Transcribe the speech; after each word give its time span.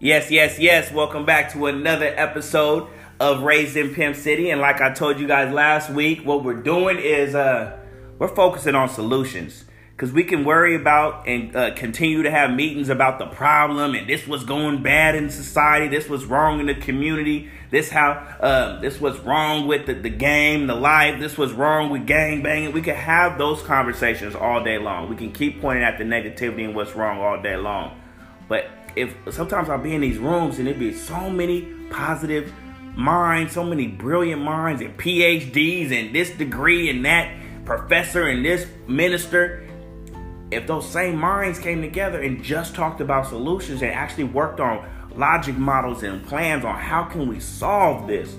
Yes, 0.00 0.30
yes, 0.30 0.60
yes. 0.60 0.92
Welcome 0.92 1.26
back 1.26 1.52
to 1.54 1.66
another 1.66 2.06
episode 2.06 2.88
of 3.18 3.42
Raised 3.42 3.76
in 3.76 3.92
Pimp 3.92 4.14
City. 4.14 4.48
And 4.50 4.60
like 4.60 4.80
I 4.80 4.94
told 4.94 5.18
you 5.18 5.26
guys 5.26 5.52
last 5.52 5.90
week, 5.90 6.24
what 6.24 6.44
we're 6.44 6.62
doing 6.62 7.00
is 7.00 7.34
uh, 7.34 7.76
we're 8.16 8.32
focusing 8.32 8.76
on 8.76 8.88
solutions 8.88 9.64
because 9.96 10.12
we 10.12 10.22
can 10.22 10.44
worry 10.44 10.76
about 10.76 11.26
and 11.26 11.56
uh, 11.56 11.74
continue 11.74 12.22
to 12.22 12.30
have 12.30 12.52
meetings 12.52 12.90
about 12.90 13.18
the 13.18 13.26
problem 13.26 13.96
and 13.96 14.08
this 14.08 14.24
was 14.28 14.44
going 14.44 14.84
bad 14.84 15.16
in 15.16 15.30
society, 15.30 15.88
this 15.88 16.08
was 16.08 16.24
wrong 16.24 16.60
in 16.60 16.66
the 16.66 16.76
community, 16.76 17.50
this 17.72 17.90
how 17.90 18.12
uh, 18.38 18.78
this 18.78 19.00
was 19.00 19.18
wrong 19.18 19.66
with 19.66 19.86
the, 19.86 19.94
the 19.94 20.10
game, 20.10 20.68
the 20.68 20.76
life, 20.76 21.18
this 21.18 21.36
was 21.36 21.52
wrong 21.52 21.90
with 21.90 22.06
gang 22.06 22.40
banging. 22.40 22.70
We 22.70 22.82
can 22.82 22.94
have 22.94 23.36
those 23.36 23.62
conversations 23.62 24.36
all 24.36 24.62
day 24.62 24.78
long. 24.78 25.08
We 25.08 25.16
can 25.16 25.32
keep 25.32 25.60
pointing 25.60 25.82
at 25.82 25.98
the 25.98 26.04
negativity 26.04 26.64
and 26.64 26.76
what's 26.76 26.94
wrong 26.94 27.18
all 27.18 27.42
day 27.42 27.56
long. 27.56 28.00
But 28.48 28.70
if 28.96 29.14
sometimes 29.30 29.68
I'll 29.68 29.78
be 29.78 29.94
in 29.94 30.00
these 30.00 30.18
rooms 30.18 30.58
and 30.58 30.68
it 30.68 30.78
be 30.78 30.92
so 30.92 31.30
many 31.30 31.62
positive 31.90 32.52
minds, 32.96 33.52
so 33.52 33.64
many 33.64 33.86
brilliant 33.86 34.42
minds 34.42 34.82
and 34.82 34.96
PhDs 34.98 35.92
and 35.92 36.14
this 36.14 36.30
degree 36.30 36.90
and 36.90 37.04
that 37.04 37.32
professor 37.64 38.26
and 38.28 38.44
this 38.44 38.66
minister. 38.86 39.64
If 40.50 40.66
those 40.66 40.88
same 40.88 41.16
minds 41.16 41.58
came 41.58 41.82
together 41.82 42.22
and 42.22 42.42
just 42.42 42.74
talked 42.74 43.00
about 43.00 43.28
solutions 43.28 43.82
and 43.82 43.92
actually 43.92 44.24
worked 44.24 44.60
on 44.60 44.88
logic 45.14 45.56
models 45.56 46.02
and 46.02 46.26
plans 46.26 46.64
on 46.64 46.76
how 46.76 47.04
can 47.04 47.28
we 47.28 47.38
solve 47.40 48.06
this, 48.06 48.34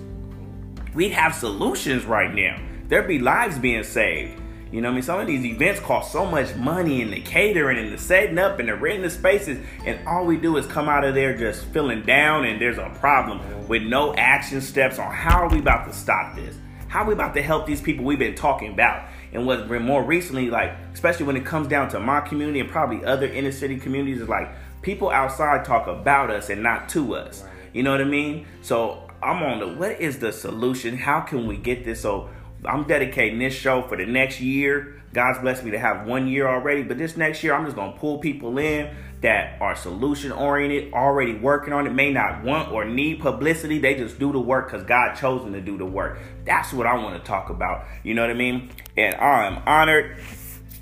we'd 0.94 1.12
have 1.12 1.36
solutions 1.36 2.06
right 2.06 2.34
now. 2.34 2.60
There'd 2.88 3.08
be 3.08 3.20
lives 3.20 3.60
being 3.60 3.84
saved. 3.84 4.39
You 4.72 4.82
know 4.82 4.90
what 4.90 4.94
I 4.94 4.96
mean? 4.96 5.04
Some 5.04 5.20
of 5.20 5.28
these 5.28 5.46
events 5.46 5.80
cost 5.80 6.12
so 6.12 6.26
much 6.26 6.56
money 6.56 7.02
in 7.02 7.10
the 7.10 7.22
catering 7.22 7.80
and 7.80 7.92
the 7.92 7.98
setting 7.98 8.38
up 8.38 8.60
and 8.60 8.70
the 8.70 8.76
renting 8.76 9.02
the 9.02 9.10
spaces, 9.10 9.58
and 9.84 10.08
all 10.08 10.26
we 10.26 10.38
do 10.38 10.58
is 10.58 10.68
come 10.68 10.88
out 10.88 11.04
of 11.04 11.16
there 11.16 11.36
just 11.36 11.66
feeling 11.66 12.04
down 12.04 12.46
and 12.46 12.62
there's 12.62 12.78
a 12.78 12.90
problem 13.00 13.68
with 13.68 13.82
no 13.82 14.14
action 14.16 14.62
steps 14.62 15.00
on 15.00 15.12
how 15.12 15.40
are 15.40 15.50
we 15.50 15.60
about 15.60 15.88
to 15.88 15.94
stop 15.94 16.36
this? 16.36 16.56
How 16.88 17.04
are 17.04 17.08
we 17.08 17.14
about 17.14 17.34
to 17.36 17.42
help 17.42 17.66
these 17.66 17.82
people 17.82 18.06
we've 18.06 18.20
been 18.20 18.36
talking 18.36 18.74
about? 18.74 19.08
And 19.34 19.46
what's 19.46 19.68
been 19.68 19.84
more 19.84 20.04
recently, 20.04 20.50
like, 20.50 20.72
especially 20.94 21.26
when 21.26 21.38
it 21.38 21.46
comes 21.46 21.68
down 21.68 21.90
to 21.90 22.00
my 22.00 22.22
community 22.22 22.60
and 22.60 22.70
probably 22.70 23.04
other 23.06 23.28
inner 23.28 23.52
city 23.52 23.78
communities, 23.78 24.22
is 24.22 24.30
like 24.30 24.52
people 24.82 25.10
outside 25.10 25.66
talk 25.66 25.88
about 25.88 26.32
us 26.32 26.50
and 26.50 26.62
not 26.64 26.90
to 26.90 27.16
us. 27.16 27.44
You 27.74 27.84
know 27.84 27.92
what 27.92 28.02
I 28.02 28.06
mean? 28.06 28.48
So 28.62 29.08
I'm 29.22 29.44
on 29.44 29.60
the 29.60 29.68
what 29.68 30.00
is 30.00 30.20
the 30.20 30.32
solution? 30.32 30.98
How 30.98 31.22
can 31.22 31.46
we 31.46 31.58
get 31.58 31.86
this 31.86 32.02
so 32.02 32.30
I'm 32.66 32.84
dedicating 32.84 33.40
this 33.40 33.54
show 33.54 33.82
for 33.84 33.98
the 33.98 34.06
next 34.06 34.42
year. 34.42 35.02
God's 35.14 35.40
blessed 35.40 35.64
me 35.64 35.72
to 35.72 35.80
have 35.80 36.06
one 36.06 36.28
year 36.28 36.48
already, 36.48 36.84
but 36.84 36.98
this 36.98 37.18
next 37.18 37.44
year 37.44 37.54
I'm 37.54 37.66
just 37.66 37.76
gonna 37.76 37.98
pull 37.98 38.20
people 38.20 38.58
in 38.58 38.94
that 39.22 39.60
are 39.62 39.76
solution 39.76 40.32
oriented, 40.32 40.94
already 40.94 41.34
working 41.34 41.74
on 41.74 41.88
it, 41.88 41.92
may 41.92 42.12
not 42.12 42.44
want 42.44 42.72
or 42.72 42.86
need 42.86 43.20
publicity. 43.20 43.80
They 43.80 43.96
just 43.96 44.20
do 44.20 44.32
the 44.32 44.40
work 44.40 44.72
because 44.72 44.86
God 44.86 45.16
chose 45.16 45.44
them 45.44 45.54
to 45.54 45.62
do 45.62 45.78
the 45.78 45.86
work. 45.86 46.20
That's 46.46 46.72
what 46.72 46.86
I 46.86 46.96
want 46.96 47.22
to 47.22 47.28
talk 47.28 47.50
about. 47.50 47.86
You 48.04 48.14
know 48.14 48.22
what 48.22 48.30
I 48.30 48.36
mean? 48.36 48.70
And 48.96 49.16
I 49.16 49.48
am 49.48 49.62
honored, 49.66 50.18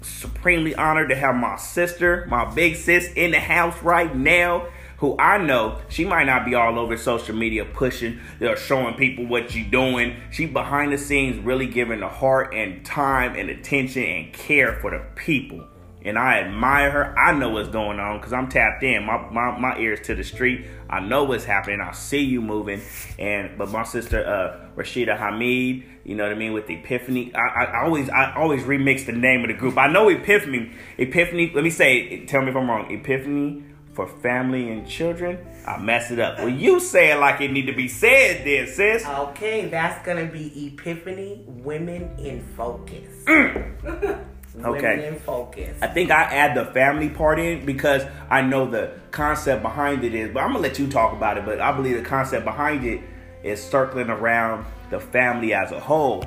supremely 0.02 0.75
honored 0.75 1.09
to 1.09 1.16
have 1.16 1.36
my 1.36 1.56
sister, 1.58 2.28
my 2.30 2.45
big 2.53 2.75
sis, 2.75 3.12
in 3.14 3.31
the 3.31 3.39
house 3.39 3.81
right 3.81 4.16
now 4.16 4.67
who 4.98 5.16
I 5.20 5.38
know 5.38 5.80
she 5.90 6.06
might 6.06 6.26
not 6.26 6.45
be 6.45 6.56
all 6.56 6.78
over 6.80 6.98
social 6.98 7.36
media 7.36 7.66
pushing, 7.66 8.20
you 8.40 8.48
know, 8.48 8.56
showing 8.56 8.95
people 8.95 9.28
what 9.28 9.56
you're 9.56 9.70
doing. 9.70 10.17
She 10.31 10.45
behind 10.48 10.92
the 10.92 10.98
scenes 10.98 11.44
really 11.44 11.67
giving 11.67 12.00
the 12.00 12.09
heart 12.09 12.53
and 12.53 12.86
time 12.86 13.36
and 13.36 13.50
attention 13.50 14.03
and 14.03 14.34
care 14.34 14.73
for 14.81 14.92
the 14.92 15.06
people. 15.16 15.66
And 16.03 16.18
I 16.18 16.40
admire 16.40 16.90
her. 16.90 17.20
I 17.20 17.34
know 17.34 17.50
what's 17.50 17.70
going 17.70 18.00
on 18.00 18.20
because 18.20 18.31
I'm 18.31 18.48
tapped 18.48 18.81
in. 18.84 19.03
My, 19.03 19.30
my 19.30 19.59
my 19.59 19.78
ears 19.78 20.00
to 20.06 20.16
the 20.16 20.23
street. 20.23 20.66
I 20.90 21.02
know 21.02 21.25
what's 21.25 21.44
happening. 21.44 21.81
I 21.81 21.92
see 21.92 22.22
you 22.22 22.41
moving. 22.41 22.81
And 23.19 23.58
but 23.58 23.69
my 23.69 23.84
sister 23.84 24.25
uh, 24.25 24.79
Rashida 24.79 25.18
Hamid, 25.18 25.84
you 26.06 26.16
know 26.16 26.24
what 26.24 26.31
I 26.31 26.35
mean, 26.35 26.53
with 26.53 26.69
Epiphany. 26.69 27.35
I, 27.35 27.66
I 27.66 27.84
always 27.84 28.09
I 28.09 28.34
always 28.35 28.64
remix 28.64 29.06
the 29.06 29.12
name 29.12 29.41
of 29.41 29.47
the 29.50 29.56
group. 29.56 29.78
I 29.78 29.91
know 29.91 30.08
Epiphany. 30.08 30.72
Epiphany. 30.97 31.52
Let 31.53 31.64
me 31.64 31.72
say. 31.72 32.25
Tell 32.25 32.41
me 32.41 32.52
if 32.52 32.56
I'm 32.56 32.69
wrong. 32.69 32.90
Epiphany 32.90 33.64
for 33.97 34.08
family 34.08 34.69
and 34.69 34.88
children, 34.88 35.40
I 35.66 35.80
mess 35.80 36.12
it 36.12 36.19
up. 36.19 36.38
Well, 36.38 36.50
you 36.50 36.80
say 36.80 37.12
it 37.12 37.16
like 37.16 37.41
it 37.41 37.52
need 37.52 37.66
to 37.66 37.74
be 37.74 37.88
said, 37.88 38.46
then, 38.46 38.68
sis. 38.68 39.03
Okay, 39.03 39.69
that's 39.69 40.06
gonna 40.06 40.28
be 40.28 40.68
Epiphany 40.68 41.44
Women 41.47 42.16
in 42.19 42.44
Focus. 42.56 43.24
Mm. 43.25 44.24
okay. 44.63 45.08
in 45.08 45.19
Focus. 45.19 45.81
I 45.81 45.88
think 45.88 46.12
I 46.12 46.25
add 46.25 46.56
the 46.56 46.66
family 46.74 47.09
part 47.09 47.40
in 47.40 47.66
because 47.66 48.03
I 48.30 48.44
know 48.44 48.69
the 48.69 48.94
concept 49.09 49.63
behind 49.63 50.03
it 50.03 50.14
is, 50.14 50.31
but 50.31 50.41
I'm 50.44 50.52
gonna 50.52 50.62
let 50.62 50.78
you 50.78 50.88
talk 50.88 51.14
about 51.14 51.40
it. 51.40 51.46
But 51.46 51.59
I 51.59 51.75
believe 51.75 51.97
the 51.97 52.08
concept 52.08 52.46
behind 52.46 52.85
it 52.85 53.02
is 53.41 53.59
circling 53.64 54.12
around 54.12 54.68
the 54.91 55.00
family 55.00 55.56
as 55.56 55.72
a 55.72 55.79
whole 55.79 56.24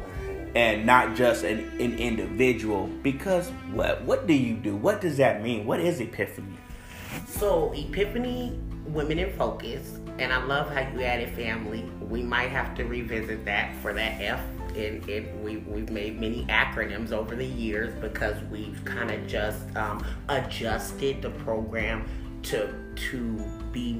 and 0.56 0.84
not 0.84 1.14
just 1.14 1.44
an, 1.44 1.60
an 1.78 1.96
individual. 2.00 2.88
Because 3.04 3.48
what? 3.70 4.02
What 4.02 4.26
do 4.26 4.34
you 4.34 4.54
do? 4.54 4.74
What 4.74 5.00
does 5.00 5.18
that 5.18 5.40
mean? 5.40 5.66
What 5.66 5.78
is 5.78 6.00
epiphany? 6.00 6.56
So, 7.26 7.72
Epiphany 7.72 8.58
Women 8.86 9.18
in 9.18 9.32
Focus, 9.36 9.98
and 10.18 10.32
I 10.32 10.44
love 10.44 10.70
how 10.72 10.80
you 10.92 11.02
added 11.02 11.30
family. 11.30 11.84
We 12.00 12.22
might 12.22 12.50
have 12.50 12.74
to 12.76 12.84
revisit 12.84 13.44
that 13.44 13.74
for 13.76 13.92
that 13.94 14.20
F. 14.20 14.40
And, 14.76 15.06
and 15.08 15.42
we, 15.42 15.58
we've 15.58 15.90
made 15.90 16.20
many 16.20 16.44
acronyms 16.46 17.12
over 17.12 17.34
the 17.34 17.46
years 17.46 17.92
because 18.00 18.36
we've 18.50 18.84
kind 18.84 19.10
of 19.10 19.26
just 19.26 19.74
um, 19.76 20.04
adjusted 20.28 21.22
the 21.22 21.30
program 21.30 22.06
to 22.42 22.72
to 22.94 23.36
be 23.72 23.94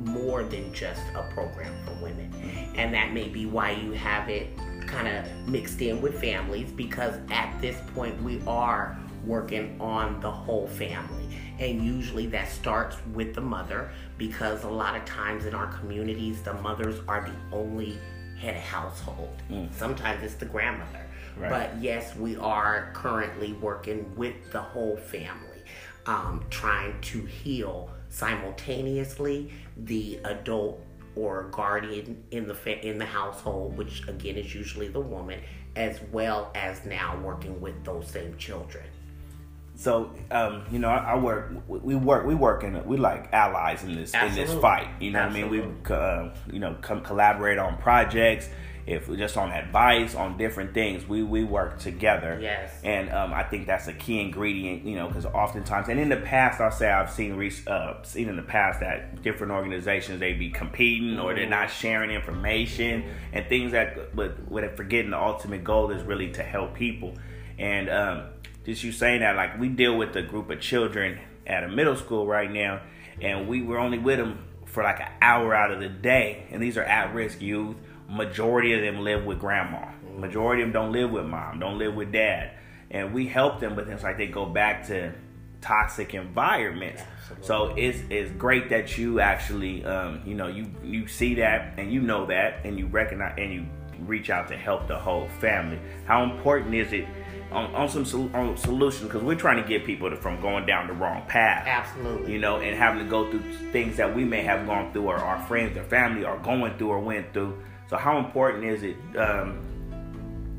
more 0.00 0.42
than 0.42 0.72
just 0.72 1.02
a 1.14 1.22
program 1.34 1.72
for 1.84 1.92
women. 2.02 2.32
And 2.74 2.92
that 2.94 3.12
may 3.12 3.28
be 3.28 3.46
why 3.46 3.72
you 3.72 3.92
have 3.92 4.28
it 4.28 4.56
kind 4.86 5.08
of 5.08 5.48
mixed 5.48 5.80
in 5.82 6.00
with 6.00 6.20
families 6.20 6.70
because 6.70 7.14
at 7.30 7.54
this 7.60 7.76
point 7.94 8.20
we 8.22 8.40
are 8.46 8.98
working 9.24 9.78
on 9.80 10.20
the 10.20 10.30
whole 10.30 10.68
family. 10.68 11.25
And 11.58 11.82
usually 11.82 12.26
that 12.26 12.48
starts 12.48 12.96
with 13.14 13.34
the 13.34 13.40
mother 13.40 13.90
because 14.18 14.64
a 14.64 14.68
lot 14.68 14.96
of 14.96 15.04
times 15.04 15.46
in 15.46 15.54
our 15.54 15.68
communities, 15.68 16.42
the 16.42 16.54
mothers 16.54 17.00
are 17.08 17.22
the 17.22 17.56
only 17.56 17.98
head 18.38 18.56
of 18.56 18.62
household. 18.62 19.42
Mm. 19.50 19.72
Sometimes 19.72 20.22
it's 20.22 20.34
the 20.34 20.44
grandmother. 20.44 21.06
Right. 21.36 21.50
But 21.50 21.82
yes, 21.82 22.16
we 22.16 22.36
are 22.36 22.90
currently 22.94 23.54
working 23.54 24.14
with 24.16 24.34
the 24.52 24.60
whole 24.60 24.96
family, 24.96 25.62
um, 26.06 26.44
trying 26.50 27.00
to 27.02 27.24
heal 27.24 27.90
simultaneously 28.08 29.52
the 29.76 30.18
adult 30.24 30.80
or 31.14 31.44
guardian 31.50 32.22
in 32.30 32.46
the 32.46 32.54
fa- 32.54 32.86
in 32.86 32.98
the 32.98 33.06
household, 33.06 33.76
which 33.76 34.06
again 34.08 34.36
is 34.36 34.54
usually 34.54 34.88
the 34.88 35.00
woman, 35.00 35.40
as 35.74 36.00
well 36.12 36.50
as 36.54 36.84
now 36.84 37.18
working 37.22 37.60
with 37.60 37.84
those 37.84 38.06
same 38.08 38.36
children. 38.36 38.84
So 39.76 40.10
um, 40.30 40.64
you 40.72 40.78
know, 40.78 40.88
I, 40.88 41.12
I, 41.12 41.18
work. 41.18 41.52
We 41.68 41.94
work. 41.94 42.26
We 42.26 42.34
work 42.34 42.64
in. 42.64 42.82
We 42.86 42.96
like 42.96 43.32
allies 43.32 43.84
in 43.84 43.94
this 43.94 44.14
Absolutely. 44.14 44.42
in 44.42 44.48
this 44.48 44.60
fight. 44.60 44.88
You 45.00 45.10
know 45.10 45.20
Absolutely. 45.20 45.60
what 45.60 45.66
I 45.66 45.68
mean? 45.68 45.82
We 45.84 45.94
uh, 45.94 46.54
you 46.54 46.60
know 46.60 46.76
come 46.80 47.02
collaborate 47.02 47.58
on 47.58 47.76
projects. 47.76 48.48
If 48.86 49.14
just 49.16 49.36
on 49.36 49.50
advice 49.50 50.14
on 50.14 50.38
different 50.38 50.72
things, 50.72 51.06
we 51.06 51.22
we 51.22 51.44
work 51.44 51.78
together. 51.78 52.38
Yes. 52.40 52.72
And 52.84 53.10
um, 53.10 53.34
I 53.34 53.42
think 53.42 53.66
that's 53.66 53.86
a 53.86 53.92
key 53.92 54.20
ingredient. 54.20 54.86
You 54.86 54.94
know, 54.94 55.08
because 55.08 55.26
oftentimes, 55.26 55.88
and 55.88 56.00
in 56.00 56.08
the 56.08 56.16
past, 56.16 56.58
I'll 56.60 56.70
say 56.70 56.90
I've 56.90 57.10
seen 57.10 57.34
uh, 57.66 58.02
seen 58.02 58.28
in 58.30 58.36
the 58.36 58.42
past 58.42 58.80
that 58.80 59.22
different 59.22 59.52
organizations 59.52 60.20
they 60.20 60.32
be 60.32 60.50
competing 60.50 61.16
mm-hmm. 61.16 61.20
or 61.20 61.34
they're 61.34 61.50
not 61.50 61.70
sharing 61.70 62.12
information 62.12 63.04
and 63.32 63.44
things 63.48 63.72
that, 63.72 64.16
but 64.16 64.50
with 64.50 64.74
forgetting 64.76 65.10
the 65.10 65.20
ultimate 65.20 65.64
goal 65.64 65.90
is 65.90 66.02
really 66.02 66.30
to 66.32 66.42
help 66.42 66.74
people. 66.74 67.12
And 67.58 67.88
um, 67.88 68.22
just 68.66 68.82
you 68.82 68.92
saying 68.92 69.20
that, 69.20 69.36
like 69.36 69.58
we 69.58 69.68
deal 69.68 69.96
with 69.96 70.14
a 70.16 70.22
group 70.22 70.50
of 70.50 70.60
children 70.60 71.20
at 71.46 71.62
a 71.62 71.68
middle 71.68 71.96
school 71.96 72.26
right 72.26 72.50
now, 72.50 72.82
and 73.22 73.48
we 73.48 73.62
were 73.62 73.78
only 73.78 73.98
with 73.98 74.18
them 74.18 74.44
for 74.64 74.82
like 74.82 75.00
an 75.00 75.08
hour 75.22 75.54
out 75.54 75.70
of 75.70 75.80
the 75.80 75.88
day, 75.88 76.46
and 76.50 76.60
these 76.60 76.76
are 76.76 76.82
at-risk 76.82 77.40
youth. 77.40 77.76
Majority 78.08 78.74
of 78.74 78.82
them 78.82 79.02
live 79.02 79.24
with 79.24 79.38
grandma. 79.38 79.88
Majority 80.16 80.62
of 80.62 80.66
them 80.66 80.72
don't 80.72 80.92
live 80.92 81.10
with 81.10 81.24
mom, 81.24 81.60
don't 81.60 81.78
live 81.78 81.94
with 81.94 82.12
dad, 82.12 82.52
and 82.90 83.14
we 83.14 83.26
help 83.26 83.60
them, 83.60 83.76
but 83.76 83.88
it's 83.88 84.02
like 84.02 84.18
they 84.18 84.26
go 84.26 84.44
back 84.46 84.86
to 84.88 85.14
toxic 85.60 86.14
environments. 86.14 87.02
Absolutely. 87.30 87.46
So 87.46 87.74
it's 87.76 87.98
it's 88.10 88.30
great 88.32 88.68
that 88.70 88.98
you 88.98 89.20
actually 89.20 89.84
um, 89.84 90.22
you 90.26 90.34
know 90.34 90.48
you 90.48 90.70
you 90.82 91.06
see 91.06 91.34
that 91.36 91.74
and 91.78 91.92
you 91.92 92.00
know 92.00 92.26
that 92.26 92.64
and 92.64 92.78
you 92.78 92.86
recognize 92.86 93.34
and 93.38 93.52
you 93.52 93.66
reach 94.06 94.28
out 94.28 94.48
to 94.48 94.56
help 94.56 94.88
the 94.88 94.98
whole 94.98 95.28
family. 95.40 95.78
How 96.04 96.24
important 96.24 96.74
is 96.74 96.92
it 96.92 97.06
on, 97.52 97.74
on 97.74 97.88
some 97.88 98.34
on 98.34 98.56
solutions 98.56 99.04
because 99.04 99.22
we're 99.22 99.36
trying 99.36 99.62
to 99.62 99.68
get 99.68 99.84
people 99.84 100.10
to, 100.10 100.16
from 100.16 100.40
going 100.40 100.66
down 100.66 100.88
the 100.88 100.92
wrong 100.92 101.22
path. 101.28 101.66
Absolutely. 101.66 102.32
You 102.32 102.38
know, 102.38 102.56
and 102.56 102.76
having 102.76 103.04
to 103.04 103.08
go 103.08 103.30
through 103.30 103.42
things 103.72 103.96
that 103.96 104.14
we 104.14 104.24
may 104.24 104.42
have 104.42 104.66
gone 104.66 104.92
through 104.92 105.06
or 105.06 105.16
our 105.16 105.40
friends 105.46 105.76
or 105.76 105.84
family 105.84 106.24
are 106.24 106.38
going 106.38 106.76
through 106.76 106.88
or 106.88 107.00
went 107.00 107.32
through. 107.32 107.62
So 107.88 107.96
how 107.96 108.18
important 108.18 108.64
is 108.64 108.82
it 108.82 108.96
um, 109.16 109.60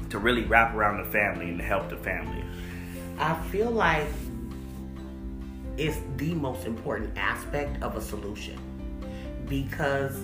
to 0.09 0.17
really 0.17 0.43
wrap 0.43 0.73
around 0.73 1.03
the 1.03 1.11
family 1.11 1.49
and 1.49 1.59
to 1.59 1.65
help 1.65 1.89
the 1.89 1.97
family? 1.97 2.43
I 3.19 3.35
feel 3.49 3.71
like 3.71 4.07
it's 5.77 5.97
the 6.15 6.33
most 6.33 6.65
important 6.65 7.17
aspect 7.17 7.81
of 7.83 7.95
a 7.95 8.01
solution 8.01 8.57
because 9.47 10.17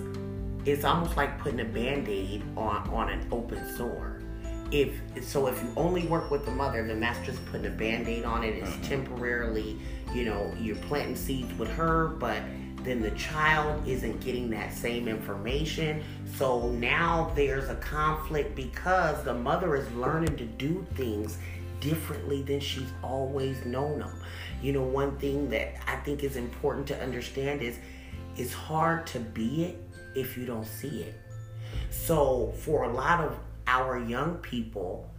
it's 0.64 0.84
almost 0.84 1.16
like 1.16 1.38
putting 1.38 1.60
a 1.60 1.64
band-aid 1.64 2.42
on 2.56 2.88
on 2.88 3.10
an 3.10 3.26
open 3.30 3.76
sore 3.76 4.13
if 4.74 5.24
so 5.24 5.46
if 5.46 5.62
you 5.62 5.68
only 5.76 6.06
work 6.06 6.30
with 6.30 6.44
the 6.44 6.50
mother 6.50 6.86
then 6.86 7.00
that's 7.00 7.24
just 7.24 7.44
putting 7.46 7.66
a 7.66 7.70
band-aid 7.70 8.24
on 8.24 8.42
it 8.42 8.54
it's 8.56 8.70
mm-hmm. 8.70 8.82
temporarily 8.82 9.78
you 10.12 10.24
know 10.24 10.52
you're 10.58 10.76
planting 10.76 11.16
seeds 11.16 11.52
with 11.58 11.68
her 11.68 12.08
but 12.18 12.42
then 12.82 13.00
the 13.00 13.10
child 13.12 13.86
isn't 13.88 14.20
getting 14.20 14.50
that 14.50 14.72
same 14.72 15.08
information 15.08 16.02
so 16.34 16.68
now 16.70 17.32
there's 17.34 17.70
a 17.70 17.76
conflict 17.76 18.54
because 18.54 19.22
the 19.24 19.32
mother 19.32 19.76
is 19.76 19.90
learning 19.92 20.36
to 20.36 20.44
do 20.44 20.84
things 20.94 21.38
differently 21.80 22.42
than 22.42 22.60
she's 22.60 22.90
always 23.02 23.64
known 23.64 24.00
them 24.00 24.20
you 24.60 24.72
know 24.72 24.82
one 24.82 25.16
thing 25.18 25.48
that 25.48 25.74
i 25.88 25.96
think 25.96 26.24
is 26.24 26.36
important 26.36 26.86
to 26.86 27.00
understand 27.00 27.62
is 27.62 27.78
it's 28.36 28.52
hard 28.52 29.06
to 29.06 29.20
be 29.20 29.64
it 29.64 29.84
if 30.14 30.36
you 30.36 30.46
don't 30.46 30.66
see 30.66 31.02
it. 31.02 31.14
So, 31.90 32.52
for 32.58 32.84
a 32.84 32.92
lot 32.92 33.20
of 33.20 33.36
our 33.66 33.98
young 33.98 34.36
people, 34.36 35.10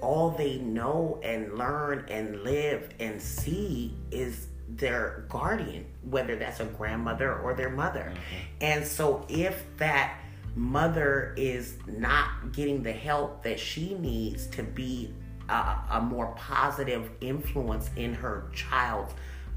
all 0.00 0.30
they 0.30 0.58
know 0.58 1.20
and 1.22 1.56
learn 1.56 2.04
and 2.08 2.42
live 2.42 2.88
and 2.98 3.20
see 3.20 3.94
is 4.10 4.48
their 4.68 5.26
guardian, 5.28 5.86
whether 6.08 6.36
that's 6.36 6.60
a 6.60 6.64
grandmother 6.64 7.38
or 7.38 7.54
their 7.54 7.70
mother. 7.70 8.12
Mm-hmm. 8.12 8.46
And 8.60 8.86
so, 8.86 9.26
if 9.28 9.64
that 9.76 10.18
mother 10.54 11.34
is 11.36 11.76
not 11.86 12.52
getting 12.52 12.82
the 12.82 12.92
help 12.92 13.42
that 13.42 13.58
she 13.58 13.94
needs 13.94 14.46
to 14.48 14.62
be 14.62 15.12
a, 15.48 15.76
a 15.90 16.00
more 16.00 16.34
positive 16.36 17.10
influence 17.20 17.90
in 17.96 18.14
her 18.14 18.50
child's 18.54 19.14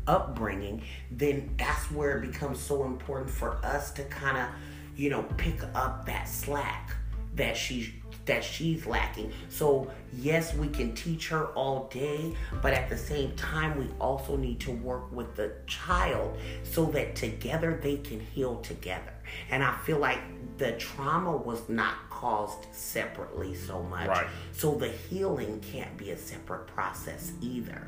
upbringing, 0.08 0.84
then 1.12 1.54
that's 1.58 1.90
where 1.92 2.18
it 2.18 2.32
becomes 2.32 2.60
so 2.60 2.84
important 2.84 3.30
for 3.30 3.58
us 3.66 3.92
to 3.92 4.04
kind 4.04 4.38
of 4.38 4.48
you 4.96 5.10
know, 5.10 5.24
pick 5.38 5.62
up 5.74 6.06
that 6.06 6.28
slack 6.28 6.96
that 7.36 7.58
she's 7.58 7.90
that 8.26 8.44
she's 8.44 8.86
lacking. 8.86 9.32
So, 9.50 9.92
yes, 10.14 10.54
we 10.56 10.68
can 10.68 10.94
teach 10.94 11.30
her 11.30 11.48
all 11.48 11.88
day, 11.90 12.36
but 12.62 12.74
at 12.74 12.90
the 12.90 12.98
same 12.98 13.36
time, 13.36 13.78
we 13.78 13.88
also 14.00 14.36
need 14.36 14.60
to 14.62 14.72
work 14.72 15.12
with 15.12 15.36
the 15.36 15.54
child 15.68 16.38
so 16.64 16.86
that 16.86 17.16
together 17.16 17.80
they 17.82 17.98
can 17.98 18.20
heal 18.20 18.58
together. 18.62 19.14
And 19.50 19.64
I 19.64 19.76
feel 19.78 20.00
like 20.00 20.20
the 20.58 20.74
trauma 20.74 21.36
was 21.36 21.68
not 21.70 22.10
caused 22.10 22.66
separately 22.72 23.54
so 23.56 23.84
much. 23.84 24.08
Right. 24.08 24.28
So, 24.52 24.76
the 24.76 24.90
healing 24.90 25.60
can't 25.60 25.96
be 25.98 26.12
a 26.12 26.18
separate 26.18 26.68
process 26.68 27.34
either. 27.42 27.88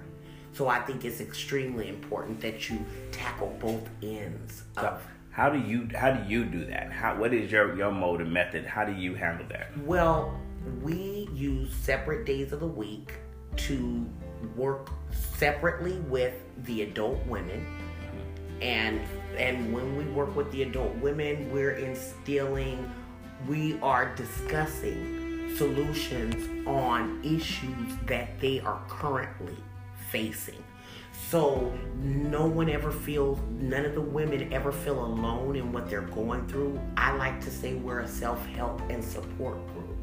So, 0.54 0.68
I 0.68 0.80
think 0.80 1.06
it's 1.06 1.22
extremely 1.22 1.90
important 1.90 2.42
that 2.42 2.70
you 2.70 2.84
tackle 3.12 3.56
both 3.60 3.90
ends 4.04 4.64
of. 4.76 5.02
How 5.38 5.52
do 5.52 5.60
you 5.60 5.88
how 5.94 6.14
do 6.14 6.28
you 6.28 6.46
do 6.46 6.66
that? 6.66 6.92
How 6.92 7.16
what 7.16 7.32
is 7.32 7.52
your 7.52 7.78
your 7.78 7.92
mode 7.92 8.22
and 8.22 8.34
method? 8.34 8.66
How 8.66 8.84
do 8.84 8.92
you 8.92 9.14
handle 9.14 9.46
that? 9.50 9.70
Well, 9.86 10.36
we 10.82 11.30
use 11.32 11.72
separate 11.76 12.26
days 12.26 12.54
of 12.54 12.60
the 12.60 12.66
week 12.66 13.14
to 13.58 14.04
work 14.56 14.90
separately 15.12 16.00
with 16.10 16.34
the 16.64 16.82
adult 16.82 17.24
women. 17.28 17.64
And 18.64 19.00
and 19.38 19.72
when 19.72 19.96
we 19.96 20.06
work 20.06 20.36
with 20.36 20.52
the 20.52 20.64
adult 20.64 20.96
women, 20.96 21.52
we're 21.52 21.74
instilling 21.74 22.92
we 23.48 23.80
are 23.82 24.16
discussing 24.16 25.56
solutions 25.56 26.68
on 26.68 27.22
issues 27.24 27.96
that 28.08 28.40
they 28.40 28.60
are 28.62 28.82
currently 28.90 29.58
facing. 30.10 30.64
So 31.30 31.74
no 31.98 32.46
one 32.46 32.70
ever 32.70 32.92
feels, 32.92 33.38
none 33.50 33.84
of 33.84 33.96
the 33.96 34.02
women 34.02 34.54
ever 34.54 34.72
feel 34.72 35.04
alone 35.04 35.58
in 35.58 35.74
what 35.74 35.90
they're 35.90 36.02
going 36.02 36.48
through. 36.48 36.80
I 36.96 37.16
like 37.18 37.42
to 37.42 37.52
say 37.52 37.74
we're 37.74 38.00
a 38.00 38.08
self 38.08 38.46
help 38.46 38.82
and 38.90 39.04
support 39.04 39.58
group, 39.74 39.98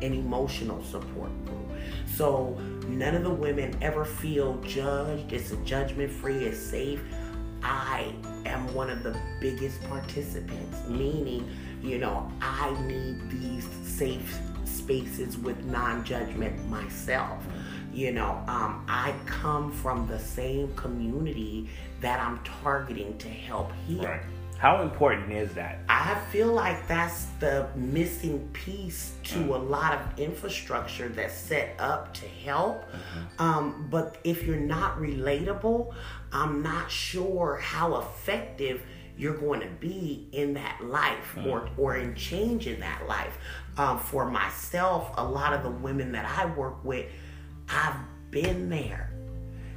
an 0.00 0.14
emotional 0.14 0.82
support 0.82 1.30
group. 1.44 1.70
So 2.06 2.58
none 2.88 3.14
of 3.14 3.24
the 3.24 3.30
women 3.30 3.76
ever 3.82 4.06
feel 4.06 4.58
judged. 4.62 5.32
It's 5.32 5.50
a 5.50 5.56
judgment 5.58 6.10
free, 6.10 6.44
it's 6.46 6.58
safe. 6.58 7.02
I 7.62 8.14
am 8.46 8.72
one 8.74 8.88
of 8.88 9.02
the 9.02 9.14
biggest 9.38 9.82
participants, 9.82 10.78
meaning, 10.88 11.46
you 11.82 11.98
know, 11.98 12.32
I 12.40 12.74
need 12.86 13.30
these 13.30 13.68
safe 13.82 14.38
spaces 14.64 15.36
with 15.36 15.62
non 15.64 16.04
judgment 16.04 16.66
myself. 16.70 17.44
You 18.00 18.12
know, 18.12 18.42
um, 18.48 18.82
I 18.88 19.12
come 19.26 19.70
from 19.70 20.08
the 20.08 20.18
same 20.18 20.74
community 20.74 21.68
that 22.00 22.18
I'm 22.18 22.38
targeting 22.62 23.18
to 23.18 23.28
help 23.28 23.72
heal. 23.86 24.04
Right. 24.04 24.22
How 24.56 24.80
important 24.80 25.30
is 25.32 25.52
that? 25.52 25.80
I 25.86 26.18
feel 26.32 26.46
like 26.46 26.88
that's 26.88 27.26
the 27.40 27.68
missing 27.76 28.48
piece 28.54 29.12
to 29.24 29.34
mm. 29.40 29.48
a 29.50 29.58
lot 29.58 29.92
of 29.92 30.18
infrastructure 30.18 31.10
that's 31.10 31.34
set 31.34 31.78
up 31.78 32.14
to 32.14 32.26
help. 32.26 32.84
Mm-hmm. 32.84 33.42
Um, 33.42 33.88
but 33.90 34.16
if 34.24 34.46
you're 34.46 34.56
not 34.56 34.96
relatable, 34.98 35.92
I'm 36.32 36.62
not 36.62 36.90
sure 36.90 37.58
how 37.62 37.98
effective 37.98 38.80
you're 39.18 39.36
going 39.36 39.60
to 39.60 39.68
be 39.78 40.26
in 40.32 40.54
that 40.54 40.80
life 40.82 41.34
mm. 41.36 41.44
or, 41.44 41.68
or 41.76 41.96
in 41.98 42.14
changing 42.14 42.80
that 42.80 43.06
life. 43.06 43.36
Um, 43.76 43.98
for 43.98 44.30
myself, 44.30 45.10
a 45.18 45.22
lot 45.24 45.52
of 45.52 45.62
the 45.62 45.70
women 45.70 46.12
that 46.12 46.24
I 46.24 46.46
work 46.46 46.82
with, 46.82 47.04
I've 47.70 47.96
been 48.30 48.68
there. 48.68 49.12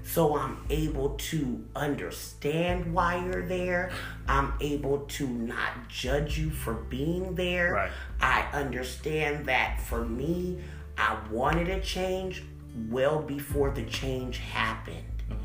So 0.05 0.37
I'm 0.37 0.65
able 0.69 1.11
to 1.11 1.63
understand 1.75 2.93
why 2.93 3.23
you're 3.23 3.47
there. 3.47 3.91
I'm 4.27 4.53
able 4.59 4.99
to 4.99 5.27
not 5.27 5.87
judge 5.87 6.37
you 6.37 6.49
for 6.49 6.73
being 6.73 7.35
there. 7.35 7.73
Right. 7.73 7.91
I 8.19 8.41
understand 8.51 9.45
that 9.45 9.79
for 9.81 10.03
me, 10.03 10.59
I 10.97 11.17
wanted 11.31 11.69
a 11.69 11.79
change 11.79 12.43
well 12.89 13.21
before 13.21 13.71
the 13.71 13.83
change 13.83 14.39
happened. 14.39 15.23
Mm-hmm. 15.29 15.37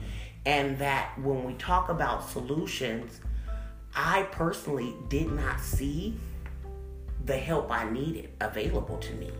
And 0.46 0.78
that 0.78 1.18
when 1.20 1.44
we 1.44 1.54
talk 1.54 1.88
about 1.88 2.28
solutions, 2.28 3.20
I 3.94 4.22
personally 4.32 4.94
did 5.08 5.30
not 5.30 5.60
see 5.60 6.16
the 7.24 7.36
help 7.36 7.70
I 7.70 7.88
needed 7.88 8.30
available 8.40 8.98
to 8.98 9.14
me. 9.14 9.30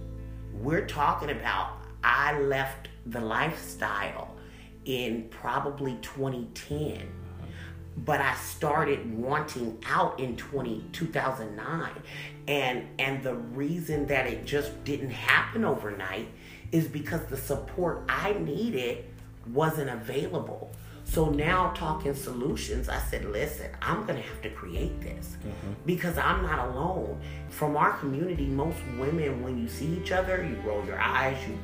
We're 0.53 0.87
talking 0.87 1.31
about 1.31 1.79
I 2.05 2.39
left 2.41 2.89
the 3.09 3.21
lifestyle 3.21 4.37
in 4.85 5.29
probably 5.31 5.99
2010 6.03 7.09
but 8.05 8.21
I 8.21 8.35
started 8.37 9.13
wanting 9.19 9.83
out 9.87 10.21
in 10.21 10.37
20, 10.37 10.85
2009 10.93 11.91
and 12.47 12.87
and 12.99 13.23
the 13.23 13.35
reason 13.35 14.07
that 14.07 14.27
it 14.27 14.45
just 14.45 14.85
didn't 14.85 15.11
happen 15.11 15.65
overnight 15.65 16.29
is 16.73 16.87
because 16.87 17.25
the 17.27 17.37
support 17.37 18.05
I 18.09 18.33
needed 18.35 19.05
wasn't 19.53 19.91
available. 19.91 20.71
So 21.05 21.31
now 21.31 21.71
talking 21.71 22.15
solutions, 22.15 22.91
I 22.91 22.99
said, 22.99 23.25
listen, 23.25 23.71
I'm 23.81 24.05
gonna 24.05 24.21
have 24.21 24.43
to 24.43 24.51
create 24.51 25.01
this 25.01 25.37
mm-hmm. 25.39 25.73
because 25.87 26.19
I'm 26.19 26.43
not 26.43 26.69
alone. 26.69 27.19
From 27.49 27.77
our 27.77 27.97
community, 27.99 28.45
most 28.45 28.77
women, 28.99 29.43
when 29.43 29.59
you 29.59 29.69
see 29.69 29.87
each 29.87 30.13
other, 30.13 30.45
you 30.45 30.57
roll 30.69 30.85
your 30.85 31.01
eyes, 31.01 31.37
you 31.49 31.59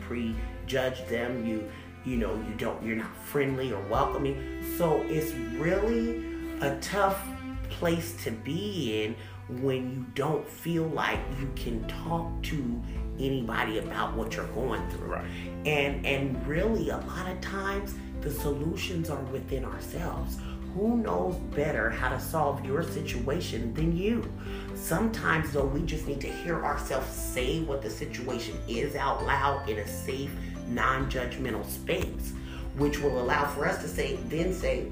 prejudge 0.65 1.07
them, 1.09 1.47
you 1.47 1.71
you 2.05 2.17
know, 2.17 2.35
you 2.35 2.55
don't 2.59 2.83
you're 2.85 2.97
not 2.97 3.17
friendly 3.17 3.73
or 3.73 3.81
welcoming. 3.89 4.63
So 4.77 5.03
it's 5.09 5.33
really 5.59 6.25
a 6.61 6.79
tough 6.81 7.23
place 7.71 8.15
to 8.25 8.31
be 8.31 9.05
in 9.05 9.17
when 9.63 9.91
you 9.91 10.07
don't 10.15 10.47
feel 10.49 10.85
like 10.85 11.19
you 11.41 11.51
can 11.57 11.87
talk 11.89 12.43
to 12.43 12.83
anybody 13.19 13.79
about 13.79 14.15
what 14.15 14.35
you're 14.35 14.47
going 14.49 14.87
through. 14.91 15.13
Right. 15.13 15.25
And 15.65 16.05
and 16.05 16.47
really 16.47 16.91
a 16.91 16.99
lot 16.99 17.31
of 17.31 17.41
times 17.41 17.95
the 18.21 18.31
solutions 18.31 19.09
are 19.11 19.23
within 19.25 19.65
ourselves. 19.65 20.39
Who 20.75 20.97
knows 20.97 21.37
better 21.55 21.89
how 21.89 22.09
to 22.09 22.19
solve 22.19 22.65
your 22.65 22.83
situation 22.83 23.73
than 23.75 23.97
you? 23.97 24.29
Sometimes, 24.75 25.53
though, 25.53 25.67
we 25.67 25.83
just 25.83 26.09
need 26.09 26.21
to 26.23 26.27
hear 26.27 26.65
ourselves 26.65 27.07
say 27.15 27.61
what 27.63 27.81
the 27.81 27.89
situation 27.89 28.59
is 28.67 28.97
out 28.97 29.25
loud 29.25 29.69
in 29.69 29.79
a 29.79 29.87
safe, 29.87 30.33
non 30.69 31.11
judgmental 31.11 31.65
space, 31.65 32.33
which 32.77 33.01
will 33.01 33.21
allow 33.21 33.47
for 33.47 33.67
us 33.67 33.81
to 33.83 33.89
say, 33.89 34.17
then 34.29 34.53
say, 34.53 34.89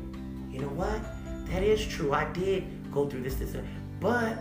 you 0.51 0.61
know 0.61 0.69
what? 0.69 1.01
That 1.51 1.63
is 1.63 1.85
true. 1.85 2.13
I 2.13 2.31
did 2.33 2.65
go 2.93 3.09
through 3.09 3.23
this, 3.23 3.35
this, 3.37 3.57
but 4.01 4.39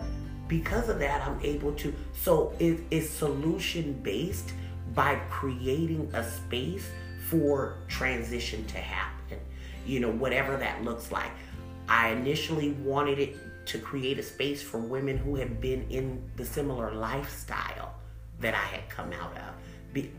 because 0.48 0.90
of 0.90 1.00
that, 1.00 1.26
I'm 1.28 1.40
able 1.44 1.74
to. 1.76 1.94
So 2.14 2.54
it 2.60 2.82
is 2.92 3.10
solution 3.10 3.94
based 4.04 4.54
by 4.94 5.16
creating 5.30 6.10
a 6.14 6.24
space 6.24 6.90
for 7.30 7.78
transition 7.88 8.66
to 8.68 8.78
happen. 8.78 9.40
You 9.86 10.02
know, 10.02 10.12
whatever 10.12 10.58
that 10.58 10.84
looks 10.84 11.12
like. 11.12 11.32
I 11.88 12.10
initially 12.10 12.72
wanted 12.72 13.20
it 13.20 13.38
to 13.68 13.80
create 13.80 14.20
a 14.20 14.24
space 14.24 14.62
for 14.62 14.80
women 14.80 15.18
who 15.18 15.36
had 15.36 15.62
been 15.62 15.86
in 15.90 16.30
the 16.36 16.46
similar 16.46 16.94
lifestyle 16.94 17.96
that 18.40 18.54
I 18.54 18.66
had 18.76 18.90
come 18.90 19.12
out 19.14 19.38
of. 19.38 19.54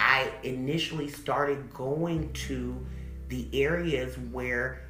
I 0.01 0.31
initially 0.43 1.09
started 1.09 1.73
going 1.73 2.33
to 2.35 2.87
the 3.29 3.49
areas 3.53 4.17
where 4.19 4.83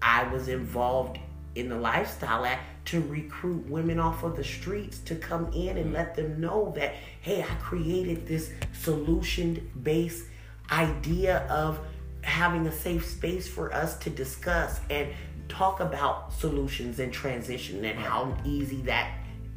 I 0.00 0.24
was 0.24 0.48
involved 0.48 1.18
in 1.54 1.68
the 1.68 1.76
lifestyle 1.76 2.44
act 2.44 2.86
to 2.86 3.00
recruit 3.02 3.68
women 3.68 3.98
off 3.98 4.22
of 4.22 4.36
the 4.36 4.44
streets 4.44 4.98
to 5.00 5.14
come 5.14 5.52
in 5.52 5.76
and 5.76 5.92
let 5.92 6.14
them 6.14 6.40
know 6.40 6.72
that 6.74 6.94
hey 7.20 7.42
i 7.42 7.54
created 7.56 8.26
this 8.26 8.52
solution 8.72 9.70
based 9.82 10.24
idea 10.70 11.46
of 11.48 11.78
having 12.22 12.66
a 12.66 12.72
safe 12.72 13.06
space 13.06 13.46
for 13.46 13.72
us 13.74 13.98
to 13.98 14.10
discuss 14.10 14.80
and 14.90 15.08
talk 15.48 15.80
about 15.80 16.32
solutions 16.32 16.98
and 16.98 17.12
transition 17.12 17.84
and 17.84 17.98
how 17.98 18.36
easy 18.44 18.80
that 18.82 19.12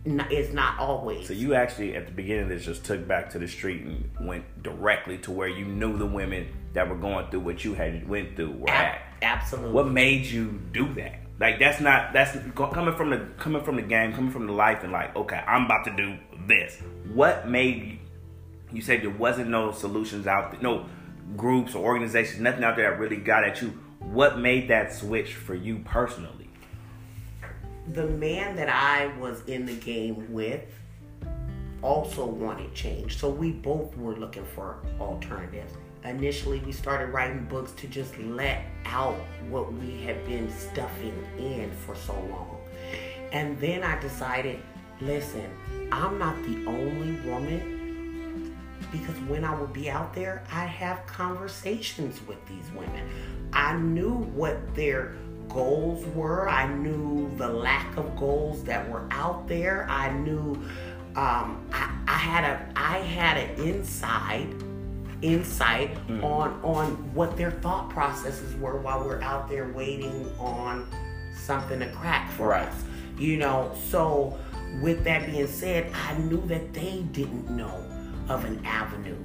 is 0.06 0.54
not 0.54 0.80
always 0.80 1.28
So 1.28 1.34
you 1.34 1.56
actually 1.56 1.96
at 1.96 2.06
the 2.06 2.12
beginning 2.12 2.44
of 2.44 2.50
this 2.50 2.66
just 2.66 2.86
took 2.86 3.08
back 3.08 3.30
to 3.32 3.40
the 3.40 3.48
street 3.48 3.82
and 3.82 4.10
went 4.22 4.64
directly 4.64 5.18
to 5.20 5.32
where 5.32 5.48
you 5.48 5.66
knew 5.66 5.98
the 5.98 6.06
women 6.06 6.48
that 6.74 6.88
were 6.88 6.96
going 6.96 7.30
through 7.32 7.40
what 7.42 7.66
you 7.66 7.74
had 7.74 8.08
went 8.08 8.36
through 8.36 8.52
were 8.52 8.70
Ab- 8.70 8.96
at. 8.96 9.02
absolutely 9.24 9.72
What 9.72 9.88
made 9.88 10.26
you 10.26 10.62
do 10.72 10.94
that? 10.94 11.22
Like 11.40 11.60
that's 11.60 11.82
not 11.82 12.14
that's 12.14 12.38
coming 12.56 12.96
from 12.96 13.10
the 13.10 13.28
coming 13.38 13.64
from 13.64 13.76
the 13.76 13.82
game, 13.82 14.14
coming 14.14 14.32
from 14.32 14.48
the 14.48 14.54
life, 14.54 14.84
and 14.84 14.92
like 14.92 15.16
okay, 15.16 15.44
I'm 15.46 15.66
about 15.66 15.84
to 15.86 15.96
do 15.96 16.18
this. 16.48 16.78
What 17.14 17.48
made 17.50 17.84
you? 17.84 17.98
You 18.72 18.82
said 18.82 19.02
there 19.02 19.10
wasn't 19.10 19.50
no 19.50 19.72
solutions 19.72 20.28
out 20.28 20.52
there, 20.52 20.62
no 20.62 20.86
groups 21.36 21.76
or 21.76 21.84
organizations, 21.84 22.40
nothing 22.40 22.64
out 22.64 22.76
there 22.78 22.90
that 22.90 23.00
really 23.00 23.18
got 23.18 23.44
at 23.44 23.62
you. 23.62 23.70
What 24.00 24.40
made 24.40 24.70
that 24.70 24.94
switch 24.94 25.34
for 25.34 25.56
you 25.56 25.80
personally? 25.80 26.45
The 27.94 28.08
man 28.08 28.56
that 28.56 28.70
I 28.70 29.08
was 29.18 29.44
in 29.48 29.66
the 29.66 29.76
game 29.76 30.32
with 30.34 30.64
also 31.82 32.26
wanted 32.26 32.74
change. 32.74 33.18
So 33.18 33.30
we 33.30 33.52
both 33.52 33.96
were 33.98 34.16
looking 34.16 34.46
for 34.46 34.78
alternatives. 35.00 35.74
Initially, 36.04 36.60
we 36.60 36.72
started 36.72 37.08
writing 37.08 37.46
books 37.46 37.72
to 37.74 37.88
just 37.88 38.18
let 38.20 38.64
out 38.86 39.18
what 39.50 39.72
we 39.74 40.02
had 40.04 40.24
been 40.26 40.52
stuffing 40.52 41.14
in 41.38 41.72
for 41.72 41.96
so 41.96 42.14
long. 42.14 42.58
And 43.32 43.60
then 43.60 43.84
I 43.84 44.00
decided, 44.00 44.60
listen, 45.02 45.50
I'm 45.92 46.18
not 46.18 46.36
the 46.44 46.66
only 46.66 47.20
woman 47.30 48.56
because 48.92 49.16
when 49.28 49.44
I 49.44 49.60
would 49.60 49.74
be 49.74 49.90
out 49.90 50.14
there, 50.14 50.44
I 50.52 50.66
have 50.66 51.06
conversations 51.08 52.20
with 52.28 52.44
these 52.48 52.70
women. 52.76 53.08
I 53.52 53.76
knew 53.78 54.14
what 54.14 54.76
their 54.76 55.16
goals 55.60 56.06
were. 56.08 56.48
I 56.50 56.68
knew 56.68 57.32
the 57.38 57.48
lack 57.48 57.96
of 57.98 58.16
goals 58.18 58.64
that 58.66 58.88
were 58.92 59.08
out 59.10 59.48
there. 59.48 59.88
I 59.90 60.12
knew 60.12 60.52
um, 61.16 61.66
I, 61.72 61.90
I 62.08 62.18
had 62.18 62.44
a 62.44 62.70
I 62.76 62.98
had 63.00 63.38
an 63.38 63.50
inside 63.68 64.54
insight 65.22 65.98
on 66.22 66.60
on 66.62 66.90
what 67.16 67.38
their 67.38 67.52
thought 67.52 67.90
processes 67.90 68.54
were 68.58 68.78
while 68.78 69.00
we're 69.04 69.22
out 69.22 69.48
there 69.50 69.72
waiting 69.72 70.30
on 70.38 70.86
something 71.34 71.80
to 71.80 71.88
crack 71.88 72.30
for 72.34 72.50
Right. 72.50 72.68
us. 72.68 72.84
You 73.18 73.38
know, 73.38 73.72
so 73.90 74.38
with 74.82 75.06
that 75.06 75.26
being 75.26 75.48
said, 75.48 75.90
I 75.94 76.18
knew 76.18 76.46
that 76.48 76.74
they 76.74 77.06
didn't 77.14 77.50
know 77.50 77.82
of 78.28 78.44
an 78.44 78.64
avenue. 78.66 79.18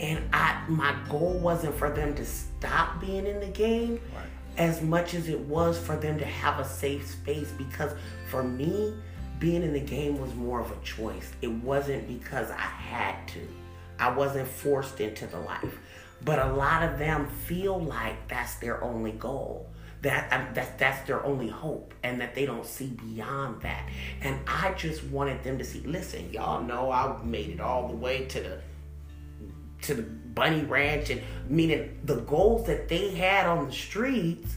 And 0.00 0.24
I 0.32 0.62
my 0.68 0.94
goal 1.10 1.38
wasn't 1.38 1.74
for 1.74 1.90
them 1.90 2.14
to 2.14 2.24
stop 2.24 2.98
being 3.00 3.26
in 3.26 3.40
the 3.40 3.46
game 3.46 4.00
Right. 4.14 4.24
As 4.56 4.82
much 4.82 5.14
as 5.14 5.28
it 5.28 5.40
was 5.40 5.78
for 5.78 5.96
them 5.96 6.18
to 6.18 6.24
have 6.24 6.58
a 6.58 6.64
safe 6.64 7.06
space 7.06 7.52
because 7.58 7.92
for 8.28 8.42
me 8.42 8.94
being 9.38 9.62
in 9.62 9.72
the 9.72 9.80
game 9.80 10.18
was 10.18 10.34
more 10.34 10.60
of 10.60 10.70
a 10.70 10.76
choice. 10.82 11.32
It 11.42 11.50
wasn't 11.50 12.08
because 12.08 12.50
I 12.50 12.56
had 12.56 13.28
to. 13.28 13.46
I 13.98 14.10
wasn't 14.10 14.48
forced 14.48 15.00
into 15.00 15.26
the 15.26 15.38
life. 15.38 15.78
But 16.24 16.38
a 16.38 16.52
lot 16.52 16.82
of 16.82 16.98
them 16.98 17.26
feel 17.26 17.78
like 17.78 18.28
that's 18.28 18.54
their 18.56 18.82
only 18.82 19.12
goal. 19.12 19.68
That 20.02 20.32
um, 20.32 20.48
that 20.54 20.78
that's 20.78 21.06
their 21.06 21.24
only 21.24 21.48
hope, 21.48 21.94
and 22.02 22.20
that 22.20 22.34
they 22.34 22.46
don't 22.46 22.66
see 22.66 22.88
beyond 22.88 23.62
that. 23.62 23.88
And 24.20 24.38
I 24.46 24.72
just 24.74 25.04
wanted 25.04 25.42
them 25.42 25.58
to 25.58 25.64
see. 25.64 25.80
Listen, 25.80 26.32
y'all 26.32 26.62
know 26.62 26.90
I 26.90 27.20
made 27.22 27.50
it 27.50 27.60
all 27.60 27.88
the 27.88 27.96
way 27.96 28.26
to 28.26 28.40
the 28.40 28.60
to 29.82 29.94
the 29.94 30.02
bunny 30.02 30.62
ranch, 30.62 31.10
and 31.10 31.22
meaning 31.48 31.98
the 32.04 32.16
goals 32.16 32.66
that 32.66 32.88
they 32.88 33.14
had 33.14 33.46
on 33.46 33.66
the 33.66 33.72
streets. 33.72 34.56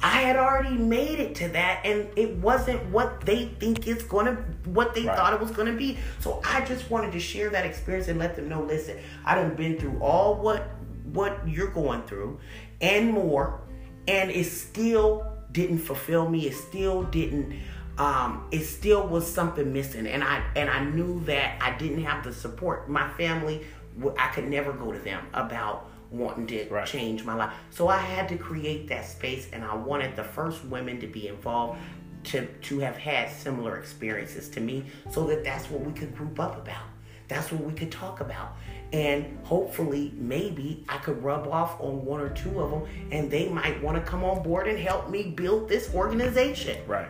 I 0.00 0.20
had 0.20 0.36
already 0.36 0.76
made 0.76 1.18
it 1.18 1.34
to 1.36 1.48
that, 1.48 1.80
and 1.84 2.08
it 2.14 2.36
wasn't 2.36 2.84
what 2.90 3.20
they 3.22 3.46
think 3.58 3.88
it's 3.88 4.04
gonna, 4.04 4.36
what 4.64 4.94
they 4.94 5.02
Right. 5.04 5.16
thought 5.16 5.32
it 5.32 5.40
was 5.40 5.50
gonna 5.50 5.72
be. 5.72 5.98
So 6.20 6.40
I 6.44 6.64
just 6.64 6.88
wanted 6.88 7.10
to 7.12 7.20
share 7.20 7.50
that 7.50 7.66
experience 7.66 8.06
and 8.06 8.18
let 8.18 8.36
them 8.36 8.48
know. 8.48 8.62
Listen, 8.62 8.96
I 9.24 9.34
done 9.34 9.54
been 9.56 9.76
through 9.76 9.98
all 10.00 10.36
what 10.36 10.70
what 11.12 11.40
you're 11.48 11.70
going 11.70 12.02
through, 12.02 12.38
and 12.80 13.10
more, 13.12 13.60
and 14.06 14.30
it 14.30 14.44
still 14.44 15.26
didn't 15.50 15.78
fulfill 15.78 16.28
me. 16.28 16.46
It 16.46 16.54
still 16.54 17.02
didn't. 17.04 17.54
Um, 17.96 18.44
it 18.52 18.64
still 18.64 19.08
was 19.08 19.26
something 19.28 19.72
missing, 19.72 20.06
and 20.06 20.22
I 20.22 20.44
and 20.54 20.70
I 20.70 20.84
knew 20.84 21.20
that 21.24 21.60
I 21.60 21.76
didn't 21.76 22.04
have 22.04 22.22
the 22.22 22.32
support. 22.32 22.88
My 22.88 23.08
family, 23.14 23.62
I 24.18 24.28
could 24.28 24.48
never 24.48 24.72
go 24.72 24.92
to 24.92 24.98
them 24.98 25.26
about 25.34 25.90
wanting 26.10 26.46
to 26.46 26.66
Right. 26.70 26.86
change 26.86 27.24
my 27.24 27.34
life. 27.34 27.52
So 27.70 27.88
I 27.88 27.98
had 27.98 28.28
to 28.30 28.36
create 28.38 28.88
that 28.88 29.04
space, 29.04 29.48
and 29.52 29.64
I 29.64 29.74
wanted 29.74 30.16
the 30.16 30.24
first 30.24 30.64
women 30.64 31.00
to 31.00 31.06
be 31.06 31.28
involved, 31.28 31.78
to 32.24 32.46
to 32.46 32.78
have 32.80 32.96
had 32.96 33.30
similar 33.30 33.76
experiences 33.76 34.48
to 34.50 34.60
me, 34.60 34.84
so 35.10 35.26
that 35.26 35.44
that's 35.44 35.70
what 35.70 35.82
we 35.82 35.92
could 35.92 36.14
group 36.16 36.40
up 36.40 36.56
about. 36.56 36.84
That's 37.28 37.52
what 37.52 37.62
we 37.62 37.74
could 37.74 37.92
talk 37.92 38.20
about, 38.20 38.56
and 38.92 39.38
hopefully, 39.44 40.14
maybe 40.16 40.82
I 40.88 40.96
could 40.96 41.22
rub 41.22 41.46
off 41.46 41.78
on 41.78 42.04
one 42.06 42.20
or 42.22 42.30
two 42.30 42.58
of 42.60 42.70
them, 42.70 42.84
and 43.12 43.30
they 43.30 43.48
might 43.50 43.82
want 43.82 44.02
to 44.02 44.10
come 44.10 44.24
on 44.24 44.42
board 44.42 44.66
and 44.66 44.78
help 44.78 45.10
me 45.10 45.24
build 45.36 45.68
this 45.68 45.94
organization. 45.94 46.78
Right. 46.86 47.08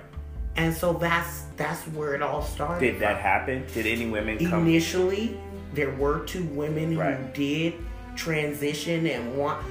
And 0.57 0.75
so 0.75 0.93
that's 0.93 1.43
that's 1.57 1.83
where 1.89 2.17
it 2.17 2.23
all 2.23 2.43
started. 2.43 2.81
Did 2.81 3.01
that 3.01 3.19
happen? 3.19 3.65
Did 3.73 3.87
any 3.87 4.07
women 4.07 4.39
come? 4.39 4.67
Initially, 4.67 5.39
there 5.75 5.91
were 5.95 6.25
two 6.25 6.45
women 6.45 6.93
who 6.93 7.33
did 7.35 7.75
transition 8.17 9.07
and 9.07 9.37
want, 9.37 9.65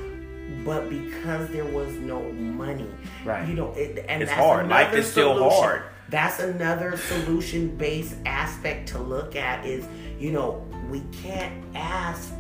but 0.66 0.90
because 0.90 1.50
there 1.50 1.66
was 1.66 1.92
no 1.96 2.22
money, 2.32 2.90
Right. 3.26 3.48
You 3.48 3.54
know, 3.56 3.74
it, 3.74 4.06
and 4.08 4.22
It's 4.24 4.32
that's 4.32 4.42
hard. 4.42 4.70
Life 4.70 4.94
is 4.94 5.10
still 5.12 5.36
solution. 5.36 5.60
hard. 5.62 5.84
That's 6.10 6.40
another 6.40 6.96
solution-based 6.96 8.16
aspect 8.26 8.88
to 8.90 9.00
look 9.00 9.36
at. 9.36 9.66
Is 9.66 9.86
you 10.18 10.32
know 10.32 10.66
we 10.90 11.02
can't 11.22 11.54
ask 11.76 12.34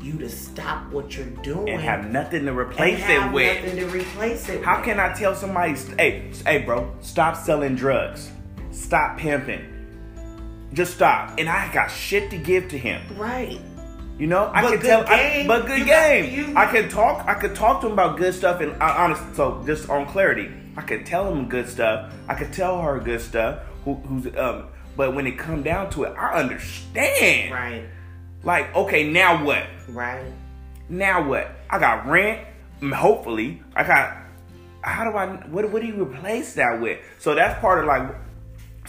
you 0.00 0.16
to 0.18 0.28
stop 0.30 0.90
what 0.92 1.16
you're 1.16 1.26
doing 1.42 1.68
and 1.68 1.82
have 1.82 2.10
nothing 2.10 2.46
to 2.46 2.52
replace 2.52 3.00
it 3.06 3.32
with. 3.32 3.62
nothing 3.64 3.76
to 3.80 3.86
replace 3.88 4.48
it. 4.48 4.64
How 4.64 4.76
with. 4.76 4.84
can 4.86 5.00
I 5.00 5.12
tell 5.12 5.34
somebody, 5.34 5.74
hey, 5.98 6.30
hey, 6.46 6.58
bro, 6.58 6.90
stop 7.00 7.36
selling 7.36 7.74
drugs, 7.74 8.30
stop 8.70 9.18
pimping, 9.18 9.79
just 10.72 10.94
stop? 10.94 11.34
And 11.38 11.48
I 11.48 11.72
got 11.72 11.88
shit 11.90 12.30
to 12.30 12.36
give 12.38 12.68
to 12.68 12.78
him. 12.78 13.02
right? 13.16 13.58
You 14.18 14.26
know, 14.26 14.50
I 14.52 14.60
But 14.62 14.72
can 14.72 14.80
tell, 14.82 15.06
I, 15.06 15.16
game. 15.16 15.46
but 15.46 15.66
good 15.66 15.78
You 15.78 15.86
got- 15.86 16.08
game. 16.08 16.34
you- 16.50 16.54
I 16.56 16.66
can 16.66 16.88
talk. 16.90 17.24
I 17.26 17.34
could 17.34 17.54
talk 17.54 17.80
to 17.80 17.86
him 17.86 17.94
about 17.94 18.18
good 18.18 18.34
stuff, 18.34 18.60
and 18.60 18.74
I, 18.82 19.04
honest. 19.04 19.34
So 19.34 19.62
just 19.66 19.88
on 19.88 20.04
clarity, 20.06 20.50
I 20.76 20.82
could 20.82 21.06
tell 21.06 21.32
him 21.32 21.48
good 21.48 21.66
stuff. 21.68 22.12
I 22.28 22.34
could 22.34 22.52
tell 22.52 22.82
her 22.82 22.98
good 23.00 23.22
stuff. 23.22 23.60
Who, 23.86 23.94
who's 23.94 24.26
um. 24.36 24.66
But 24.94 25.14
when 25.14 25.26
it 25.26 25.38
come 25.38 25.62
down 25.62 25.88
to 25.90 26.02
it, 26.04 26.14
I 26.18 26.34
understand. 26.34 27.52
Right, 27.52 27.84
Like, 28.42 28.74
okay, 28.76 29.08
now 29.08 29.42
what? 29.42 29.64
right. 29.88 30.26
Now 30.90 31.26
what? 31.26 31.50
I 31.70 31.78
got 31.78 32.06
rent. 32.06 32.40
Hopefully, 32.92 33.62
I 33.74 33.84
got. 33.84 34.16
How 34.82 35.04
do 35.10 35.16
I? 35.16 35.26
What? 35.46 35.70
What 35.70 35.80
do 35.80 35.88
you 35.88 36.02
replace 36.02 36.54
that 36.54 36.78
with? 36.80 36.98
So 37.18 37.34
that's 37.34 37.58
part 37.60 37.78
of 37.78 37.86
like. 37.86 38.02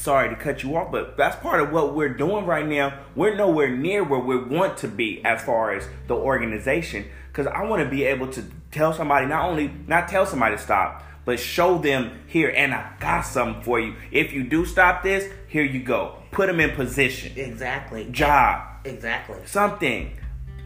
Sorry 0.02 0.30
to 0.30 0.36
cut 0.36 0.64
you 0.64 0.78
off, 0.78 0.92
but 0.92 1.16
that's 1.16 1.36
part 1.36 1.62
of 1.62 1.72
what 1.72 1.94
we're 1.94 2.10
doing 2.10 2.48
right 2.48 2.66
now. 2.66 3.02
We're 3.16 3.36
nowhere 3.36 3.70
near 3.70 4.04
where 4.04 4.20
we 4.20 4.36
want 4.36 4.78
to 4.80 4.88
be 4.88 5.24
as 5.24 5.44
far 5.44 5.76
as 5.76 5.88
the 6.08 6.16
organization. 6.16 7.06
Because 7.28 7.46
I 7.46 7.66
want 7.66 7.84
to 7.84 7.88
be 7.88 8.06
able 8.06 8.28
to 8.30 8.44
tell 8.72 8.94
somebody 8.94 9.28
not 9.28 9.48
only 9.48 9.72
not 9.86 10.08
tell 10.08 10.26
somebody 10.26 10.56
to 10.56 10.62
stop, 10.62 11.04
but 11.24 11.40
show 11.40 11.78
them 11.78 12.20
here 12.26 12.50
and 12.50 12.74
I 12.74 12.94
got 13.00 13.22
something 13.22 13.62
for 13.62 13.80
you. 13.80 13.94
If 14.10 14.34
you 14.34 14.44
do 14.44 14.66
stop 14.66 15.04
this, 15.04 15.32
here 15.48 15.64
you 15.64 15.84
go. 15.84 16.16
Put 16.32 16.48
them 16.48 16.60
in 16.60 16.72
position. 16.72 17.34
Exactly. 17.38 18.10
Job. 18.10 18.64
Exactly. 18.86 19.38
Something. 19.46 20.18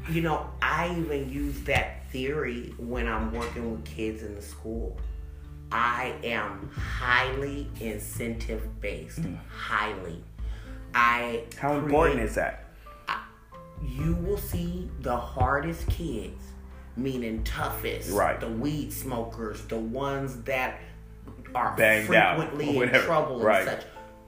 You 0.09 0.21
know, 0.21 0.49
I 0.61 0.95
even 0.97 1.29
use 1.29 1.59
that 1.63 2.09
theory 2.09 2.73
when 2.77 3.05
I'm 3.05 3.33
working 3.33 3.69
with 3.69 3.83
kids 3.83 4.23
in 4.23 4.33
the 4.33 4.41
school. 4.41 4.97
I 5.77 6.15
am 6.23 6.69
highly 6.73 7.67
incentive 7.81 8.79
based. 8.79 9.21
Mm. 9.21 9.37
Highly. 9.49 10.23
I. 10.93 11.43
How 11.59 11.71
create- 11.71 11.83
important 11.83 12.19
is 12.21 12.35
that? 12.35 12.61
you 13.83 14.15
will 14.15 14.37
see 14.37 14.89
the 15.01 15.15
hardest 15.15 15.85
kids, 15.89 16.41
meaning 16.95 17.43
toughest, 17.43 18.09
Right. 18.11 18.39
the 18.39 18.47
weed 18.47 18.91
smokers, 18.93 19.61
the 19.65 19.77
ones 19.77 20.41
that 20.43 20.79
are 21.53 21.75
Banged 21.75 22.07
frequently 22.07 22.77
in 22.81 22.89
trouble 22.89 23.41
Right. 23.41 23.67
and 23.67 23.81
such. 23.81 23.87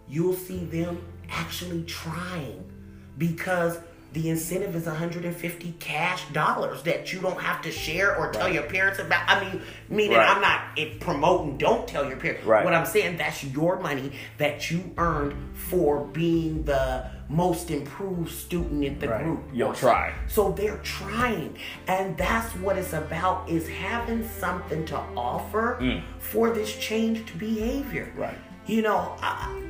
You'll 0.10 0.34
see 0.36 0.66
them 0.66 1.01
actually 1.30 1.84
trying 1.86 2.70
because 3.18 3.80
the 4.14 4.30
incentive 4.30 4.76
is 4.76 4.86
150 4.86 5.76
cash 5.80 6.24
dollars 6.34 6.82
that 6.84 7.12
you 7.14 7.20
don't 7.20 7.40
have 7.42 7.62
to 7.64 7.72
share 7.72 8.16
or 8.18 8.32
tell 8.32 8.46
Right. 8.46 8.54
your 8.54 8.64
parents 8.64 9.00
about. 9.00 9.24
I 9.28 9.44
mean, 9.44 9.62
meaning 9.90 10.18
Right. 10.18 10.30
I'm 10.30 10.42
not 10.42 10.62
it 10.76 11.00
promoting. 11.00 11.58
Don't 11.58 11.88
tell 11.88 12.08
your 12.08 12.18
parents. 12.18 12.46
Right. 12.46 12.64
What 12.64 12.74
I'm 12.74 12.86
saying 12.86 13.18
that's 13.18 13.44
your 13.44 13.80
money 13.80 14.12
that 14.38 14.72
you 14.72 14.92
earned 14.98 15.36
for 15.54 16.06
being 16.06 16.64
the 16.64 17.06
most 17.30 17.70
improved 17.72 18.32
student 18.32 18.84
in 18.86 18.98
the 19.00 19.08
group. 19.08 19.44
You'll 19.54 19.74
try. 19.74 20.14
So 20.28 20.52
they're 20.52 20.78
trying, 20.78 21.58
and 21.88 22.18
that's 22.18 22.56
what 22.56 22.78
it's 22.78 22.94
about: 22.94 23.50
is 23.50 23.68
having 23.68 24.28
something 24.40 24.86
to 24.86 24.98
offer 25.18 26.02
for 26.20 26.52
this 26.52 26.76
changed 26.78 27.38
behavior. 27.38 28.12
Mm. 28.16 28.20
Right. 28.22 28.38
You 28.66 28.82
know, 28.82 29.16
I, 29.22 29.62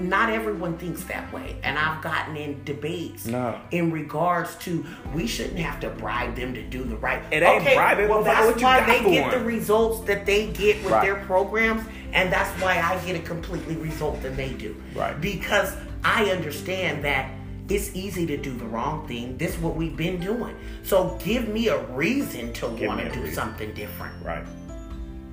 not 0.00 0.30
everyone 0.30 0.76
thinks 0.78 1.04
that 1.04 1.32
way, 1.32 1.56
and 1.62 1.78
I've 1.78 2.02
gotten 2.02 2.36
in 2.36 2.62
debates 2.64 3.26
No. 3.26 3.60
in 3.70 3.90
regards 3.90 4.54
to 4.56 4.84
we 5.14 5.26
shouldn't 5.26 5.58
have 5.58 5.80
to 5.80 5.90
bribe 5.90 6.34
them 6.36 6.54
to 6.54 6.62
do 6.62 6.82
the 6.84 6.96
right. 6.96 7.22
It 7.30 7.42
ain't 7.42 7.64
bribing, 7.64 8.08
Well, 8.08 8.22
that's 8.22 8.60
why 8.62 8.80
they 8.86 9.02
get 9.10 9.30
the 9.30 9.40
results 9.40 10.00
that 10.06 10.26
they 10.26 10.48
get 10.48 10.82
with 10.82 10.92
Right. 10.92 11.02
their 11.04 11.16
programs, 11.16 11.82
and 12.12 12.32
that's 12.32 12.50
why 12.62 12.80
I 12.80 12.98
get 13.06 13.16
a 13.16 13.20
completely 13.24 13.76
result 13.76 14.22
than 14.22 14.36
they 14.36 14.50
do. 14.50 14.74
Right. 14.94 15.20
Because 15.20 15.76
I 16.04 16.24
understand 16.30 17.04
that 17.04 17.30
it's 17.68 17.94
easy 17.94 18.26
to 18.26 18.36
do 18.36 18.52
the 18.56 18.64
wrong 18.64 19.06
thing. 19.06 19.36
This 19.36 19.52
is 19.54 19.58
what 19.58 19.76
we've 19.76 19.96
been 19.96 20.18
doing. 20.18 20.56
So 20.82 21.16
give 21.22 21.46
me 21.48 21.68
a 21.68 21.78
reason 21.88 22.52
to 22.54 22.66
want 22.66 23.00
to 23.00 23.10
do 23.12 23.20
reason. 23.20 23.34
something 23.34 23.72
different 23.74 24.14
Right. 24.24 24.44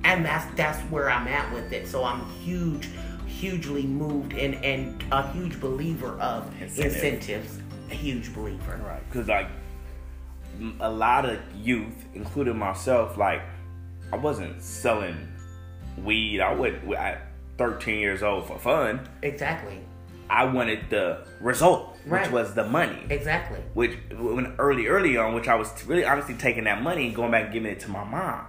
and 0.04 0.24
that's 0.24 0.46
that's 0.54 0.78
where 0.90 1.10
I'm 1.10 1.26
at 1.26 1.52
with 1.52 1.72
it. 1.72 1.88
So 1.88 2.04
I'm 2.04 2.20
huge, 2.44 2.88
hugely 3.42 3.84
moved 3.86 4.32
and 4.34 4.54
and 4.64 5.02
a 5.12 5.30
huge 5.32 5.60
believer 5.60 6.18
of 6.20 6.50
Incentive. 6.60 6.94
incentives. 6.94 7.58
A 7.90 7.94
huge 7.94 8.34
believer. 8.34 8.80
Right. 8.84 9.02
Because 9.10 9.28
like 9.28 9.48
a 10.80 10.90
lot 10.90 11.24
of 11.24 11.38
youth, 11.54 12.04
including 12.14 12.58
myself, 12.58 13.16
like 13.16 13.42
I 14.12 14.16
wasn't 14.16 14.60
selling 14.62 15.16
weed. 15.98 16.40
I 16.40 16.52
went 16.54 16.92
at 16.94 17.22
13 17.58 18.00
years 18.00 18.22
old 18.22 18.46
for 18.46 18.58
fun. 18.58 19.08
Exactly. 19.22 19.78
I 20.30 20.44
wanted 20.44 20.90
the 20.90 21.24
result, 21.40 21.96
which 22.04 22.12
Right. 22.12 22.30
was 22.32 22.54
the 22.54 22.64
money. 22.64 23.06
Exactly. 23.08 23.60
Which 23.72 23.96
when 24.12 24.54
early, 24.58 24.86
early 24.86 25.16
on, 25.16 25.34
which 25.34 25.48
I 25.48 25.54
was 25.54 25.72
really 25.86 26.04
honestly 26.04 26.34
taking 26.34 26.64
that 26.64 26.82
money 26.82 27.06
and 27.06 27.14
going 27.16 27.30
back 27.30 27.44
and 27.44 27.52
giving 27.52 27.70
it 27.72 27.80
to 27.80 27.90
my 27.90 28.04
mom 28.04 28.44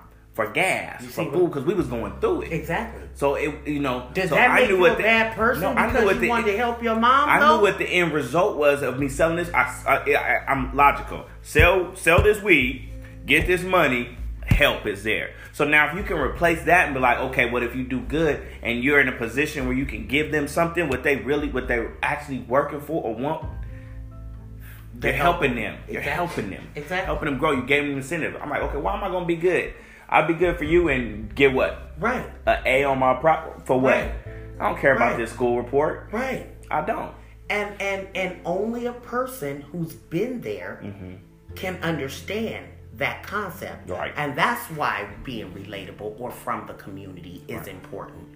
for 0.45 0.51
gas, 0.53 1.03
for 1.05 1.11
see 1.11 1.29
food, 1.31 1.47
because 1.49 1.65
we 1.65 1.73
was 1.73 1.87
going 1.87 2.17
through 2.21 2.43
it. 2.43 2.53
Exactly. 2.53 3.01
So 3.13 3.35
it, 3.35 3.67
you 3.67 3.79
know, 3.79 4.09
Does 4.13 4.29
so 4.29 4.35
that 4.35 4.51
I 4.51 4.59
make 4.61 4.69
knew 4.69 4.75
you 4.75 4.81
what 4.81 4.93
a 4.93 4.95
the- 4.95 5.03
bad 5.03 5.35
person 5.35 5.63
No, 5.63 5.69
I 5.81 5.91
knew 5.91 6.05
what 6.05 6.15
you 6.15 6.21
the 6.21 6.29
wanted 6.29 6.51
to 6.51 6.57
help 6.57 6.81
your 6.81 6.95
mom? 6.95 7.29
I 7.29 7.39
though? 7.39 7.57
knew 7.57 7.61
what 7.63 7.77
the 7.77 7.85
end 7.85 8.13
result 8.13 8.55
was 8.57 8.81
of 8.81 8.97
me 8.99 9.09
selling 9.09 9.35
this. 9.35 9.51
I, 9.53 9.63
I, 9.85 10.13
I, 10.15 10.45
I'm 10.51 10.73
logical. 10.75 11.25
Sell, 11.41 11.95
sell 11.97 12.23
this 12.23 12.41
weed, 12.41 12.89
get 13.25 13.47
this 13.47 13.63
money, 13.63 14.17
help 14.45 14.85
is 14.85 15.03
there. 15.03 15.33
So 15.51 15.65
now, 15.67 15.89
if 15.89 15.97
you 15.97 16.03
can 16.03 16.17
replace 16.17 16.63
that 16.63 16.85
and 16.85 16.93
be 16.93 17.01
like, 17.01 17.17
okay, 17.17 17.49
what 17.49 17.63
if 17.63 17.75
you 17.75 17.83
do 17.83 17.99
good 17.99 18.41
and 18.63 18.81
you're 18.81 19.01
in 19.01 19.09
a 19.09 19.17
position 19.17 19.67
where 19.67 19.75
you 19.75 19.85
can 19.85 20.07
give 20.07 20.31
them 20.31 20.47
something, 20.47 20.87
what 20.87 21.03
they 21.03 21.17
really, 21.17 21.49
what 21.49 21.67
they're 21.67 21.97
actually 22.01 22.39
working 22.41 22.79
for 22.79 23.03
or 23.03 23.13
want, 23.13 23.43
you're 23.43 25.01
They're 25.01 25.13
helping 25.13 25.55
helping. 25.55 25.55
them. 25.55 25.77
You're 25.89 25.99
Exactly. 26.01 26.11
helping 26.11 26.49
them. 26.51 26.67
Exactly. 26.75 27.05
Helping 27.05 27.25
them 27.29 27.37
grow. 27.37 27.51
You 27.51 27.63
gave 27.65 27.83
them 27.83 27.97
incentive. 27.97 28.37
I'm 28.41 28.49
like, 28.49 28.61
okay, 28.61 28.77
why 28.77 28.95
am 28.97 29.03
I 29.03 29.09
gonna 29.09 29.25
be 29.25 29.35
good? 29.35 29.73
I'll 30.09 30.27
be 30.27 30.33
good 30.33 30.57
for 30.57 30.63
you 30.63 30.89
and 30.89 31.33
get 31.33 31.53
what? 31.53 31.93
Right. 31.99 32.29
A 32.47 32.57
A 32.65 32.83
on 32.83 32.99
my 32.99 33.13
prop 33.15 33.65
for 33.65 33.79
what? 33.79 33.93
Right. 33.93 34.11
I 34.59 34.69
don't 34.69 34.79
care 34.79 34.95
about 34.95 35.17
this 35.17 35.31
school 35.31 35.57
report. 35.57 36.09
Right. 36.11 36.47
I 36.69 36.81
don't. 36.81 37.13
And 37.49 37.79
and 37.81 38.07
and 38.15 38.39
only 38.45 38.87
a 38.87 38.93
person 38.93 39.61
who's 39.61 39.93
been 39.93 40.41
there 40.41 40.81
mm-hmm. 40.83 41.15
can 41.55 41.77
understand 41.83 42.67
that 42.95 43.23
concept. 43.23 43.89
Right. 43.89 44.13
And 44.17 44.35
that's 44.35 44.65
why 44.71 45.07
being 45.23 45.51
relatable 45.53 46.19
or 46.19 46.31
from 46.31 46.67
the 46.67 46.73
community 46.73 47.43
is 47.47 47.67
important. 47.67 48.27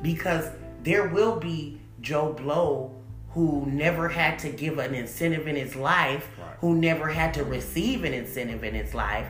Because 0.00 0.48
there 0.82 1.08
will 1.08 1.38
be 1.38 1.80
Joe 2.00 2.32
Blow 2.32 2.94
who 3.30 3.64
never 3.66 4.08
had 4.08 4.38
to 4.40 4.50
give 4.50 4.78
an 4.78 4.94
incentive 4.94 5.48
in 5.48 5.56
his 5.56 5.74
life, 5.74 6.28
Right. 6.38 6.56
who 6.60 6.74
never 6.74 7.08
had 7.08 7.32
to 7.34 7.44
receive 7.44 8.04
an 8.04 8.12
incentive 8.12 8.62
in 8.62 8.74
his 8.74 8.94
life, 8.94 9.26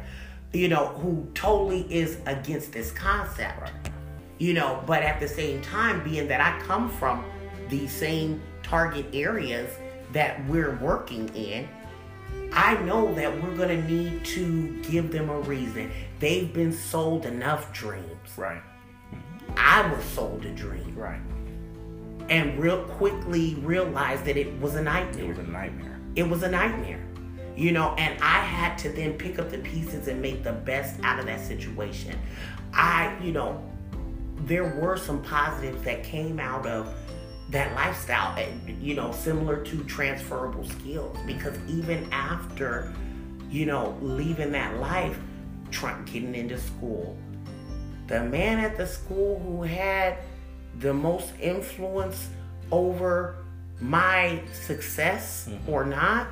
you 0.52 0.68
know, 0.68 0.88
who 0.88 1.26
totally 1.34 1.82
is 1.92 2.18
against 2.26 2.72
this 2.72 2.90
concept 2.92 3.60
Right. 3.62 3.72
you 4.38 4.52
know 4.54 4.82
but 4.86 5.02
at 5.02 5.18
the 5.20 5.28
same 5.28 5.62
time 5.62 6.02
being 6.04 6.28
that 6.28 6.40
i 6.40 6.60
come 6.66 6.88
from 6.90 7.24
the 7.68 7.86
same 7.86 8.40
target 8.62 9.06
areas 9.12 9.70
that 10.12 10.46
we're 10.48 10.76
working 10.76 11.28
in 11.34 11.68
i 12.52 12.74
know 12.82 13.14
that 13.14 13.30
we're 13.42 13.54
going 13.56 13.68
to 13.68 13.82
need 13.90 14.24
to 14.24 14.76
give 14.82 15.10
them 15.12 15.30
a 15.30 15.40
reason 15.40 15.90
they've 16.20 16.52
been 16.52 16.72
sold 16.72 17.24
enough 17.26 17.72
dreams 17.72 18.28
Right. 18.36 18.62
i 19.56 19.90
was 19.92 20.04
sold 20.04 20.44
a 20.44 20.54
dream 20.54 20.94
Right. 20.96 21.20
and 22.28 22.58
real 22.58 22.84
quickly 22.84 23.54
realized 23.56 24.24
that 24.26 24.36
it 24.36 24.58
was 24.60 24.74
a 24.74 24.82
nightmare. 24.82 25.24
It 25.24 25.28
was 25.28 25.38
a 25.38 25.50
nightmare. 25.50 25.98
it 26.16 26.28
was 26.28 26.42
a 26.42 26.50
nightmare 26.50 27.01
you 27.62 27.70
know 27.70 27.94
and 27.96 28.20
i 28.20 28.40
had 28.40 28.76
to 28.76 28.88
then 28.88 29.12
pick 29.12 29.38
up 29.38 29.48
the 29.50 29.58
pieces 29.58 30.08
and 30.08 30.20
make 30.20 30.42
the 30.42 30.52
best 30.52 30.98
out 31.04 31.20
of 31.20 31.26
that 31.26 31.40
situation. 31.40 32.18
I 32.74 33.16
you 33.22 33.32
know 33.32 33.62
there 34.36 34.64
were 34.64 34.96
some 34.96 35.22
positives 35.22 35.82
that 35.84 36.02
came 36.02 36.40
out 36.40 36.66
of 36.66 36.92
that 37.50 37.74
lifestyle 37.74 38.36
and 38.36 38.82
you 38.82 38.94
know 38.94 39.12
similar 39.12 39.62
to 39.64 39.84
transferable 39.84 40.68
skills. 40.68 41.16
Because 41.26 41.56
even 41.68 42.12
after 42.12 42.92
you 43.48 43.66
know 43.66 43.96
leaving 44.00 44.50
that 44.52 44.78
life 44.78 45.18
trying 45.70 46.04
getting 46.04 46.34
into 46.34 46.58
school 46.58 47.16
the 48.08 48.22
man 48.24 48.58
at 48.58 48.76
the 48.76 48.86
school 48.86 49.38
who 49.38 49.62
had 49.62 50.18
the 50.80 50.92
most 50.92 51.32
influence 51.40 52.28
over 52.70 53.36
my 53.80 54.42
success 54.52 55.48
mm-hmm. 55.48 55.70
or 55.70 55.84
not 55.84 56.26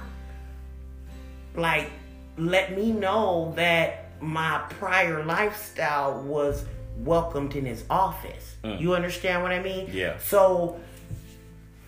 like 1.55 1.91
let 2.37 2.77
me 2.77 2.93
know 2.93 3.53
that 3.57 4.21
my 4.21 4.59
prior 4.71 5.25
lifestyle 5.25 6.23
was 6.23 6.65
welcomed 6.99 7.57
in 7.57 7.65
his 7.65 7.85
office. 7.89 8.57
Mm. 8.65 8.81
You 8.81 8.95
understand 8.95 9.43
what 9.43 9.53
i 9.53 9.63
mean? 9.63 9.89
Yeah. 9.93 10.19
so 10.19 10.81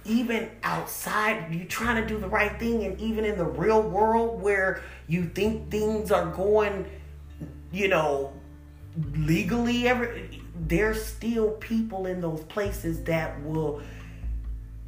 even 0.05 0.51
outside 0.64 1.55
you 1.55 1.64
trying 1.64 2.03
to 2.03 2.09
do 2.09 2.18
the 2.18 2.29
right 2.29 2.59
thing 2.59 2.85
and 2.85 3.01
even 3.01 3.25
in 3.25 3.38
the 3.38 3.44
real 3.44 3.81
world 3.83 4.42
where 4.42 4.83
you 5.07 5.27
think 5.27 5.70
things 5.70 6.11
are 6.11 6.27
going 6.27 6.85
you 7.70 7.87
know 7.87 8.33
legally 9.14 9.87
every 9.87 10.42
there's 10.66 11.05
still 11.05 11.53
people 11.53 12.07
in 12.07 12.20
those 12.20 12.42
places 12.44 13.03
that 13.05 13.40
will 13.42 13.81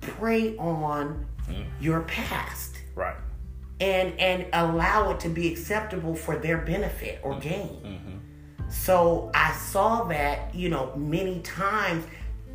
prey 0.01 0.57
on 0.57 1.27
mm. 1.49 1.65
your 1.81 2.01
past. 2.03 2.77
Right. 2.95 3.17
And 3.81 4.19
and 4.21 4.47
allow 4.53 5.11
it 5.11 5.21
to 5.21 5.29
be 5.29 5.53
acceptable 5.53 6.15
for 6.15 6.37
their 6.37 6.59
benefit 6.59 7.21
or 7.23 7.33
mm-hmm. 7.33 7.49
gain. 7.49 7.69
Mm-hmm. 7.83 8.71
So 8.71 9.31
I 9.35 9.53
saw 9.53 10.05
that, 10.05 10.55
you 10.55 10.69
know, 10.69 10.95
many 10.97 11.41
times 11.41 12.05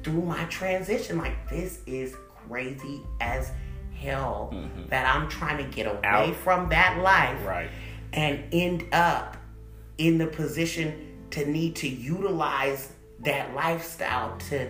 through 0.03 0.21
my 0.21 0.43
transition. 0.45 1.17
Like 1.17 1.49
this 1.49 1.81
is 1.85 2.15
crazy 2.47 3.01
as 3.21 3.51
hell 3.93 4.49
mm-hmm. 4.53 4.87
that 4.87 5.13
I'm 5.13 5.29
trying 5.29 5.57
to 5.57 5.75
get 5.75 5.87
away 5.87 5.99
Out. 6.03 6.35
from 6.35 6.69
that 6.69 6.99
life 6.99 7.45
Right. 7.45 7.69
and 8.13 8.43
end 8.51 8.85
up 8.93 9.37
in 9.97 10.17
the 10.17 10.27
position 10.27 11.27
to 11.31 11.45
need 11.45 11.75
to 11.77 11.87
utilize 11.87 12.93
that 13.19 13.53
lifestyle 13.53 14.37
to 14.49 14.69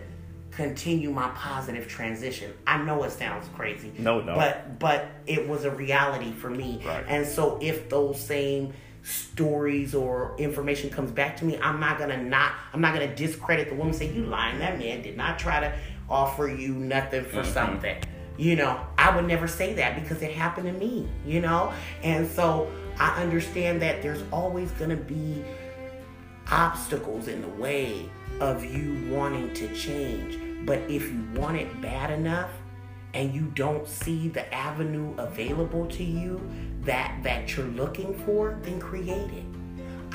continue 0.52 1.12
my 1.12 1.30
positive 1.30 1.88
transition. 1.88 2.54
I 2.66 2.78
know 2.84 3.04
it 3.04 3.12
sounds 3.12 3.48
crazy. 3.56 3.92
No, 3.98 4.22
no. 4.22 4.36
But 4.36 4.80
but 4.80 5.08
it 5.26 5.48
was 5.48 5.66
a 5.66 5.72
reality 5.72 6.32
for 6.32 6.50
me. 6.50 6.82
Right. 6.86 7.06
And 7.08 7.26
so 7.26 7.58
if 7.62 7.90
those 7.90 8.20
same 8.20 8.74
stories 9.04 9.96
or 9.96 10.36
information 10.38 10.90
comes 10.90 11.12
back 11.12 11.38
to 11.38 11.46
me, 11.46 11.58
I'm 11.60 11.80
not 11.80 11.98
gonna 12.00 12.22
not 12.22 12.54
I'm 12.74 12.82
not 12.82 12.94
gonna 12.94 13.16
discredit 13.16 13.70
the 13.70 13.76
woman 13.76 13.94
say 13.94 14.12
you 14.12 14.26
lying. 14.26 14.60
That 14.60 14.78
man 14.78 15.02
did 15.02 15.18
not 15.18 15.40
try 15.40 15.60
to 15.60 15.74
offer 16.10 16.48
you 16.48 16.74
nothing 16.74 17.24
for 17.26 17.42
mm-hmm. 17.42 17.54
something. 17.54 17.98
You 18.38 18.56
know, 18.56 18.80
I 18.98 19.14
would 19.16 19.26
never 19.26 19.48
say 19.48 19.74
that 19.74 20.02
because 20.02 20.22
it 20.22 20.32
happened 20.32 20.68
to 20.68 20.74
me, 20.74 21.08
you 21.26 21.42
know? 21.42 21.74
And 22.04 22.26
so 22.26 22.72
I 22.98 23.22
understand 23.22 23.82
that 23.82 24.02
there's 24.02 24.24
always 24.32 24.72
gonna 24.72 24.96
be 24.96 25.44
obstacles 26.50 27.28
in 27.28 27.42
the 27.42 27.50
way 27.50 28.10
of 28.40 28.64
you 28.64 29.08
wanting 29.10 29.54
to 29.54 29.74
change. 29.74 30.40
But 30.66 30.80
if 30.90 31.12
you 31.12 31.24
want 31.36 31.58
it 31.58 31.82
bad 31.82 32.12
enough 32.12 32.52
and 33.14 33.34
you 33.34 33.52
don't 33.56 33.88
see 33.88 34.30
the 34.30 34.54
avenue 34.54 35.16
available 35.18 35.88
to 35.88 36.04
you 36.04 36.42
that 36.82 37.20
that 37.24 37.56
you're 37.56 37.66
looking 37.68 38.14
for, 38.26 38.58
then 38.62 38.80
create 38.80 39.32
it. 39.32 39.46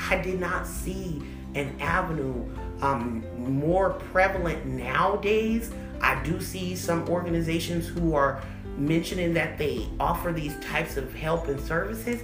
I 0.09 0.17
did 0.17 0.39
not 0.39 0.67
see 0.67 1.21
an 1.55 1.75
avenue 1.79 2.45
um, 2.81 3.23
more 3.37 3.91
prevalent 3.91 4.65
nowadays. 4.65 5.71
I 6.01 6.21
do 6.23 6.41
see 6.41 6.75
some 6.75 7.07
organizations 7.09 7.87
who 7.87 8.15
are 8.15 8.41
mentioning 8.77 9.33
that 9.33 9.57
they 9.57 9.87
offer 9.99 10.31
these 10.31 10.59
types 10.59 10.97
of 10.97 11.13
help 11.13 11.47
and 11.47 11.59
services, 11.59 12.23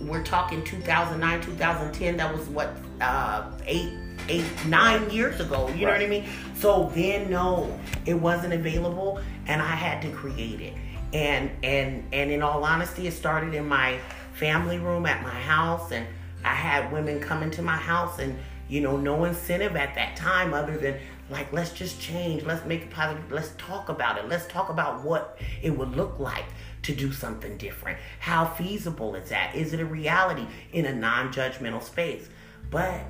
we're 0.00 0.22
talking 0.22 0.64
2009, 0.64 1.40
2010. 1.42 2.16
That 2.16 2.34
was 2.34 2.48
what 2.48 2.74
uh, 3.00 3.50
eight, 3.66 3.92
eight, 4.30 4.46
nine 4.66 5.10
years 5.10 5.40
ago. 5.40 5.68
You 5.68 5.86
know 5.86 5.92
what 5.92 6.00
I 6.00 6.06
mean? 6.06 6.24
So 6.54 6.90
then, 6.94 7.30
no, 7.30 7.78
it 8.06 8.14
wasn't 8.14 8.54
available, 8.54 9.20
and 9.46 9.60
I 9.60 9.74
had 9.74 10.00
to 10.02 10.10
create 10.10 10.60
it. 10.60 10.74
And 11.12 11.50
and 11.62 12.04
and 12.12 12.30
in 12.30 12.42
all 12.42 12.64
honesty, 12.64 13.06
it 13.06 13.12
started 13.12 13.54
in 13.54 13.66
my 13.68 13.98
family 14.32 14.78
room 14.78 15.06
at 15.06 15.22
my 15.22 15.28
house, 15.28 15.90
and 15.90 16.06
I 16.44 16.54
had 16.54 16.92
women 16.92 17.20
come 17.20 17.42
into 17.42 17.62
my 17.62 17.76
house, 17.76 18.18
and 18.18 18.38
you 18.68 18.80
know, 18.80 18.96
no 18.96 19.24
incentive 19.24 19.74
at 19.74 19.96
that 19.96 20.16
time 20.16 20.54
other 20.54 20.78
than 20.78 20.96
like 21.30 21.52
let's 21.52 21.72
just 21.72 22.00
change 22.00 22.42
let's 22.42 22.64
make 22.66 22.82
it 22.82 22.90
positive 22.90 23.30
let's 23.30 23.52
talk 23.56 23.88
about 23.88 24.18
it 24.18 24.28
let's 24.28 24.46
talk 24.48 24.68
about 24.68 25.02
what 25.04 25.38
it 25.62 25.70
would 25.70 25.96
look 25.96 26.18
like 26.18 26.44
to 26.82 26.94
do 26.94 27.12
something 27.12 27.56
different 27.56 27.98
how 28.18 28.44
feasible 28.44 29.14
is 29.14 29.28
that 29.28 29.54
is 29.54 29.72
it 29.72 29.80
a 29.80 29.84
reality 29.84 30.44
in 30.72 30.86
a 30.86 30.92
non-judgmental 30.92 31.82
space 31.82 32.28
but 32.70 33.00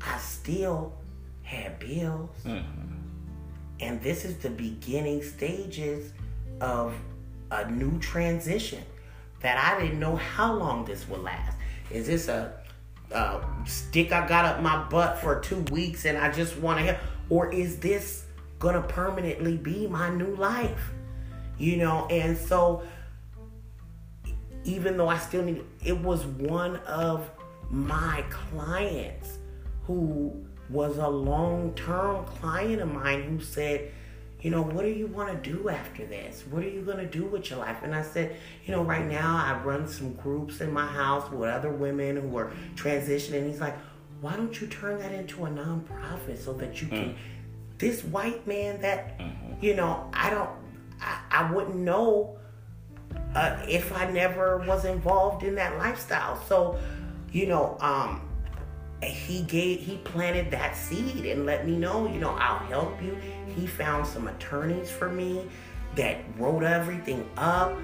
i 0.00 0.16
still 0.18 0.92
had 1.42 1.78
bills 1.78 2.36
mm-hmm. 2.44 2.96
and 3.80 4.00
this 4.02 4.24
is 4.24 4.36
the 4.38 4.50
beginning 4.50 5.22
stages 5.22 6.12
of 6.60 6.94
a 7.50 7.70
new 7.70 7.98
transition 8.00 8.82
that 9.40 9.58
i 9.58 9.80
didn't 9.80 10.00
know 10.00 10.16
how 10.16 10.52
long 10.52 10.84
this 10.84 11.08
would 11.08 11.20
last 11.20 11.56
is 11.90 12.06
this 12.06 12.28
a 12.28 12.52
uh, 13.12 13.40
stick 13.64 14.12
I 14.12 14.26
got 14.26 14.44
up 14.44 14.62
my 14.62 14.84
butt 14.88 15.18
for 15.18 15.40
two 15.40 15.60
weeks 15.72 16.04
and 16.04 16.18
I 16.18 16.30
just 16.30 16.56
want 16.58 16.78
to 16.78 16.84
help? 16.84 16.98
Or 17.28 17.52
is 17.52 17.78
this 17.78 18.24
gonna 18.58 18.82
permanently 18.82 19.56
be 19.56 19.86
my 19.86 20.10
new 20.10 20.34
life? 20.36 20.90
You 21.58 21.76
know, 21.76 22.06
and 22.06 22.36
so 22.36 22.82
even 24.64 24.96
though 24.96 25.08
I 25.08 25.18
still 25.18 25.42
need 25.42 25.64
it 25.84 25.98
was 25.98 26.24
one 26.24 26.76
of 26.86 27.30
my 27.70 28.24
clients 28.30 29.38
who 29.86 30.44
was 30.68 30.98
a 30.98 31.08
long-term 31.08 32.24
client 32.24 32.82
of 32.82 32.92
mine 32.92 33.22
who 33.22 33.40
said, 33.40 33.92
you 34.40 34.50
know, 34.50 34.62
what 34.62 34.84
do 34.84 34.90
you 34.90 35.06
want 35.06 35.42
to 35.42 35.50
do 35.50 35.68
after 35.68 36.04
this? 36.04 36.44
What 36.50 36.62
are 36.62 36.68
you 36.68 36.82
going 36.82 36.98
to 36.98 37.06
do 37.06 37.24
with 37.24 37.50
your 37.50 37.60
life? 37.60 37.78
And 37.82 37.94
I 37.94 38.02
said, 38.02 38.36
you 38.64 38.72
know, 38.72 38.82
right 38.82 39.04
now 39.04 39.42
I 39.44 39.62
run 39.64 39.88
some 39.88 40.14
groups 40.14 40.60
in 40.60 40.72
my 40.72 40.86
house 40.86 41.30
with 41.30 41.48
other 41.48 41.70
women 41.70 42.16
who 42.16 42.36
are 42.36 42.52
transitioning. 42.76 43.48
He's 43.48 43.60
like, 43.60 43.76
why 44.20 44.34
don't 44.36 44.60
you 44.60 44.66
turn 44.66 44.98
that 44.98 45.12
into 45.12 45.44
a 45.44 45.48
nonprofit 45.48 46.38
so 46.38 46.52
that 46.54 46.80
you 46.80 46.88
can 46.88 47.10
mm. 47.10 47.16
this 47.78 48.02
white 48.04 48.46
man 48.46 48.80
that 48.80 49.18
mm-hmm. 49.18 49.64
you 49.64 49.74
know 49.74 50.08
i 50.12 50.30
don't 50.30 50.50
i, 51.00 51.20
I 51.30 51.52
wouldn't 51.52 51.76
know 51.76 52.38
uh, 53.34 53.58
if 53.68 53.92
i 53.92 54.10
never 54.10 54.58
was 54.58 54.84
involved 54.84 55.42
in 55.42 55.54
that 55.56 55.76
lifestyle 55.78 56.42
so 56.48 56.78
you 57.30 57.46
know 57.46 57.76
um 57.80 58.25
he 59.06 59.42
gave 59.42 59.80
he 59.80 59.96
planted 59.98 60.50
that 60.50 60.76
seed 60.76 61.26
and 61.26 61.46
let 61.46 61.66
me 61.66 61.76
know 61.76 62.06
you 62.06 62.18
know 62.18 62.36
i'll 62.38 62.66
help 62.66 63.00
you 63.02 63.16
he 63.54 63.66
found 63.66 64.06
some 64.06 64.28
attorneys 64.28 64.90
for 64.90 65.08
me 65.08 65.46
that 65.94 66.18
wrote 66.38 66.62
everything 66.62 67.28
up 67.36 67.76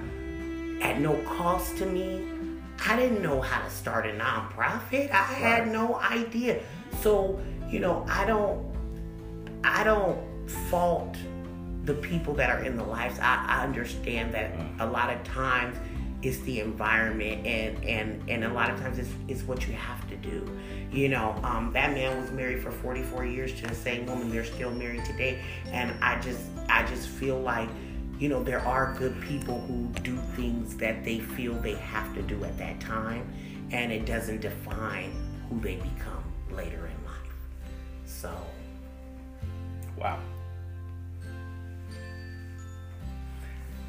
at 0.81 0.99
no 0.99 1.15
cost 1.23 1.77
to 1.77 1.85
me 1.85 2.27
I 2.85 2.97
didn't 2.97 3.21
know 3.21 3.39
how 3.39 3.63
to 3.63 3.69
start 3.69 4.05
a 4.05 4.09
nonprofit. 4.09 5.11
I 5.11 5.23
had 5.23 5.69
no 5.69 5.95
idea. 5.95 6.61
So, 7.01 7.39
you 7.69 7.79
know, 7.79 8.05
I 8.09 8.25
don't 8.25 8.73
I 9.63 9.83
don't 9.83 10.19
fault 10.69 11.15
the 11.85 11.93
people 11.93 12.33
that 12.35 12.49
are 12.49 12.63
in 12.63 12.75
the 12.75 12.83
lives. 12.83 13.19
I, 13.19 13.45
I 13.47 13.63
understand 13.63 14.33
that 14.33 14.53
mm. 14.53 14.81
a 14.81 14.85
lot 14.85 15.13
of 15.13 15.23
times 15.23 15.77
it's 16.23 16.39
the 16.39 16.59
environment 16.59 17.45
and 17.45 17.83
and 17.83 18.29
and 18.29 18.43
a 18.43 18.53
lot 18.53 18.69
of 18.71 18.79
times 18.79 18.97
it's, 18.97 19.09
it's 19.27 19.43
what 19.43 19.67
you 19.67 19.73
have 19.73 20.07
to 20.09 20.15
do 20.17 20.49
you 20.91 21.09
know 21.09 21.39
um, 21.43 21.71
that 21.73 21.93
man 21.93 22.19
was 22.19 22.31
married 22.31 22.61
for 22.61 22.71
44 22.71 23.25
years 23.25 23.53
to 23.53 23.67
the 23.67 23.75
same 23.75 24.05
woman 24.05 24.31
they're 24.31 24.45
still 24.45 24.71
married 24.71 25.03
today 25.05 25.41
and 25.67 25.93
i 26.01 26.19
just 26.21 26.41
i 26.69 26.83
just 26.85 27.09
feel 27.09 27.39
like 27.39 27.69
you 28.19 28.29
know, 28.29 28.41
there 28.41 28.65
are 28.65 28.95
good 28.97 29.19
people 29.21 29.59
who 29.61 29.87
do 30.01 30.15
things 30.35 30.77
that 30.77 31.03
they 31.03 31.19
feel 31.19 31.53
they 31.55 31.75
have 31.75 32.13
to 32.15 32.21
do 32.21 32.43
at 32.45 32.57
that 32.57 32.79
time, 32.79 33.29
and 33.71 33.91
it 33.91 34.05
doesn't 34.05 34.41
define 34.41 35.11
who 35.49 35.59
they 35.59 35.75
become 35.75 36.23
later 36.51 36.87
in 36.87 37.05
life. 37.05 37.35
So, 38.05 38.31
wow. 39.97 40.19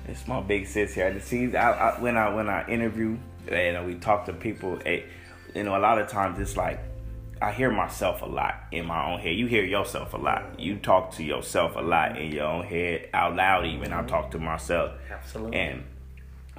It's 0.06 0.26
my 0.28 0.40
big 0.40 0.66
sis 0.66 0.94
here. 0.94 1.18
See, 1.20 1.54
I, 1.56 1.70
I, 1.70 2.00
when 2.00 2.16
I 2.16 2.34
when 2.34 2.48
I 2.48 2.66
interview 2.68 3.16
and 3.48 3.86
we 3.86 3.94
talk 3.96 4.26
to 4.26 4.32
people, 4.32 4.78
eh, 4.84 5.02
you 5.54 5.62
know, 5.62 5.76
a 5.76 5.78
lot 5.78 5.98
of 5.98 6.08
times 6.08 6.38
it's 6.38 6.56
like 6.56 6.80
I 7.40 7.52
hear 7.52 7.70
myself 7.70 8.22
a 8.22 8.26
lot 8.26 8.64
in 8.70 8.86
my 8.86 9.12
own 9.12 9.20
head. 9.20 9.36
You 9.36 9.46
hear 9.46 9.64
yourself 9.64 10.14
a 10.14 10.16
lot. 10.16 10.58
You 10.58 10.76
talk 10.76 11.12
to 11.12 11.24
yourself 11.24 11.76
a 11.76 11.80
lot 11.80 12.18
in 12.18 12.32
your 12.32 12.44
own 12.44 12.64
head, 12.64 13.08
out 13.12 13.34
loud. 13.34 13.66
Even 13.66 13.92
I 13.92 14.02
talk 14.04 14.30
to 14.32 14.38
myself. 14.38 14.92
Absolutely. 15.10 15.58
And 15.58 15.84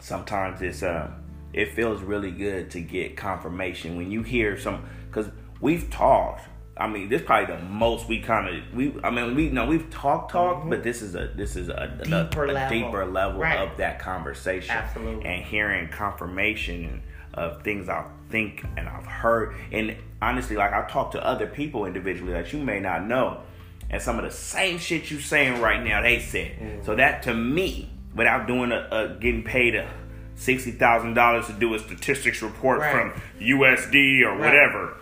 sometimes 0.02 0.62
it's 0.62 0.84
uh, 0.84 1.12
it 1.54 1.74
feels 1.74 2.02
really 2.02 2.32
good 2.32 2.72
to 2.72 2.82
get 2.82 3.16
confirmation 3.16 3.96
when 3.96 4.12
you 4.12 4.24
hear 4.24 4.58
some 4.58 4.86
because 5.08 5.30
we've 5.62 5.90
talked. 5.90 6.48
I 6.78 6.88
mean, 6.88 7.08
this 7.08 7.22
is 7.22 7.28
probably 7.28 7.56
the 7.56 7.62
most 7.62 8.08
we 8.10 8.20
kind 8.20 8.50
of 8.50 8.74
we. 8.74 8.94
I 9.02 9.10
mean, 9.10 9.34
we 9.34 9.50
know 9.50 9.66
we've 9.66 9.90
talked 9.90 10.32
talk, 10.32 10.58
mm-hmm. 10.58 10.70
but 10.70 10.84
this 10.84 11.02
is 11.02 11.16
a 11.16 11.32
this 11.34 11.56
is 11.56 11.70
a 11.70 12.00
deeper 12.04 12.46
a, 12.46 12.52
a 12.52 12.54
level, 12.54 12.78
deeper 12.78 13.06
level 13.06 13.40
right. 13.40 13.60
of 13.60 13.78
that 13.78 14.00
conversation. 14.00 14.72
Absolutely. 14.72 15.26
And 15.26 15.46
hearing 15.46 15.88
confirmation 15.88 17.02
of 17.34 17.62
things 17.64 17.88
I 17.88 18.06
think 18.30 18.66
and 18.76 18.90
I've 18.90 19.06
heard. 19.06 19.56
And 19.72 19.96
honestly, 20.22 20.58
like 20.58 20.74
I 20.74 20.86
talk 20.90 21.12
to 21.12 21.26
other 21.26 21.48
people 21.48 21.86
individually 21.86 22.34
that 22.34 22.52
you 22.52 22.60
may 22.60 22.82
not 22.82 23.06
know, 23.06 23.42
and 23.90 24.02
some 24.02 24.20
of 24.20 24.26
the 24.26 24.32
same 24.32 24.78
shit 24.78 25.10
you're 25.10 25.22
saying 25.22 25.62
right 25.62 25.82
now 25.82 26.02
they 26.02 26.20
said. 26.20 26.58
Mm. 26.60 26.86
So 26.86 26.96
that 26.96 27.24
to 27.24 27.34
me, 27.34 27.90
without 28.14 28.48
doing 28.48 28.74
a, 28.74 28.88
a 28.92 29.18
getting 29.20 29.44
paid 29.44 29.76
a 29.76 29.90
sixty 30.36 30.72
thousand 30.72 31.14
dollars 31.14 31.48
to 31.48 31.54
do 31.54 31.74
a 31.74 31.80
statistics 31.80 32.42
report 32.42 32.80
right. 32.80 33.14
from 33.14 33.22
USD 33.40 34.24
or 34.24 34.32
right. 34.32 34.40
whatever. 34.40 34.98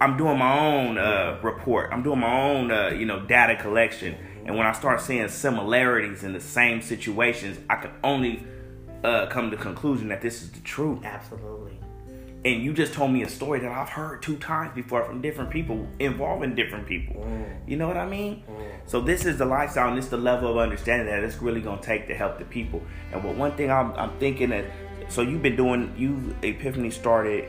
I'm 0.00 0.16
doing 0.16 0.38
my 0.38 0.58
own 0.58 0.98
uh, 0.98 1.38
report. 1.42 1.90
I'm 1.92 2.02
doing 2.02 2.20
my 2.20 2.40
own, 2.40 2.70
uh, 2.70 2.88
you 2.88 3.06
know, 3.06 3.20
data 3.20 3.56
collection. 3.56 4.16
And 4.44 4.56
when 4.56 4.66
I 4.66 4.72
start 4.72 5.00
seeing 5.00 5.28
similarities 5.28 6.24
in 6.24 6.32
the 6.32 6.40
same 6.40 6.82
situations, 6.82 7.58
I 7.70 7.76
can 7.76 7.92
only 8.02 8.44
uh, 9.02 9.26
come 9.26 9.50
to 9.50 9.56
the 9.56 9.62
conclusion 9.62 10.08
that 10.08 10.20
this 10.20 10.42
is 10.42 10.50
the 10.50 10.60
truth. 10.60 11.04
Absolutely. 11.04 11.78
And 12.44 12.62
you 12.62 12.74
just 12.74 12.92
told 12.92 13.10
me 13.10 13.22
a 13.22 13.28
story 13.28 13.60
that 13.60 13.70
I've 13.70 13.88
heard 13.88 14.22
two 14.22 14.36
times 14.36 14.74
before 14.74 15.02
from 15.06 15.22
different 15.22 15.50
people 15.50 15.88
involving 15.98 16.54
different 16.54 16.86
people. 16.86 17.22
Mm. 17.22 17.66
You 17.66 17.78
know 17.78 17.88
what 17.88 17.96
I 17.96 18.06
mean? 18.06 18.42
Mm. 18.46 18.62
So 18.84 19.00
this 19.00 19.24
is 19.24 19.38
the 19.38 19.46
lifestyle 19.46 19.88
and 19.88 19.96
this 19.96 20.06
is 20.06 20.10
the 20.10 20.18
level 20.18 20.50
of 20.50 20.58
understanding 20.58 21.06
that 21.06 21.24
it's 21.24 21.40
really 21.40 21.62
gonna 21.62 21.80
take 21.80 22.06
to 22.08 22.14
help 22.14 22.38
the 22.38 22.44
people. 22.44 22.82
And 23.12 23.24
what 23.24 23.34
one 23.36 23.56
thing 23.56 23.70
I'm, 23.70 23.92
I'm 23.92 24.18
thinking 24.18 24.50
that 24.50 24.66
so 25.08 25.22
you've 25.22 25.40
been 25.40 25.56
doing 25.56 25.94
you 25.96 26.36
Epiphany 26.42 26.90
started 26.90 27.48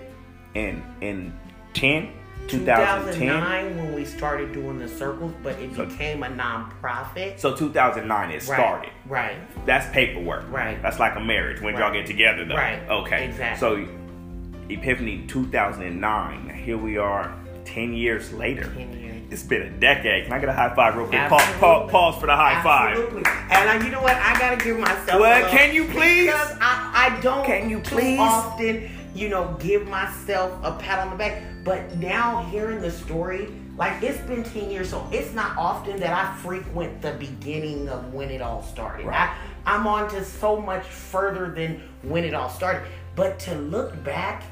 in 0.54 0.82
in 1.02 1.38
ten 1.74 2.14
2009 2.48 3.78
when 3.78 3.94
we 3.94 4.06
started 4.06 4.54
doing 4.54 4.80
the 4.80 4.88
circles, 4.88 5.34
but 5.44 5.58
it 5.60 5.76
so, 5.76 5.86
became 5.86 6.24
a 6.24 6.28
nonprofit. 6.28 7.40
So 7.40 7.56
2009 7.56 8.32
it 8.32 8.42
started. 8.42 8.92
Right. 9.08 9.38
That's 9.66 9.92
paperwork. 9.94 10.50
Right. 10.50 10.82
That's 10.82 11.00
like 11.00 11.16
a 11.16 11.22
marriage 11.22 11.62
when 11.62 11.76
right. 11.76 11.82
y'all 11.82 11.94
get 11.94 12.06
together 12.06 12.46
though. 12.46 12.56
Right. 12.56 12.88
Okay. 12.90 13.26
Exactly. 13.26 13.60
So 13.60 13.88
Epiphany 14.70 15.26
2009. 15.28 16.50
Here 16.50 16.78
we 16.78 16.98
are 16.98 17.36
10 17.66 17.94
years 17.94 18.32
later. 18.34 18.64
10 18.64 18.94
years. 18.94 19.06
It's 19.32 19.44
been 19.44 19.64
a 19.64 19.70
decade. 19.70 20.26
Can 20.26 20.34
I 20.34 20.40
get 20.40 20.50
a 20.50 20.54
high 20.54 20.74
five 20.76 20.96
real 20.96 21.08
quick? 21.08 21.28
Pause, 21.28 21.58
pause, 21.60 21.92
pause, 21.92 22.20
for 22.20 22.28
the 22.28 22.36
high 22.36 22.54
Absolutely. 22.54 23.24
five. 23.24 23.52
And 23.52 23.82
uh, 23.82 23.86
you 23.86 23.92
know 23.92 24.02
what? 24.02 24.16
I 24.16 24.40
gotta 24.40 24.64
give 24.64 24.78
myself. 24.78 25.20
Well, 25.20 25.50
can 25.50 25.74
you 25.74 25.86
please? 25.86 26.28
Because 26.28 26.52
I, 26.62 27.10
I 27.18 27.20
don't. 27.22 27.46
Can 27.46 27.70
you 27.70 27.80
please? 27.80 28.20
often, 28.20 28.90
you 29.16 29.30
know, 29.30 29.58
give 29.60 29.88
myself 29.88 30.52
a 30.64 30.74
pat 30.74 31.00
on 31.00 31.10
the 31.10 31.16
back. 31.16 31.42
But 31.66 31.98
now 31.98 32.44
hearing 32.44 32.80
the 32.80 32.92
story, 32.92 33.50
like 33.76 34.04
it's 34.04 34.22
been 34.22 34.44
10 34.44 34.70
years, 34.70 34.92
so 34.92 35.06
it's 35.12 35.34
not 35.34 35.58
often 35.58 36.00
that 36.00 36.14
I 36.14 36.38
frequent 36.38 37.02
the 37.02 37.14
beginning 37.14 37.90
of 37.90 38.14
when 38.14 38.30
it 38.30 38.40
all 38.40 38.62
started. 38.62 39.08
Right. 39.08 39.36
I, 39.66 39.76
I'm 39.76 39.88
on 39.88 40.08
to 40.12 40.24
so 40.24 40.62
much 40.62 40.86
further 40.86 41.50
than 41.50 41.82
when 42.04 42.24
it 42.24 42.36
all 42.36 42.50
started. 42.50 42.88
But 43.16 43.40
to 43.40 43.56
look 43.56 44.02
back, 44.04 44.44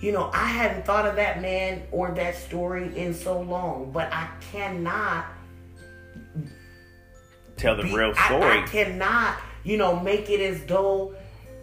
you 0.00 0.10
know, 0.10 0.28
I 0.34 0.46
hadn't 0.46 0.84
thought 0.84 1.06
of 1.06 1.14
that 1.14 1.40
man 1.40 1.84
or 1.92 2.10
that 2.10 2.34
story 2.34 2.98
in 2.98 3.14
so 3.14 3.40
long, 3.40 3.92
but 3.92 4.12
I 4.12 4.28
cannot 4.50 5.26
tell 7.56 7.76
the 7.76 7.84
be, 7.84 7.94
real 7.94 8.12
story. 8.12 8.42
I, 8.42 8.64
I 8.64 8.66
cannot, 8.66 9.38
you 9.62 9.76
know, 9.76 10.00
make 10.00 10.30
it 10.30 10.40
as 10.40 10.64
though 10.64 11.14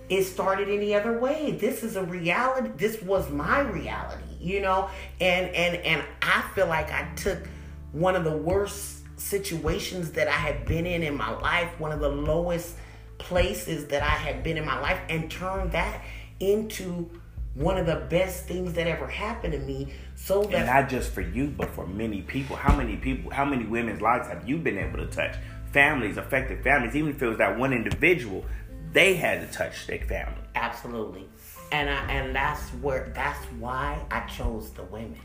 it 0.08 0.24
started 0.24 0.70
any 0.70 0.96
other 0.96 1.20
way. 1.20 1.52
This 1.60 1.84
is 1.84 1.98
a 1.98 2.04
reality. 2.06 2.70
This 2.78 3.02
was 3.02 3.30
my 3.30 3.60
reality 3.60 4.31
you 4.42 4.62
know? 4.62 4.90
And 5.20 5.48
and 5.56 5.76
and 5.78 6.04
i 6.22 6.42
feel 6.54 6.68
like 6.68 6.92
i 6.92 7.08
took 7.16 7.48
one 7.92 8.16
of 8.16 8.24
the 8.24 8.36
worst 8.36 9.00
situations 9.18 10.12
that 10.12 10.28
i 10.28 10.32
had 10.32 10.66
been 10.66 10.86
in 10.86 11.04
in 11.04 11.16
my 11.16 11.32
life 11.40 11.70
one 11.80 11.92
of 11.92 12.00
the 12.00 12.10
lowest 12.10 12.76
places 13.22 13.86
that 13.88 14.02
I 14.02 14.16
had 14.16 14.44
been 14.44 14.58
in 14.58 14.66
my 14.66 14.80
life 14.80 15.00
and 15.08 15.30
turned 15.30 15.72
that 15.74 16.04
into 16.40 17.10
one 17.54 17.78
of 17.78 17.86
the 17.86 18.08
best 18.10 18.46
things 18.48 18.74
that 18.74 18.88
ever 18.88 19.08
happened 19.08 19.54
to 19.54 19.60
me 19.60 19.94
so 20.16 20.44
that 20.46 20.54
and 20.56 20.66
not 20.66 20.90
just 20.90 21.12
for 21.12 21.22
you 21.22 21.48
but 21.48 21.70
for 21.70 21.86
many 21.86 22.22
people. 22.22 22.56
How 22.56 22.76
many 22.76 22.98
people 22.98 23.32
how 23.32 23.46
many 23.46 23.66
women's 23.66 24.02
lives 24.02 24.28
have 24.28 24.48
you 24.48 24.58
been 24.58 24.78
able 24.78 24.98
to 24.98 25.08
touch? 25.08 25.36
Families 25.72 26.18
affected 26.18 26.64
families 26.64 26.96
even 26.96 27.12
if 27.12 27.22
it 27.22 27.28
was 27.28 27.38
that 27.38 27.58
one 27.58 27.74
individual 27.74 28.44
they 28.92 29.16
had 29.16 29.48
to 29.48 29.58
touch 29.58 29.88
their 29.88 30.00
family. 30.00 30.42
Absolutely 30.56 31.28
and 31.72 31.90
I, 31.90 32.12
and 32.12 32.36
that's 32.36 32.70
where 32.82 33.12
that's 33.16 33.44
why 33.60 34.04
I 34.12 34.22
chose 34.22 34.72
the 34.72 34.84
women 34.84 35.20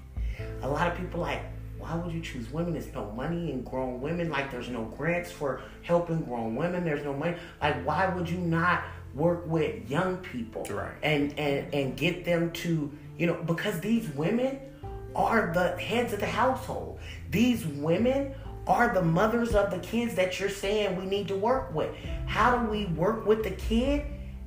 a 0.62 0.68
lot 0.68 0.90
of 0.90 0.96
people 0.96 1.20
like 1.20 1.42
why 1.78 1.94
would 1.94 2.12
you 2.12 2.22
choose 2.22 2.50
women? 2.50 2.72
There's 2.72 2.92
no 2.94 3.10
money 3.12 3.52
in 3.52 3.62
grown 3.62 4.00
women. 4.00 4.30
Like 4.30 4.50
there's 4.50 4.70
no 4.70 4.84
grants 4.96 5.30
for 5.30 5.60
helping 5.82 6.22
grown 6.22 6.56
women. 6.56 6.84
There's 6.84 7.04
no 7.04 7.12
money. 7.12 7.36
Like 7.60 7.84
why 7.84 8.08
would 8.08 8.28
you 8.28 8.38
not 8.38 8.82
work 9.14 9.46
with 9.46 9.88
young 9.88 10.16
people 10.18 10.64
right. 10.70 10.94
and 11.02 11.38
and 11.38 11.72
and 11.74 11.96
get 11.96 12.24
them 12.24 12.50
to 12.52 12.90
you 13.18 13.26
know 13.26 13.34
because 13.44 13.78
these 13.80 14.08
women 14.10 14.58
are 15.14 15.52
the 15.54 15.76
heads 15.80 16.12
of 16.12 16.20
the 16.20 16.26
household. 16.26 16.98
These 17.30 17.66
women 17.66 18.34
are 18.66 18.92
the 18.92 19.02
mothers 19.02 19.54
of 19.54 19.70
the 19.70 19.78
kids 19.78 20.14
that 20.16 20.40
you're 20.40 20.48
saying 20.48 20.96
we 20.96 21.06
need 21.06 21.28
to 21.28 21.36
work 21.36 21.74
with. 21.74 21.94
How 22.26 22.58
do 22.58 22.70
we 22.70 22.86
work 22.86 23.26
with 23.26 23.44
the 23.44 23.52
kid 23.52 24.04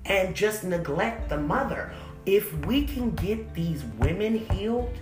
and 0.10 0.36
just 0.36 0.64
neglect 0.64 1.30
the 1.30 1.38
mother? 1.38 1.94
If 2.26 2.54
we 2.66 2.86
can 2.86 3.12
get 3.12 3.54
these 3.54 3.84
women 4.00 4.40
healed 4.52 4.94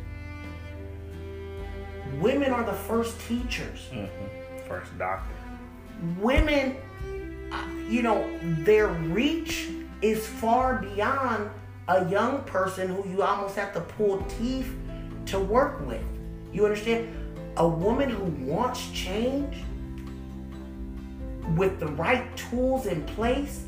Women 2.19 2.51
are 2.51 2.63
the 2.63 2.73
first 2.73 3.19
teachers. 3.27 3.89
Mm-hmm. 3.91 4.67
First 4.67 4.97
doctor. 4.97 5.33
Women, 6.19 6.77
you 7.89 8.01
know, 8.01 8.27
their 8.63 8.87
reach 8.87 9.67
is 10.01 10.25
far 10.25 10.81
beyond 10.81 11.49
a 11.87 12.09
young 12.09 12.43
person 12.43 12.87
who 12.89 13.07
you 13.09 13.21
almost 13.21 13.55
have 13.55 13.73
to 13.73 13.81
pull 13.81 14.23
teeth 14.39 14.73
to 15.27 15.39
work 15.39 15.85
with. 15.85 16.03
You 16.51 16.65
understand? 16.65 17.13
A 17.57 17.67
woman 17.67 18.09
who 18.09 18.23
wants 18.51 18.89
change 18.91 19.57
with 21.55 21.79
the 21.79 21.87
right 21.87 22.35
tools 22.35 22.87
in 22.87 23.03
place, 23.03 23.65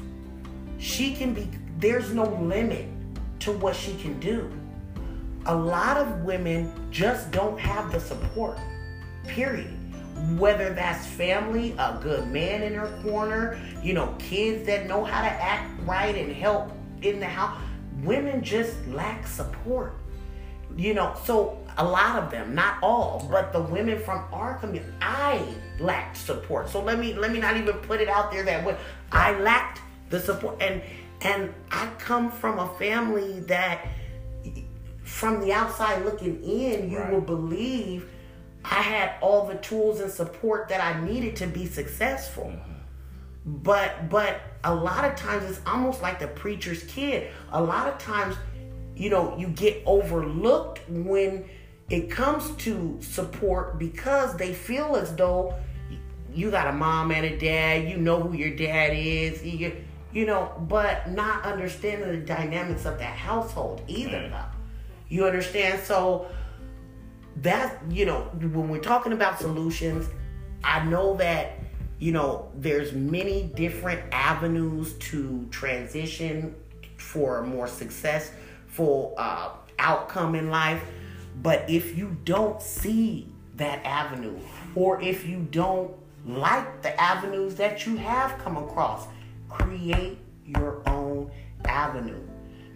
she 0.79 1.13
can 1.13 1.33
be, 1.33 1.47
there's 1.77 2.13
no 2.13 2.23
limit 2.23 2.87
to 3.39 3.51
what 3.51 3.75
she 3.75 3.95
can 3.95 4.19
do 4.19 4.51
a 5.45 5.55
lot 5.55 5.97
of 5.97 6.23
women 6.23 6.71
just 6.91 7.31
don't 7.31 7.59
have 7.59 7.91
the 7.91 7.99
support, 7.99 8.57
period. 9.27 9.75
Whether 10.37 10.73
that's 10.73 11.05
family, 11.05 11.73
a 11.79 11.97
good 12.03 12.27
man 12.27 12.61
in 12.61 12.73
her 12.73 12.99
corner, 13.01 13.59
you 13.81 13.93
know, 13.93 14.15
kids 14.19 14.65
that 14.67 14.87
know 14.87 15.03
how 15.03 15.21
to 15.21 15.29
act 15.29 15.71
right 15.85 16.13
and 16.15 16.31
help 16.31 16.71
in 17.01 17.19
the 17.19 17.25
house. 17.25 17.59
Women 18.03 18.43
just 18.43 18.75
lack 18.87 19.25
support. 19.25 19.93
You 20.75 20.93
know, 20.93 21.15
so 21.23 21.65
a 21.77 21.83
lot 21.83 22.21
of 22.21 22.29
them, 22.29 22.53
not 22.53 22.77
all, 22.83 23.27
but 23.31 23.51
the 23.51 23.61
women 23.61 23.99
from 23.99 24.23
our 24.31 24.55
community, 24.59 24.93
I 25.01 25.43
lacked 25.79 26.17
support. 26.17 26.69
So 26.69 26.81
let 26.83 26.99
me 26.99 27.13
let 27.13 27.31
me 27.31 27.39
not 27.39 27.57
even 27.57 27.73
put 27.77 28.01
it 28.01 28.07
out 28.07 28.31
there 28.31 28.43
that 28.43 28.63
way. 28.63 28.77
I 29.11 29.39
lacked 29.39 29.81
the 30.09 30.19
support 30.19 30.61
and 30.61 30.81
and 31.21 31.53
I 31.71 31.89
come 31.99 32.31
from 32.31 32.59
a 32.59 32.67
family 32.75 33.41
that 33.41 33.87
from 35.03 35.41
the 35.41 35.51
outside 35.51 36.05
looking 36.05 36.41
in, 36.43 36.89
you 36.89 36.99
right. 36.99 37.11
will 37.11 37.21
believe 37.21 38.09
I 38.63 38.81
had 38.81 39.15
all 39.21 39.47
the 39.47 39.55
tools 39.55 39.99
and 39.99 40.11
support 40.11 40.69
that 40.69 40.81
I 40.81 41.03
needed 41.05 41.35
to 41.37 41.47
be 41.47 41.65
successful. 41.65 42.45
Mm-hmm. 42.45 42.73
But 43.45 44.09
but 44.09 44.41
a 44.63 44.73
lot 44.73 45.05
of 45.05 45.15
times 45.15 45.49
it's 45.49 45.61
almost 45.65 46.01
like 46.01 46.19
the 46.19 46.27
preacher's 46.27 46.83
kid. 46.83 47.31
A 47.51 47.61
lot 47.61 47.87
of 47.87 47.97
times, 47.97 48.35
you 48.95 49.09
know, 49.09 49.37
you 49.37 49.47
get 49.47 49.81
overlooked 49.85 50.87
when 50.89 51.45
it 51.89 52.11
comes 52.11 52.51
to 52.57 52.97
support 53.01 53.79
because 53.79 54.37
they 54.37 54.53
feel 54.53 54.95
as 54.95 55.15
though 55.15 55.55
you 56.31 56.51
got 56.51 56.67
a 56.67 56.71
mom 56.71 57.11
and 57.11 57.25
a 57.25 57.37
dad, 57.37 57.89
you 57.89 57.97
know 57.97 58.21
who 58.21 58.37
your 58.37 58.55
dad 58.55 58.91
is, 58.93 59.43
you, 59.43 59.75
you 60.11 60.25
know, 60.25 60.51
but 60.67 61.09
not 61.09 61.43
understanding 61.43 62.09
the 62.09 62.25
dynamics 62.25 62.85
of 62.85 62.97
that 62.99 63.15
household 63.15 63.81
either. 63.87 64.17
Mm. 64.17 64.45
You 65.07 65.25
understand? 65.25 65.81
So 65.83 66.27
that, 67.37 67.79
you 67.89 68.05
know, 68.05 68.21
when 68.33 68.69
we're 68.69 68.79
talking 68.79 69.13
about 69.13 69.39
solutions, 69.39 70.07
I 70.63 70.83
know 70.85 71.15
that, 71.17 71.59
you 71.99 72.11
know, 72.11 72.51
there's 72.55 72.93
many 72.93 73.43
different 73.55 74.01
avenues 74.11 74.93
to 74.93 75.47
transition 75.51 76.55
for 76.97 77.39
a 77.39 77.45
more 77.45 77.67
successful 77.67 79.13
uh, 79.17 79.51
outcome 79.77 80.35
in 80.35 80.49
life. 80.49 80.81
But 81.41 81.69
if 81.69 81.97
you 81.97 82.17
don't 82.25 82.61
see 82.61 83.27
that 83.55 83.85
avenue, 83.85 84.37
or 84.75 85.01
if 85.01 85.27
you 85.27 85.47
don't 85.51 85.91
like 86.25 86.81
the 86.81 86.99
avenues 86.99 87.55
that 87.55 87.85
you 87.85 87.95
have 87.97 88.37
come 88.39 88.57
across, 88.57 89.07
create 89.49 90.19
your 90.45 90.81
own 90.87 91.31
avenue 91.65 92.21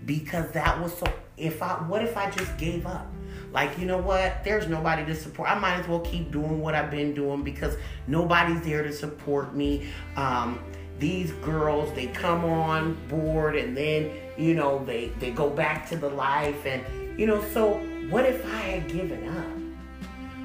because 0.06 0.52
that 0.52 0.80
was 0.82 0.98
so 0.98 1.06
if 1.38 1.62
I 1.62 1.74
what 1.88 2.04
if 2.04 2.18
I 2.18 2.30
just 2.30 2.58
gave 2.58 2.86
up? 2.86 3.08
Like, 3.52 3.78
you 3.78 3.86
know 3.86 4.00
what? 4.00 4.44
There's 4.44 4.68
nobody 4.68 5.06
to 5.06 5.16
support. 5.16 5.50
I 5.50 5.58
might 5.60 5.76
as 5.76 5.88
well 5.88 6.00
keep 6.00 6.32
doing 6.32 6.60
what 6.60 6.74
I've 6.74 6.90
been 6.90 7.14
doing 7.14 7.44
because 7.44 7.78
nobody's 8.08 8.62
there 8.62 8.82
to 8.82 8.92
support 8.92 9.56
me. 9.56 9.90
Um, 10.16 10.60
these 10.98 11.32
girls, 11.34 11.94
they 11.94 12.08
come 12.08 12.46
on 12.46 12.96
board 13.08 13.56
and 13.56 13.78
then, 13.78 14.12
you 14.38 14.56
know, 14.56 14.84
they, 14.86 15.10
they 15.20 15.32
go 15.32 15.50
back 15.50 15.88
to 15.90 15.96
the 15.96 16.10
life. 16.10 16.66
And, 16.66 17.20
you 17.20 17.28
know, 17.28 17.44
so 17.54 17.74
what 18.10 18.26
if 18.26 18.44
I 18.46 18.58
had 18.58 18.88
given 18.88 19.28
up? 19.30 20.40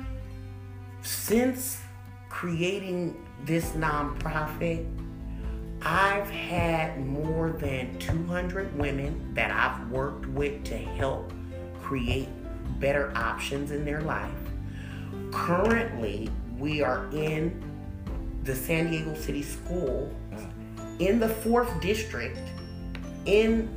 Since 1.03 1.81
creating 2.29 3.25
this 3.45 3.71
nonprofit, 3.71 4.87
I've 5.91 6.29
had 6.29 7.07
more 7.07 7.49
than 7.49 7.99
200 7.99 8.79
women 8.79 9.33
that 9.33 9.51
I've 9.51 9.91
worked 9.91 10.27
with 10.27 10.63
to 10.65 10.77
help 10.77 11.33
create 11.83 12.29
better 12.79 13.11
options 13.17 13.71
in 13.71 13.87
their 13.87 14.03
life. 14.03 14.31
Currently, 15.33 16.29
we 16.59 16.83
are 16.83 17.09
in 17.13 17.59
the 18.43 18.55
San 18.55 18.91
Diego 18.91 19.15
City 19.15 19.43
School 19.43 20.15
in 20.99 21.19
the 21.19 21.29
fourth 21.31 21.81
district 21.81 22.37
in 23.25 23.71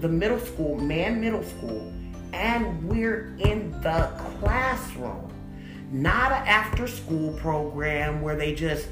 the 0.00 0.08
middle 0.08 0.40
school, 0.40 0.76
Mann 0.76 1.20
middle 1.20 1.44
school, 1.44 1.92
and 2.32 2.82
we're 2.82 3.36
in 3.38 3.70
the 3.82 4.10
classroom. 4.40 5.32
Not 5.92 6.32
an 6.32 6.48
after 6.48 6.88
school 6.88 7.32
program 7.34 8.22
where 8.22 8.34
they 8.34 8.56
just 8.56 8.88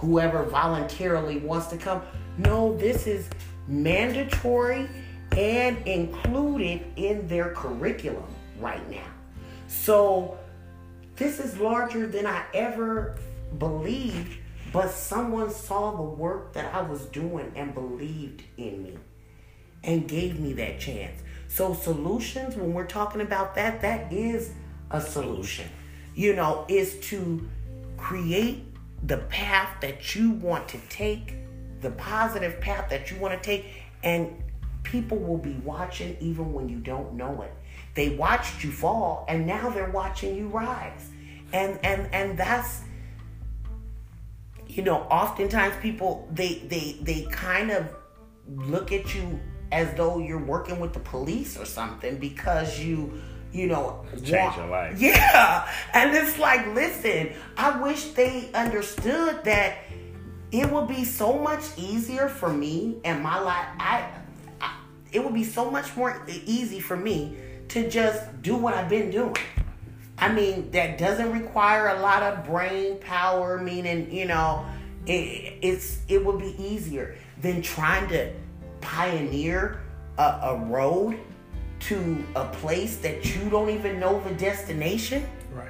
whoever 0.00 0.44
voluntarily 0.44 1.36
wants 1.38 1.66
to 1.66 1.76
come. 1.76 2.02
No, 2.38 2.76
this 2.76 3.06
is 3.06 3.28
mandatory 3.68 4.88
and 5.36 5.76
included 5.86 6.84
in 6.96 7.28
their 7.28 7.52
curriculum 7.52 8.26
right 8.58 8.88
now. 8.90 9.06
So 9.68 10.38
this 11.16 11.38
is 11.38 11.58
larger 11.58 12.06
than 12.06 12.26
I 12.26 12.44
ever 12.54 13.18
believed, 13.58 14.38
but 14.72 14.90
someone 14.90 15.50
saw 15.50 15.94
the 15.94 16.02
work 16.02 16.54
that 16.54 16.74
I 16.74 16.80
was 16.80 17.04
doing 17.06 17.52
and 17.54 17.74
believed 17.74 18.42
in 18.56 18.82
me 18.82 18.96
and 19.84 20.08
gave 20.08 20.40
me 20.40 20.54
that 20.54 20.80
chance. 20.80 21.20
So 21.48 21.74
solutions, 21.74 22.56
when 22.56 22.72
we're 22.72 22.86
talking 22.86 23.20
about 23.20 23.54
that, 23.56 23.82
that 23.82 24.10
is 24.10 24.52
a 24.90 25.00
solution. 25.00 25.68
You 26.14 26.34
know, 26.34 26.64
is 26.68 26.98
to 27.10 27.46
create 27.96 28.69
the 29.02 29.18
path 29.18 29.80
that 29.80 30.14
you 30.14 30.32
want 30.32 30.68
to 30.68 30.78
take, 30.88 31.34
the 31.80 31.90
positive 31.92 32.60
path 32.60 32.90
that 32.90 33.10
you 33.10 33.16
want 33.18 33.40
to 33.40 33.46
take, 33.46 33.66
and 34.02 34.42
people 34.82 35.18
will 35.18 35.38
be 35.38 35.54
watching 35.64 36.16
even 36.20 36.52
when 36.52 36.68
you 36.68 36.78
don't 36.78 37.14
know 37.14 37.42
it. 37.42 37.52
They 37.94 38.10
watched 38.10 38.62
you 38.62 38.70
fall 38.70 39.24
and 39.28 39.46
now 39.46 39.70
they're 39.70 39.90
watching 39.90 40.36
you 40.36 40.48
rise. 40.48 41.10
And 41.52 41.78
and 41.84 42.08
and 42.14 42.38
that's 42.38 42.82
you 44.68 44.82
know, 44.84 44.98
oftentimes 45.10 45.74
people 45.82 46.28
they 46.32 46.62
they 46.68 46.98
they 47.02 47.22
kind 47.30 47.70
of 47.70 47.86
look 48.54 48.92
at 48.92 49.14
you 49.14 49.40
as 49.72 49.92
though 49.94 50.18
you're 50.18 50.44
working 50.44 50.78
with 50.80 50.92
the 50.92 51.00
police 51.00 51.56
or 51.56 51.64
something 51.64 52.18
because 52.18 52.78
you 52.78 53.20
you 53.52 53.66
know, 53.66 54.04
change 54.24 54.56
your 54.56 54.68
life. 54.68 55.00
Yeah. 55.00 55.68
And 55.92 56.14
it's 56.14 56.38
like, 56.38 56.66
listen, 56.74 57.32
I 57.56 57.80
wish 57.80 58.04
they 58.12 58.50
understood 58.54 59.44
that 59.44 59.78
it 60.52 60.70
would 60.70 60.88
be 60.88 61.04
so 61.04 61.38
much 61.38 61.62
easier 61.76 62.28
for 62.28 62.52
me 62.52 62.98
and 63.04 63.22
my 63.22 63.38
life. 63.40 63.66
I, 63.78 64.08
I 64.60 64.76
it 65.12 65.24
would 65.24 65.34
be 65.34 65.44
so 65.44 65.70
much 65.70 65.96
more 65.96 66.24
easy 66.46 66.80
for 66.80 66.96
me 66.96 67.36
to 67.68 67.88
just 67.90 68.42
do 68.42 68.56
what 68.56 68.74
I've 68.74 68.88
been 68.88 69.10
doing. 69.10 69.36
I 70.18 70.30
mean, 70.32 70.70
that 70.72 70.98
doesn't 70.98 71.32
require 71.32 71.88
a 71.88 72.00
lot 72.00 72.22
of 72.22 72.44
brain 72.44 72.98
power, 72.98 73.58
meaning, 73.58 74.12
you 74.12 74.26
know, 74.26 74.66
it, 75.06 75.54
it's 75.62 75.98
it 76.08 76.24
would 76.24 76.38
be 76.38 76.54
easier. 76.62 77.16
than 77.42 77.62
trying 77.62 78.08
to 78.08 78.32
pioneer 78.80 79.80
a, 80.18 80.22
a 80.22 80.56
road 80.66 81.18
to 81.80 82.24
a 82.36 82.46
place 82.46 82.96
that 82.98 83.24
you 83.34 83.48
don't 83.50 83.70
even 83.70 83.98
know 84.00 84.20
the 84.20 84.34
destination? 84.34 85.26
Right. 85.52 85.68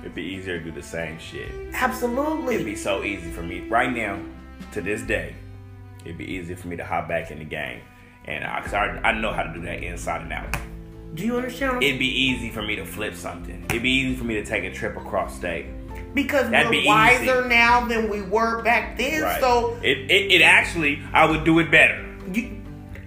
It'd 0.00 0.14
be 0.14 0.22
easier 0.22 0.58
to 0.58 0.64
do 0.64 0.70
the 0.72 0.82
same 0.82 1.18
shit. 1.18 1.50
Absolutely. 1.72 2.54
It'd 2.54 2.66
be 2.66 2.76
so 2.76 3.04
easy 3.04 3.30
for 3.30 3.42
me 3.42 3.60
right 3.68 3.92
now, 3.92 4.18
to 4.72 4.80
this 4.80 5.02
day. 5.02 5.34
It'd 6.04 6.18
be 6.18 6.24
easier 6.24 6.56
for 6.56 6.68
me 6.68 6.76
to 6.76 6.84
hop 6.84 7.08
back 7.08 7.30
in 7.30 7.38
the 7.38 7.44
game, 7.44 7.80
and 8.24 8.44
I, 8.44 8.60
cause 8.62 8.72
I, 8.72 8.86
I 9.04 9.18
know 9.20 9.32
how 9.32 9.42
to 9.42 9.52
do 9.52 9.60
that 9.62 9.82
inside 9.82 10.22
and 10.22 10.32
out. 10.32 10.56
Do 11.14 11.24
you 11.26 11.36
understand? 11.36 11.82
It'd 11.82 11.98
be 11.98 12.06
easy 12.06 12.50
for 12.50 12.62
me 12.62 12.76
to 12.76 12.84
flip 12.86 13.14
something. 13.14 13.64
It'd 13.68 13.82
be 13.82 13.90
easy 13.90 14.16
for 14.16 14.24
me 14.24 14.34
to 14.34 14.44
take 14.44 14.64
a 14.64 14.72
trip 14.72 14.96
across 14.96 15.36
state. 15.36 15.66
because 16.14 16.48
That'd 16.50 16.66
we're 16.70 16.82
be 16.82 16.86
wiser 16.86 17.40
easy. 17.40 17.48
now 17.48 17.84
than 17.86 18.08
we 18.08 18.22
were 18.22 18.62
back 18.62 18.96
then. 18.96 19.22
Right. 19.22 19.40
So 19.40 19.76
it, 19.82 19.98
it, 20.10 20.32
it 20.32 20.42
actually, 20.42 21.02
I 21.12 21.28
would 21.28 21.44
do 21.44 21.58
it 21.58 21.70
better. 21.70 22.06
you, 22.32 22.59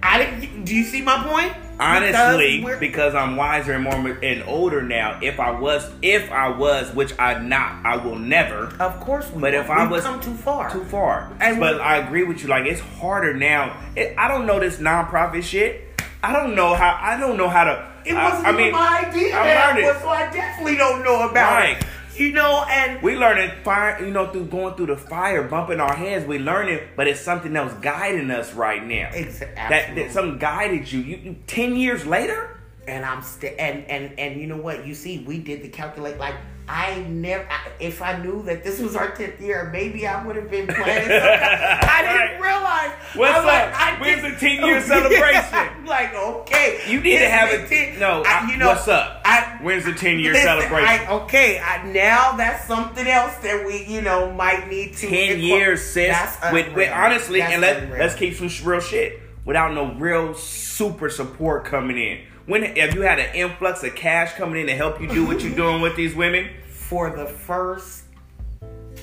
I. 0.04 0.48
Do 0.64 0.74
you 0.74 0.84
see 0.84 1.02
my 1.02 1.22
point? 1.24 1.52
Honestly, 1.80 2.60
Because 2.60 2.78
because, 2.78 3.14
I'm 3.16 3.34
wiser 3.34 3.72
and 3.72 3.82
more 3.82 3.94
and 3.94 4.44
older 4.46 4.80
now. 4.80 5.18
If 5.20 5.40
I 5.40 5.50
was, 5.50 5.90
if 6.02 6.30
I 6.30 6.48
was, 6.48 6.94
which 6.94 7.12
I'm 7.18 7.48
not, 7.48 7.84
I 7.84 7.96
will 7.96 8.14
never. 8.16 8.66
of 8.78 9.00
course. 9.00 9.26
But 9.30 9.40
won't. 9.42 9.54
if 9.56 9.70
I 9.70 9.82
We've 9.82 9.90
was 9.90 10.04
come 10.04 10.20
too 10.20 10.34
far, 10.34 10.70
too 10.70 10.84
far. 10.84 11.32
And 11.40 11.58
but 11.58 11.74
we- 11.76 11.80
I 11.80 11.96
agree 11.98 12.22
with 12.22 12.42
you. 12.42 12.48
Like 12.48 12.66
it's 12.66 12.80
harder 12.80 13.34
now. 13.34 13.76
It, 13.96 14.14
I 14.16 14.28
don't 14.28 14.46
know 14.46 14.60
this 14.60 14.76
nonprofit 14.78 15.42
shit. 15.42 16.00
I 16.22 16.32
don't 16.32 16.54
know 16.54 16.74
how. 16.74 16.96
I 17.00 17.18
don't 17.18 17.36
know 17.36 17.48
how 17.48 17.64
to. 17.64 17.90
It 18.04 18.14
I- 18.14 18.24
wasn't 18.24 18.46
I, 18.46 18.50
even 18.52 18.62
mean, 18.62 18.72
my 18.72 19.04
idea. 19.08 19.36
I 19.36 19.78
it. 19.78 20.00
so 20.00 20.08
I 20.08 20.30
definitely 20.30 20.76
don't 20.76 21.02
know 21.02 21.28
about 21.28 21.54
Right. 21.54 21.76
it. 21.78 21.86
You 22.16 22.32
know, 22.32 22.64
and 22.68 23.02
We 23.02 23.16
learning 23.16 23.50
fire, 23.64 24.04
you 24.04 24.10
know, 24.12 24.30
through 24.30 24.46
going 24.46 24.74
through 24.76 24.86
the 24.86 24.96
fire, 24.96 25.42
bumping 25.42 25.80
our 25.80 25.94
heads. 25.94 26.26
We 26.26 26.38
learning, 26.38 26.80
but 26.96 27.08
it's 27.08 27.20
something 27.20 27.54
else 27.56 27.72
guiding 27.80 28.30
us 28.30 28.52
right 28.54 28.84
now. 28.84 29.10
Exactly. 29.12 29.54
that, 29.56 29.94
that 29.96 30.12
something 30.12 30.38
guided 30.38 30.90
you. 30.90 31.00
You, 31.00 31.16
you 31.16 31.36
ten 31.46 31.76
years 31.76 32.06
later. 32.06 32.50
and 32.86 33.04
I'm 33.04 33.22
still 33.22 33.52
and 33.58 33.84
and 33.86 34.18
and 34.18 34.40
you 34.40 34.46
know 34.46 34.56
what? 34.58 34.86
You 34.86 34.94
see, 34.94 35.24
we 35.26 35.38
did 35.38 35.62
the 35.62 35.68
calculate. 35.68 36.18
Like 36.18 36.34
I 36.66 37.00
never, 37.08 37.46
I, 37.50 37.68
if 37.78 38.00
I 38.00 38.16
knew 38.22 38.42
that 38.44 38.64
this 38.64 38.80
was 38.80 38.96
our 38.96 39.10
tenth 39.10 39.38
year, 39.40 39.68
maybe 39.70 40.06
I 40.06 40.24
would 40.26 40.36
have 40.36 40.50
been 40.50 40.66
planning. 40.66 41.10
I 41.10 42.02
didn't 42.02 42.40
Right. 42.40 42.40
realize. 42.40 42.90
What's 43.14 43.38
I'm 43.38 43.44
like, 43.46 43.62
up? 43.64 43.74
I 43.80 44.00
When's 44.00 44.22
the 44.22 44.46
10-year 44.46 44.80
celebration? 44.86 45.44
I'm 45.52 45.84
like, 45.86 46.14
okay, 46.14 46.80
You 46.88 47.00
need 47.00 47.18
to 47.18 47.28
have 47.28 47.50
a 47.52 47.66
10 47.68 47.98
no. 47.98 48.22
I- 48.26 48.50
you 48.50 48.56
know, 48.56 48.68
what's 48.68 48.88
up? 48.88 49.20
I, 49.26 49.58
When's 49.62 49.84
the 49.84 49.92
ten 49.92 50.18
year 50.18 50.34
celebration? 50.34 50.88
I, 51.06 51.06
okay, 51.22 51.58
I, 51.58 51.86
now 51.90 52.32
that's 52.36 52.66
something 52.66 53.06
else 53.06 53.36
that 53.38 53.64
we, 53.66 53.84
you 53.86 54.00
know, 54.02 54.32
might 54.32 54.68
need 54.68 54.94
to. 54.96 55.06
ten 55.08 55.12
incorporate. 55.12 55.40
years, 55.40 55.82
sis. 55.82 56.08
That's 56.08 56.52
With, 56.52 56.74
with 56.74 56.90
honestly, 56.92 57.40
That's 57.40 57.52
and 57.54 57.62
let 57.62 57.82
unreal. 57.84 57.98
let's 58.00 58.14
keep 58.14 58.34
some 58.34 58.50
real 58.68 58.80
shit 58.80 59.20
without 59.44 59.72
no 59.74 59.94
real 59.94 60.34
super 60.34 61.08
support 61.10 61.64
coming 61.64 61.96
in. 61.98 62.20
When 62.46 62.62
if 62.62 62.94
you 62.94 63.00
had 63.00 63.18
an 63.18 63.34
influx 63.34 63.82
of 63.84 63.94
cash 63.94 64.34
coming 64.34 64.60
in 64.60 64.66
to 64.66 64.76
help 64.76 65.00
you 65.00 65.08
do 65.08 65.24
what 65.24 65.40
you're 65.40 65.54
doing 65.54 65.80
with 65.80 65.96
these 65.96 66.14
women, 66.14 66.50
for 66.68 67.08
the 67.08 67.24
first 67.24 68.04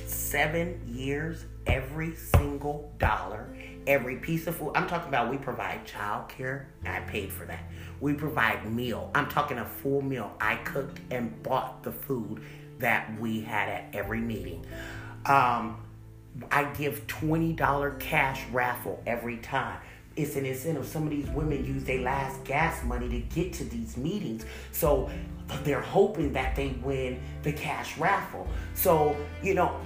seven 0.06 0.80
years, 0.88 1.46
every 1.66 2.16
single 2.16 2.94
dollar, 3.00 3.48
every 3.88 4.18
piece 4.18 4.46
of 4.46 4.56
food. 4.56 4.74
I'm 4.76 4.88
talking 4.88 5.10
about 5.10 5.32
we 5.32 5.38
provide 5.38 5.88
child 5.88 6.30
care. 6.30 6.68
I 6.86 7.00
paid 7.00 7.34
for 7.34 7.46
that. 7.46 7.64
We 8.00 8.14
provide 8.14 8.72
meal. 8.72 9.10
I'm 9.16 9.28
talking 9.28 9.58
a 9.58 9.66
full 9.66 10.04
meal. 10.04 10.36
I 10.40 10.58
cooked 10.58 11.00
and 11.10 11.42
bought 11.42 11.82
the 11.82 11.92
food 11.92 12.44
that 12.78 13.20
we 13.20 13.42
had 13.42 13.70
at 13.70 13.86
every 13.94 14.22
meeting. 14.22 14.64
Um, 15.26 15.78
I 16.52 16.66
give 16.66 17.08
$20 17.08 18.00
cash 18.00 18.42
raffle 18.52 19.02
every 19.08 19.38
time. 19.38 19.80
It's 20.16 20.36
an 20.36 20.46
incentive. 20.46 20.86
Some 20.86 21.04
of 21.04 21.10
these 21.10 21.28
women 21.30 21.66
use 21.66 21.84
their 21.84 22.02
last 22.02 22.44
gas 22.44 22.84
money 22.84 23.08
to 23.10 23.20
get 23.34 23.54
to 23.54 23.64
these 23.64 23.96
meetings. 23.98 24.46
So 24.72 25.10
they're 25.64 25.82
hoping 25.82 26.34
that 26.34 26.56
they 26.56 26.70
win 26.84 27.22
the 27.44 27.54
cash 27.54 27.98
raffle. 27.98 28.48
So, 28.74 29.16
you 29.42 29.54
know, 29.54 29.80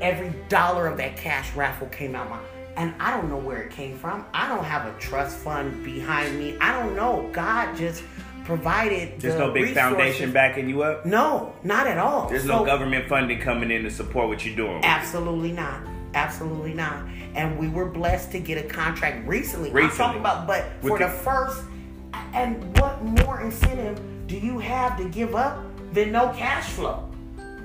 every 0.00 0.34
dollar 0.48 0.86
of 0.88 0.96
that 0.98 1.16
cash 1.16 1.54
raffle 1.54 1.86
came 1.88 2.14
out 2.14 2.28
my 2.28 2.40
and 2.76 2.94
I 3.00 3.16
don't 3.16 3.30
know 3.30 3.38
where 3.38 3.62
it 3.62 3.70
came 3.70 3.96
from. 3.96 4.26
I 4.34 4.48
don't 4.48 4.64
have 4.64 4.84
a 4.86 4.98
trust 4.98 5.38
fund 5.38 5.82
behind 5.82 6.38
me. 6.38 6.58
I 6.60 6.78
don't 6.78 6.94
know. 6.94 7.26
God 7.32 7.74
just 7.74 8.02
provided 8.44 9.18
there's 9.18 9.34
the 9.34 9.40
no 9.40 9.50
big 9.50 9.64
resources. 9.64 9.82
foundation 9.82 10.32
backing 10.32 10.68
you 10.68 10.82
up. 10.82 11.06
No, 11.06 11.54
not 11.64 11.86
at 11.86 11.96
all. 11.98 12.28
There's 12.28 12.42
So- 12.44 12.58
no 12.58 12.64
government 12.66 13.08
funding 13.08 13.40
coming 13.40 13.70
in 13.70 13.82
to 13.84 13.90
support 13.90 14.28
what 14.28 14.44
you're 14.44 14.54
doing. 14.56 14.84
Absolutely 14.84 15.52
not. 15.52 15.80
Absolutely 16.16 16.72
not. 16.72 17.04
And 17.34 17.58
we 17.58 17.68
were 17.68 17.84
blessed 17.84 18.32
to 18.32 18.40
get 18.40 18.56
a 18.56 18.66
contract 18.66 19.28
recently. 19.28 19.70
I'm 19.70 19.90
talking 19.90 20.18
about, 20.18 20.46
but 20.46 20.64
With 20.80 20.92
for 20.92 20.98
the- 20.98 21.04
the 21.04 21.10
first, 21.10 21.62
and 22.32 22.78
what 22.78 23.04
more 23.04 23.42
incentive 23.42 24.00
do 24.26 24.36
you 24.38 24.58
have 24.58 24.96
to 24.96 25.04
give 25.04 25.36
up 25.36 25.62
than 25.92 26.12
no 26.12 26.30
cash 26.30 26.64
flow? 26.70 27.04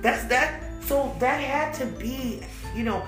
That's 0.02 0.26
that. 0.26 0.62
So 0.82 1.16
that 1.20 1.40
had 1.40 1.74
to 1.76 1.86
be, 1.86 2.42
you 2.76 2.84
know, 2.84 3.04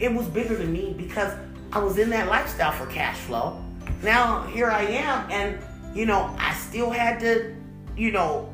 it 0.00 0.12
was 0.12 0.26
bigger 0.26 0.56
than 0.56 0.72
me 0.72 0.94
because 0.96 1.34
I 1.70 1.78
was 1.78 1.98
in 1.98 2.08
that 2.10 2.28
lifestyle 2.28 2.72
for 2.72 2.86
cash 2.86 3.18
flow. 3.18 3.62
Now 4.02 4.44
here 4.44 4.70
I 4.70 4.84
am, 4.84 5.30
and 5.30 5.58
you 5.94 6.06
know, 6.06 6.34
I 6.38 6.54
still 6.54 6.90
had 6.90 7.20
to, 7.20 7.54
you 7.94 8.10
know, 8.10 8.48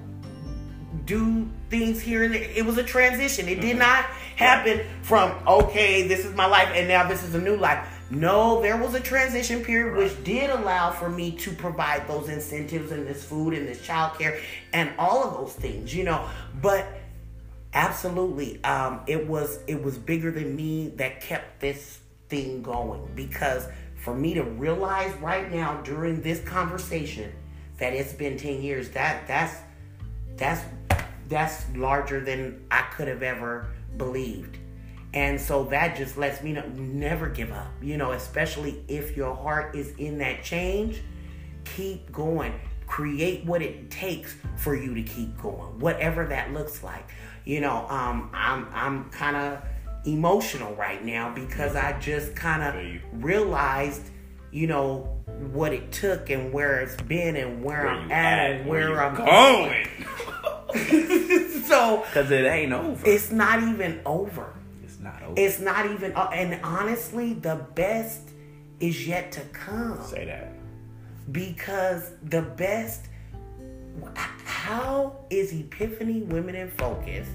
do 1.05 1.49
things 1.71 2.01
here 2.01 2.25
and 2.25 2.35
there. 2.35 2.43
It 2.43 2.67
was 2.67 2.77
a 2.77 2.83
transition. 2.83 3.49
It 3.49 3.61
did 3.61 3.79
not 3.79 4.05
happen 4.39 4.87
from 5.03 5.37
okay, 5.47 6.07
this 6.07 6.25
is 6.25 6.35
my 6.35 6.47
life, 6.47 6.69
and 6.73 6.87
now 6.87 7.07
this 7.07 7.25
is 7.25 7.35
a 7.35 7.41
new 7.41 7.57
life. 7.57 7.87
No, 8.11 8.63
there 8.63 8.77
was 8.77 8.95
a 8.95 9.01
transition 9.01 9.63
period 9.63 9.97
which 9.97 10.25
did 10.25 10.49
allow 10.49 10.93
for 10.93 11.11
me 11.11 11.33
to 11.33 11.53
provide 11.53 12.09
those 12.09 12.29
incentives 12.29 12.93
and 12.93 13.07
this 13.07 13.23
food 13.23 13.53
and 13.53 13.69
this 13.69 13.87
childcare 13.87 14.41
and 14.73 14.91
all 14.97 15.25
of 15.25 15.35
those 15.35 15.53
things, 15.55 15.95
you 15.95 16.05
know. 16.05 16.27
But 16.63 16.87
absolutely, 17.75 18.63
um, 18.65 19.01
it 19.09 19.27
was 19.27 19.59
it 19.67 19.83
was 19.83 19.99
bigger 19.99 20.31
than 20.31 20.55
me 20.55 20.89
that 20.97 21.21
kept 21.21 21.61
this 21.61 21.99
thing 22.29 22.63
going 22.63 23.11
because 23.17 23.67
for 23.97 24.15
me 24.15 24.35
to 24.35 24.45
realize 24.45 25.13
right 25.17 25.51
now 25.53 25.81
during 25.83 26.23
this 26.23 26.41
conversation 26.45 27.33
that 27.79 27.93
it's 27.93 28.13
been 28.13 28.37
10 28.37 28.63
years 28.63 28.91
that 28.91 29.27
that's 29.27 29.57
that's 30.37 30.63
that's 31.29 31.65
larger 31.75 32.21
than 32.21 32.65
I 32.71 32.83
could 32.83 33.09
have 33.09 33.23
ever 33.23 33.69
believed. 33.97 34.59
And 35.15 35.41
so 35.41 35.65
that 35.65 35.97
just 35.97 36.19
lets 36.19 36.43
me 36.43 36.53
know 36.53 36.67
never 36.77 37.29
give 37.29 37.51
up. 37.53 37.71
You 37.81 37.97
know, 37.97 38.13
especially 38.13 38.83
if 38.89 39.17
your 39.17 39.35
heart 39.35 39.75
is 39.75 39.93
in 39.97 40.19
that 40.19 40.43
change, 40.45 41.01
keep 41.65 42.13
going. 42.13 42.53
Create 42.87 43.45
what 43.45 43.61
it 43.63 43.91
takes 43.91 44.35
for 44.57 44.75
you 44.75 44.95
to 44.95 45.03
keep 45.03 45.37
going, 45.41 45.79
whatever 45.79 46.27
that 46.27 46.53
looks 46.55 46.83
like. 46.83 47.07
You 47.45 47.61
know, 47.61 47.87
um, 47.89 48.31
I'm 48.33 48.67
I'm 48.73 49.11
kind 49.11 49.37
of 49.37 49.63
emotional 50.07 50.75
right 50.75 51.05
now 51.05 51.35
because 51.35 51.77
I 51.77 51.99
just 52.01 52.35
kind 52.35 52.63
of 52.63 53.23
realized, 53.23 54.03
you 54.51 54.67
know, 54.69 55.15
what 55.53 55.73
it 55.75 55.93
took 55.93 56.31
and 56.31 56.51
where 56.53 56.81
it's 56.81 56.97
been 57.03 57.37
and 57.37 57.63
where, 57.63 57.83
Where 57.83 57.89
I'm 57.89 58.11
at, 58.11 58.39
at? 58.39 58.51
and 58.61 58.69
Where 58.69 58.91
where, 58.91 59.03
I'm 59.05 59.15
going? 59.15 59.27
going. 59.27 59.87
so 61.67 62.05
Because 62.07 62.31
it 62.31 62.45
ain't 62.45 62.73
over. 62.73 63.07
it's 63.09 63.31
not 63.31 63.63
even 63.63 64.01
over. 64.07 64.53
It's 64.85 64.99
not 65.01 65.23
over. 65.23 65.35
It's 65.37 65.61
not 65.61 65.87
even, 65.91 66.13
uh, 66.15 66.31
and 66.33 66.61
honestly, 66.65 67.35
the 67.35 67.57
best 67.75 68.31
is 68.81 69.07
yet 69.07 69.33
to 69.33 69.41
come 69.53 70.01
Say 70.05 70.25
that. 70.27 70.53
because 71.33 72.13
the 72.25 72.43
best. 72.43 73.07
How 74.45 75.17
is 75.31 75.53
Epiphany 75.53 76.23
Women 76.23 76.55
in 76.55 76.71
Focus? 76.71 77.27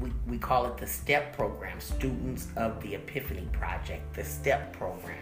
We, 0.00 0.12
we 0.28 0.38
call 0.38 0.66
it 0.66 0.76
the 0.76 0.86
STEP 0.86 1.34
program, 1.36 1.80
Students 1.80 2.48
of 2.56 2.80
the 2.82 2.94
Epiphany 2.94 3.48
Project, 3.52 4.14
the 4.14 4.22
STEP 4.24 4.72
program. 4.74 5.18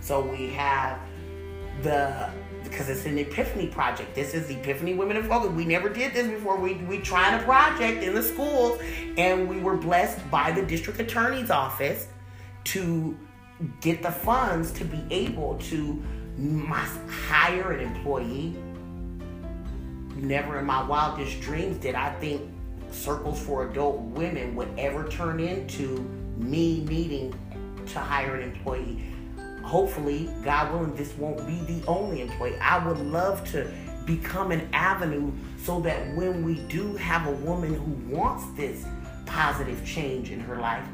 So 0.00 0.20
we 0.20 0.48
have 0.50 0.98
the 1.82 2.30
because 2.62 2.88
it's 2.88 3.06
an 3.06 3.18
Epiphany 3.18 3.68
project. 3.68 4.14
This 4.14 4.34
is 4.34 4.50
Epiphany 4.50 4.94
Women 4.94 5.16
in 5.16 5.24
Focus. 5.24 5.50
We 5.50 5.64
never 5.64 5.88
did 5.88 6.12
this 6.12 6.26
before. 6.26 6.56
We 6.56 6.74
we 6.74 6.98
tried 6.98 7.40
a 7.40 7.44
project 7.44 8.02
in 8.02 8.14
the 8.14 8.22
schools, 8.22 8.80
and 9.16 9.48
we 9.48 9.60
were 9.60 9.76
blessed 9.76 10.18
by 10.30 10.50
the 10.50 10.62
district 10.62 10.98
attorney's 11.00 11.50
office 11.50 12.08
to 12.64 13.16
get 13.80 14.02
the 14.02 14.10
funds 14.10 14.72
to 14.72 14.84
be 14.84 15.02
able 15.10 15.56
to 15.58 16.02
hire 17.28 17.72
an 17.72 17.80
employee. 17.80 18.56
Never 20.16 20.58
in 20.58 20.64
my 20.64 20.82
wildest 20.82 21.40
dreams 21.40 21.76
did 21.78 21.94
I 21.94 22.12
think 22.14 22.50
circles 22.90 23.40
for 23.40 23.68
adult 23.68 24.00
women 24.00 24.54
would 24.56 24.68
ever 24.78 25.06
turn 25.08 25.40
into 25.40 25.98
me 26.36 26.84
needing 26.84 27.34
to 27.86 27.98
hire 27.98 28.36
an 28.36 28.42
employee. 28.42 29.04
Hopefully, 29.64 30.30
God 30.44 30.72
willing, 30.72 30.94
this 30.94 31.14
won't 31.14 31.46
be 31.46 31.58
the 31.60 31.84
only 31.86 32.20
employee. 32.20 32.56
I 32.60 32.86
would 32.86 32.98
love 32.98 33.50
to 33.52 33.68
become 34.04 34.52
an 34.52 34.68
avenue 34.74 35.32
so 35.62 35.80
that 35.80 36.14
when 36.14 36.44
we 36.44 36.56
do 36.68 36.94
have 36.96 37.26
a 37.26 37.32
woman 37.32 37.74
who 37.74 38.14
wants 38.14 38.44
this 38.56 38.84
positive 39.24 39.84
change 39.84 40.30
in 40.30 40.38
her 40.40 40.56
life, 40.56 40.86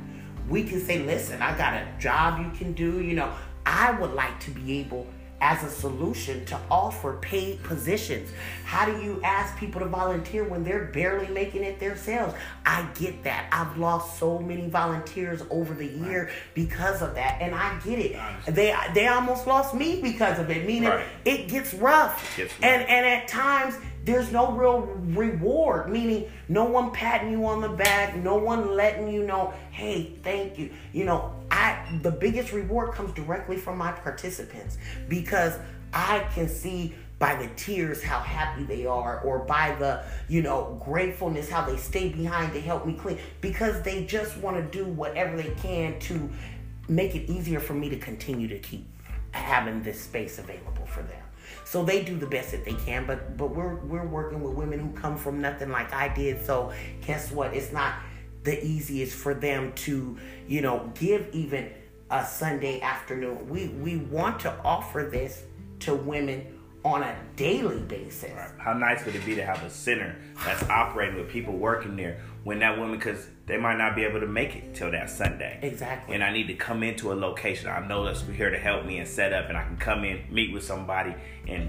we 0.49 0.63
can 0.63 0.81
say, 0.81 1.01
listen, 1.01 1.43
I 1.43 1.57
got 1.59 1.75
a 1.75 1.87
job 1.99 2.39
you 2.39 2.51
can 2.57 2.73
do. 2.73 3.03
You 3.03 3.17
know, 3.17 3.33
I 3.67 3.91
would 3.91 4.13
like 4.13 4.39
to 4.41 4.51
be 4.53 4.79
able 4.79 5.07
as 5.41 5.63
a 5.65 5.71
solution 5.71 6.45
to 6.47 6.59
offer 6.71 7.19
paid 7.21 7.63
positions. 7.63 8.31
How 8.65 8.85
do 8.85 9.03
you 9.03 9.21
ask 9.25 9.57
people 9.57 9.81
to 9.81 9.87
volunteer 9.87 10.45
when 10.45 10.65
they're 10.65 10.87
barely 10.87 11.29
making 11.29 11.65
it 11.65 11.81
themselves? 11.81 12.35
I 12.67 12.89
get 12.95 13.25
that. 13.25 13.49
I've 13.51 13.77
lost 13.79 14.19
so 14.19 14.39
many 14.39 14.69
volunteers 14.69 15.43
over 15.51 15.75
the 15.75 15.87
year 15.87 16.25
right. 16.25 16.33
because 16.55 17.03
of 17.03 17.15
that, 17.15 17.39
and 17.41 17.55
I 17.55 17.79
get 17.81 17.99
it. 17.99 18.21
They 18.47 18.77
they 18.95 19.07
almost 19.07 19.47
lost 19.47 19.75
me 19.75 20.01
because 20.01 20.39
of 20.39 20.51
it. 20.51 20.67
Meaning 20.67 20.91
right. 20.91 21.07
it 21.25 21.49
gets 21.49 21.75
rough, 21.75 22.39
it 22.39 22.43
gets 22.43 22.53
rough. 22.55 22.65
and 22.65 22.83
and 22.89 23.07
at 23.07 23.29
times 23.29 23.75
there's 24.05 24.33
no 24.33 24.53
real 24.53 24.81
reward, 24.81 25.91
meaning 25.91 26.31
no 26.49 26.65
one 26.65 26.91
patting 26.91 27.33
you 27.33 27.45
on 27.47 27.61
the 27.61 27.69
back, 27.69 28.17
no 28.17 28.37
one 28.37 28.75
letting 28.75 29.09
you 29.13 29.25
know, 29.25 29.53
hey, 29.71 30.15
thank 30.23 30.59
you. 30.59 30.71
You 30.93 31.05
know, 31.05 31.35
I 31.51 31.99
the 32.03 32.11
biggest 32.11 32.53
reward 32.53 32.93
comes 32.93 33.13
directly 33.13 33.57
from 33.57 33.79
my 33.79 33.93
participants 33.93 34.79
because 35.09 35.59
I 35.93 36.21
can 36.35 36.49
see 36.49 36.95
by 37.19 37.35
the 37.35 37.49
tears 37.55 38.03
how 38.03 38.21
happy 38.21 38.65
they 38.65 38.87
are 38.87 39.21
or 39.21 39.41
by 39.41 39.75
the 39.79 40.05
you 40.29 40.43
know 40.43 40.81
gratefulness 40.85 41.51
how 41.51 41.65
they 41.65 41.77
stay 41.77 42.09
behind 42.09 42.53
to 42.55 42.61
help 42.61 42.87
me 42.87 42.95
clean 42.95 43.19
because 43.41 43.83
they 43.83 44.05
just 44.05 44.37
want 44.39 44.57
to 44.57 44.79
do 44.79 44.85
whatever 44.91 45.37
they 45.37 45.51
can 45.57 45.99
to 46.01 46.31
make 46.89 47.15
it 47.15 47.31
easier 47.31 47.61
for 47.61 47.75
me 47.75 47.89
to 47.89 47.99
continue 47.99 48.49
to 48.49 48.59
keep 48.59 48.87
having 49.33 49.83
this 49.83 50.01
space 50.01 50.39
available 50.39 50.87
for 50.87 51.03
them 51.03 51.23
so 51.65 51.85
they 51.85 52.03
do 52.03 52.17
the 52.17 52.27
best 52.27 52.51
that 52.51 52.65
they 52.65 52.73
can, 52.73 53.07
but 53.07 53.37
but 53.37 53.55
we're 53.55 53.77
we're 53.77 54.05
working 54.05 54.43
with 54.43 54.55
women 54.55 54.81
who 54.81 54.91
come 54.91 55.17
from 55.17 55.41
nothing 55.41 55.71
like 55.71 55.93
I 55.95 56.09
did. 56.09 56.45
So 56.45 56.73
guess 57.01 57.31
what? 57.31 57.55
It's 57.55 57.73
not 57.73 57.95
the 58.43 58.65
easiest 58.65 59.15
for 59.15 59.35
them 59.35 59.73
to, 59.75 60.17
you 60.47 60.63
know, 60.63 60.91
give 60.95 61.29
even 61.33 61.71
a 62.11 62.25
Sunday 62.25 62.81
afternoon. 62.81 63.49
We 63.49 63.69
we 63.69 63.97
want 63.97 64.41
to 64.41 64.55
offer 64.65 65.09
this 65.11 65.45
to 65.81 65.95
women 65.95 66.59
on 66.85 67.03
a 67.03 67.17
daily 67.37 67.81
basis. 67.83 68.33
Right. 68.33 68.51
How 68.59 68.73
nice 68.73 69.05
would 69.05 69.15
it 69.15 69.25
be 69.27 69.35
to 69.35 69.45
have 69.45 69.63
a 69.63 69.71
center 69.71 70.17
that's 70.45 70.63
operating 70.71 71.17
with 71.17 71.29
people 71.29 71.55
working 71.55 71.97
there 71.97 72.23
when 72.43 72.59
that 72.61 72.79
woman, 72.79 72.99
because 72.99 73.27
they 73.47 73.59
might 73.59 73.77
not 73.77 73.95
be 73.95 74.05
able 74.05 74.21
to 74.21 74.27
make 74.27 74.57
it 74.57 74.75
till 74.75 74.91
that 74.91 75.11
Sunday. 75.11 75.59
Exactly. 75.63 76.15
And 76.15 76.25
I 76.25 76.33
need 76.33 76.47
to 76.47 76.55
come 76.55 76.83
into 76.83 77.13
a 77.13 77.15
location. 77.15 77.69
I 77.69 77.87
know 77.87 78.05
that's 78.05 78.23
here 78.23 78.51
to 78.51 78.59
help 78.59 78.87
me 78.87 78.99
and 78.99 79.07
set 79.07 79.33
up, 79.33 79.49
and 79.49 79.59
I 79.59 79.65
can 79.65 79.77
come 79.77 80.05
in, 80.05 80.23
meet 80.31 80.53
with 80.53 80.65
somebody, 80.65 81.15
and 81.47 81.69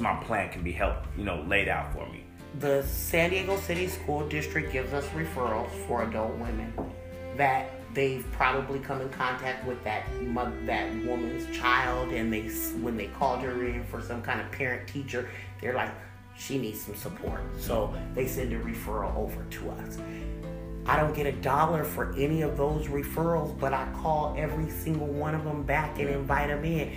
my 0.00 0.14
plan 0.22 0.50
can 0.50 0.62
be 0.62 0.72
helped, 0.72 1.06
you 1.16 1.24
know, 1.24 1.44
laid 1.48 1.68
out 1.68 1.92
for 1.92 2.08
me. 2.08 2.25
The 2.60 2.82
San 2.84 3.30
Diego 3.30 3.58
City 3.58 3.86
School 3.86 4.26
District 4.28 4.72
gives 4.72 4.94
us 4.94 5.04
referrals 5.08 5.70
for 5.86 6.04
adult 6.04 6.34
women 6.38 6.72
that 7.36 7.68
they've 7.92 8.24
probably 8.32 8.78
come 8.78 9.02
in 9.02 9.10
contact 9.10 9.66
with 9.66 9.82
that 9.84 10.06
that 10.64 10.90
woman's 11.04 11.54
child, 11.54 12.12
and 12.12 12.32
they 12.32 12.48
when 12.80 12.96
they 12.96 13.08
called 13.08 13.40
her 13.40 13.66
in 13.66 13.84
for 13.84 14.00
some 14.00 14.22
kind 14.22 14.40
of 14.40 14.50
parent 14.52 14.88
teacher, 14.88 15.28
they're 15.60 15.74
like, 15.74 15.90
she 16.38 16.56
needs 16.56 16.80
some 16.80 16.94
support. 16.94 17.42
So 17.58 17.94
they 18.14 18.26
send 18.26 18.54
a 18.54 18.58
referral 18.58 19.14
over 19.16 19.44
to 19.44 19.70
us. 19.72 19.98
I 20.86 20.96
don't 20.96 21.14
get 21.14 21.26
a 21.26 21.32
dollar 21.32 21.84
for 21.84 22.14
any 22.16 22.42
of 22.42 22.56
those 22.56 22.86
referrals, 22.86 23.58
but 23.58 23.74
I 23.74 23.86
call 24.00 24.34
every 24.38 24.70
single 24.70 25.08
one 25.08 25.34
of 25.34 25.44
them 25.44 25.64
back 25.64 25.98
and 25.98 26.08
invite 26.08 26.48
them 26.48 26.64
in. 26.64 26.92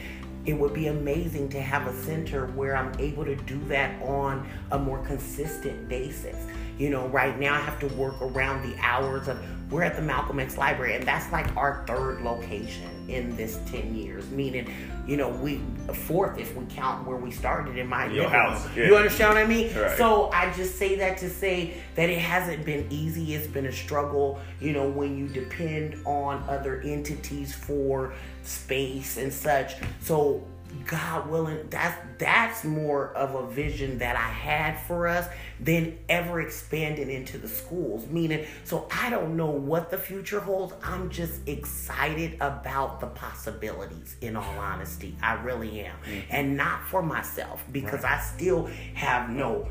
It 0.46 0.54
would 0.54 0.74
be 0.74 0.88
amazing 0.88 1.50
to 1.50 1.62
have 1.62 1.88
a 1.88 2.04
center 2.04 2.48
where 2.48 2.76
I'm 2.76 2.94
able 3.00 3.26
to 3.26 3.36
do 3.36 3.60
that 3.66 4.02
on 4.02 4.48
a 4.72 4.80
more 4.80 5.00
consistent 5.00 5.90
basis. 5.90 6.36
You 6.80 6.90
know, 6.90 7.08
right 7.10 7.38
now 7.38 7.54
I 7.54 7.60
have 7.60 7.80
to 7.82 7.88
work 7.90 8.20
around 8.22 8.68
the 8.68 8.76
hours 8.80 9.28
of 9.28 9.38
we're 9.70 9.84
at 9.84 9.96
the 9.96 10.02
Malcolm 10.02 10.40
X 10.40 10.58
Library, 10.58 10.96
and 10.96 11.06
that's 11.06 11.32
like 11.32 11.56
our 11.56 11.84
third 11.86 12.22
location 12.22 12.90
in 13.08 13.36
this 13.36 13.60
10 13.68 13.94
years, 13.96 14.28
meaning, 14.32 14.72
you 15.06 15.16
know, 15.16 15.30
we 15.30 15.62
fourth 15.94 16.40
if 16.40 16.56
we 16.56 16.66
count 16.66 17.06
where 17.08 17.18
we 17.18 17.30
started 17.32 17.78
in 17.78 17.86
my 17.86 18.08
Your 18.08 18.30
house. 18.30 18.66
Yeah. 18.76 18.86
You 18.86 18.96
understand 18.96 19.36
what 19.36 19.44
I 19.44 19.46
mean? 19.46 19.76
Right. 19.76 19.96
So 19.98 20.32
I 20.32 20.52
just 20.54 20.78
say 20.78 20.96
that 20.96 21.18
to 21.20 21.30
say 21.30 21.76
that 21.96 22.10
it 22.10 22.18
hasn't 22.18 22.66
been 22.66 22.88
easy. 22.90 23.36
It's 23.36 23.46
been 23.46 23.68
a 23.68 23.72
struggle, 23.72 24.40
you 24.60 24.74
know, 24.74 24.90
when 24.90 25.18
you 25.18 25.28
depend 25.28 26.04
on 26.06 26.44
other 26.48 26.82
entities 26.82 27.54
for 27.54 28.14
space 28.44 29.18
and 29.18 29.32
such. 29.32 29.76
So 30.02 30.44
God 30.86 31.30
willing, 31.30 31.68
that's 31.70 31.98
that's 32.18 32.64
more 32.64 33.14
of 33.14 33.36
a 33.36 33.48
vision 33.50 34.00
that 34.00 34.16
I 34.16 34.30
had 34.30 34.80
for 34.82 35.08
us 35.08 35.28
than 35.60 35.98
ever 36.10 36.42
expanding 36.42 37.10
into 37.10 37.38
the 37.38 37.48
schools. 37.48 38.08
Meaning, 38.08 38.46
so 38.64 38.88
I 38.92 39.10
don't 39.10 39.36
know 39.38 39.50
what 39.50 39.92
the 39.92 39.98
future 39.98 40.40
holds. 40.40 40.74
I'm 40.84 41.10
just 41.10 41.48
excited 41.48 42.36
about 42.42 43.00
the 43.00 43.08
possibilities. 43.08 44.16
In 44.22 44.36
all 44.36 44.60
honesty, 44.60 45.16
I 45.22 45.34
really 45.34 45.82
am, 45.82 45.96
mm-hmm. 45.98 46.20
and 46.30 46.58
not 46.58 46.88
for 46.88 47.02
myself 47.02 47.64
because 47.72 48.04
right. 48.04 48.18
I 48.18 48.22
still 48.22 48.70
have 48.94 49.30
no 49.30 49.68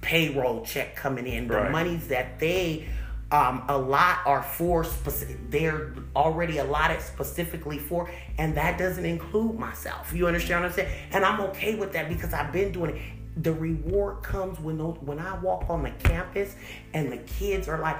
payroll 0.00 0.64
check 0.64 0.96
coming 0.96 1.26
in. 1.26 1.48
The 1.48 1.70
monies 1.70 2.08
that 2.08 2.38
they 2.38 2.88
um, 3.32 3.64
a 3.68 3.76
lot 3.76 4.18
are 4.26 4.42
for 4.42 4.84
specific 4.84 5.50
they're 5.50 5.94
already 6.14 6.58
allotted 6.58 7.00
specifically 7.00 7.78
for 7.78 8.10
and 8.38 8.54
that 8.56 8.78
doesn't 8.78 9.06
include 9.06 9.58
myself. 9.58 10.12
You 10.12 10.26
understand 10.26 10.62
what 10.62 10.70
i'm 10.70 10.76
saying? 10.76 10.92
And 11.12 11.24
i'm 11.24 11.40
okay 11.40 11.74
with 11.74 11.92
that 11.94 12.08
because 12.08 12.32
i've 12.34 12.52
been 12.52 12.70
doing 12.72 12.96
it. 12.96 13.02
The 13.42 13.52
reward 13.52 14.22
comes 14.22 14.60
when 14.60 14.76
those, 14.76 14.98
when 15.00 15.18
i 15.18 15.36
walk 15.38 15.68
on 15.70 15.82
the 15.82 15.90
campus 15.90 16.54
and 16.92 17.10
the 17.10 17.16
kids 17.16 17.68
are 17.68 17.78
like 17.78 17.96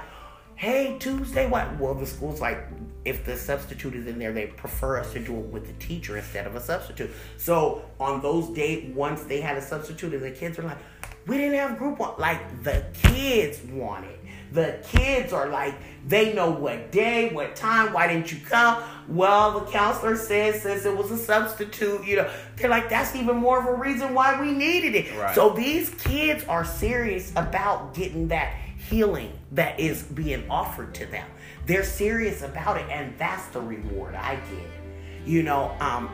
hey 0.55 0.97
tuesday 0.99 1.49
what? 1.49 1.79
Well 1.79 1.95
the 1.95 2.05
school's 2.05 2.39
like 2.39 2.67
if 3.03 3.25
the 3.25 3.35
substitute 3.35 3.95
is 3.95 4.05
in 4.05 4.19
there 4.19 4.33
they 4.33 4.45
prefer 4.45 4.99
us 4.99 5.11
to 5.13 5.19
do 5.19 5.39
it 5.39 5.45
with 5.47 5.65
the 5.65 5.73
teacher 5.83 6.15
instead 6.15 6.45
of 6.45 6.55
a 6.55 6.61
substitute. 6.61 7.09
So 7.37 7.85
on 7.99 8.21
those 8.21 8.49
days 8.49 8.93
once 8.95 9.23
they 9.23 9.41
had 9.41 9.57
a 9.57 9.61
substitute 9.63 10.13
and 10.13 10.21
the 10.21 10.31
kids 10.31 10.59
are 10.59 10.63
like 10.63 10.77
we 11.25 11.37
didn't 11.37 11.57
have 11.57 11.79
group 11.79 11.97
one 11.97 12.13
like 12.19 12.63
the 12.63 12.85
kids 12.93 13.63
wanted 13.63 14.12
the 14.53 14.79
kids 14.83 15.33
are 15.33 15.49
like, 15.49 15.75
they 16.07 16.33
know 16.33 16.51
what 16.51 16.91
day, 16.91 17.33
what 17.33 17.55
time, 17.55 17.91
why 17.91 18.07
didn't 18.07 18.31
you 18.31 18.39
come? 18.47 18.83
Well, 19.07 19.59
the 19.59 19.71
counselor 19.71 20.15
says 20.15 20.61
since 20.61 20.85
it 20.85 20.95
was 20.95 21.11
a 21.11 21.17
substitute, 21.17 22.05
you 22.05 22.17
know, 22.17 22.29
they're 22.57 22.69
like, 22.69 22.89
that's 22.89 23.15
even 23.15 23.37
more 23.37 23.59
of 23.59 23.65
a 23.65 23.73
reason 23.73 24.13
why 24.13 24.39
we 24.39 24.51
needed 24.51 24.95
it. 24.95 25.17
Right. 25.17 25.33
So 25.33 25.49
these 25.49 25.89
kids 25.91 26.43
are 26.45 26.63
serious 26.63 27.31
about 27.31 27.93
getting 27.93 28.27
that 28.27 28.53
healing 28.77 29.31
that 29.53 29.79
is 29.79 30.03
being 30.03 30.49
offered 30.49 30.93
to 30.95 31.05
them. 31.05 31.27
They're 31.65 31.83
serious 31.83 32.41
about 32.43 32.77
it, 32.77 32.89
and 32.89 33.17
that's 33.17 33.47
the 33.47 33.61
reward 33.61 34.15
I 34.15 34.35
get. 34.35 35.25
You 35.25 35.43
know, 35.43 35.75
um, 35.79 36.09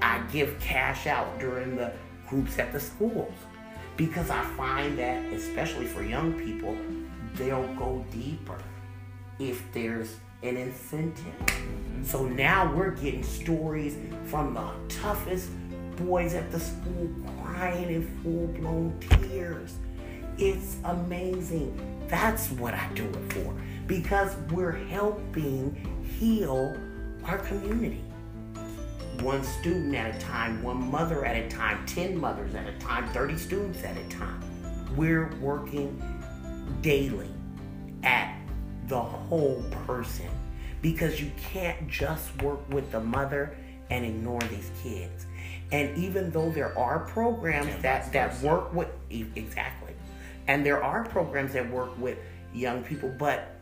I 0.00 0.20
give 0.32 0.58
cash 0.60 1.06
out 1.06 1.38
during 1.40 1.76
the 1.76 1.92
groups 2.28 2.58
at 2.58 2.72
the 2.72 2.80
schools 2.80 3.34
because 3.96 4.30
I 4.30 4.44
find 4.56 4.96
that, 4.98 5.24
especially 5.32 5.86
for 5.86 6.04
young 6.04 6.34
people, 6.34 6.76
they'll 7.38 7.66
go 7.74 8.04
deeper 8.10 8.58
if 9.38 9.62
there's 9.72 10.16
an 10.42 10.56
incentive. 10.56 11.24
Mm-hmm. 11.24 12.04
So 12.04 12.26
now 12.26 12.74
we're 12.74 12.90
getting 12.90 13.22
stories 13.22 13.96
from 14.24 14.54
the 14.54 14.70
toughest 14.88 15.50
boys 15.96 16.34
at 16.34 16.50
the 16.50 16.60
school 16.60 17.10
crying 17.42 17.90
in 17.90 18.22
full 18.22 18.46
blown 18.48 18.98
tears. 19.00 19.76
It's 20.36 20.76
amazing. 20.84 21.76
That's 22.08 22.50
what 22.52 22.74
I 22.74 22.88
do 22.94 23.04
it 23.04 23.32
for 23.32 23.54
because 23.86 24.36
we're 24.52 24.72
helping 24.72 25.74
heal 26.18 26.76
our 27.24 27.38
community. 27.38 28.04
One 29.20 29.42
student 29.42 29.94
at 29.96 30.14
a 30.14 30.18
time, 30.20 30.62
one 30.62 30.90
mother 30.90 31.24
at 31.24 31.36
a 31.36 31.48
time, 31.48 31.84
10 31.86 32.16
mothers 32.16 32.54
at 32.54 32.68
a 32.68 32.78
time, 32.78 33.08
30 33.08 33.36
students 33.36 33.82
at 33.82 33.96
a 33.96 34.08
time. 34.08 34.40
We're 34.94 35.34
working 35.40 36.00
daily 36.82 37.30
at 38.02 38.34
the 38.88 39.00
whole 39.00 39.62
person 39.86 40.28
because 40.82 41.20
you 41.20 41.30
can't 41.36 41.88
just 41.88 42.40
work 42.42 42.60
with 42.70 42.90
the 42.92 43.00
mother 43.00 43.56
and 43.90 44.04
ignore 44.04 44.40
these 44.42 44.70
kids. 44.82 45.26
And 45.72 45.96
even 45.98 46.30
though 46.30 46.50
there 46.50 46.76
are 46.78 47.00
programs 47.00 47.82
that, 47.82 48.12
that 48.12 48.40
work 48.40 48.72
with 48.72 48.88
exactly, 49.10 49.92
and 50.46 50.64
there 50.64 50.82
are 50.82 51.04
programs 51.04 51.52
that 51.52 51.70
work 51.70 51.98
with 51.98 52.18
young 52.54 52.82
people, 52.82 53.14
but 53.18 53.60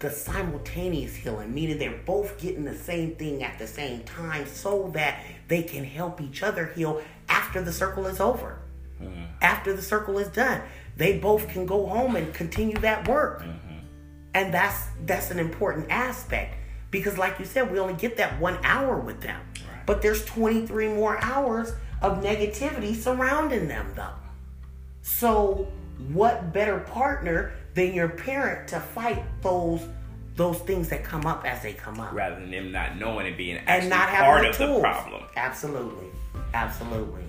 the 0.00 0.10
simultaneous 0.10 1.14
healing, 1.14 1.54
meaning 1.54 1.78
they're 1.78 2.00
both 2.04 2.40
getting 2.40 2.64
the 2.64 2.74
same 2.74 3.14
thing 3.14 3.44
at 3.44 3.56
the 3.58 3.66
same 3.66 4.02
time 4.02 4.46
so 4.46 4.90
that 4.94 5.22
they 5.46 5.62
can 5.62 5.84
help 5.84 6.20
each 6.20 6.42
other 6.42 6.66
heal 6.74 7.00
after 7.28 7.62
the 7.62 7.72
circle 7.72 8.06
is 8.06 8.18
over. 8.18 8.58
Mm-hmm. 9.00 9.24
After 9.40 9.74
the 9.74 9.82
circle 9.82 10.18
is 10.18 10.28
done 10.28 10.62
they 10.96 11.18
both 11.18 11.48
can 11.48 11.66
go 11.66 11.86
home 11.86 12.16
and 12.16 12.32
continue 12.34 12.76
that 12.78 13.08
work. 13.08 13.42
Mm-hmm. 13.42 13.78
And 14.34 14.54
that's 14.54 14.86
that's 15.04 15.30
an 15.30 15.38
important 15.38 15.86
aspect 15.90 16.54
because 16.90 17.18
like 17.18 17.38
you 17.38 17.44
said, 17.44 17.70
we 17.70 17.78
only 17.78 17.94
get 17.94 18.16
that 18.18 18.40
1 18.40 18.58
hour 18.62 18.98
with 18.98 19.20
them. 19.20 19.40
Right. 19.54 19.86
But 19.86 20.02
there's 20.02 20.24
23 20.24 20.88
more 20.88 21.18
hours 21.22 21.72
of 22.00 22.22
negativity 22.22 22.94
surrounding 22.94 23.68
them 23.68 23.92
though. 23.94 24.14
So, 25.02 25.68
what 26.12 26.52
better 26.52 26.78
partner 26.80 27.52
than 27.74 27.94
your 27.94 28.08
parent 28.08 28.68
to 28.68 28.80
fight 28.80 29.22
those 29.42 29.80
those 30.34 30.58
things 30.60 30.88
that 30.88 31.04
come 31.04 31.26
up 31.26 31.44
as 31.44 31.62
they 31.62 31.74
come 31.74 32.00
up. 32.00 32.12
Rather 32.12 32.36
than 32.40 32.50
them 32.50 32.72
not 32.72 32.96
knowing 32.96 33.26
and 33.26 33.36
being 33.36 33.58
and 33.66 33.88
not 33.90 34.08
having 34.08 34.24
part 34.24 34.42
the 34.42 34.48
of 34.48 34.56
tools. 34.56 34.82
the 34.82 34.88
problem. 34.88 35.22
Absolutely, 35.36 36.08
absolutely. 36.54 37.24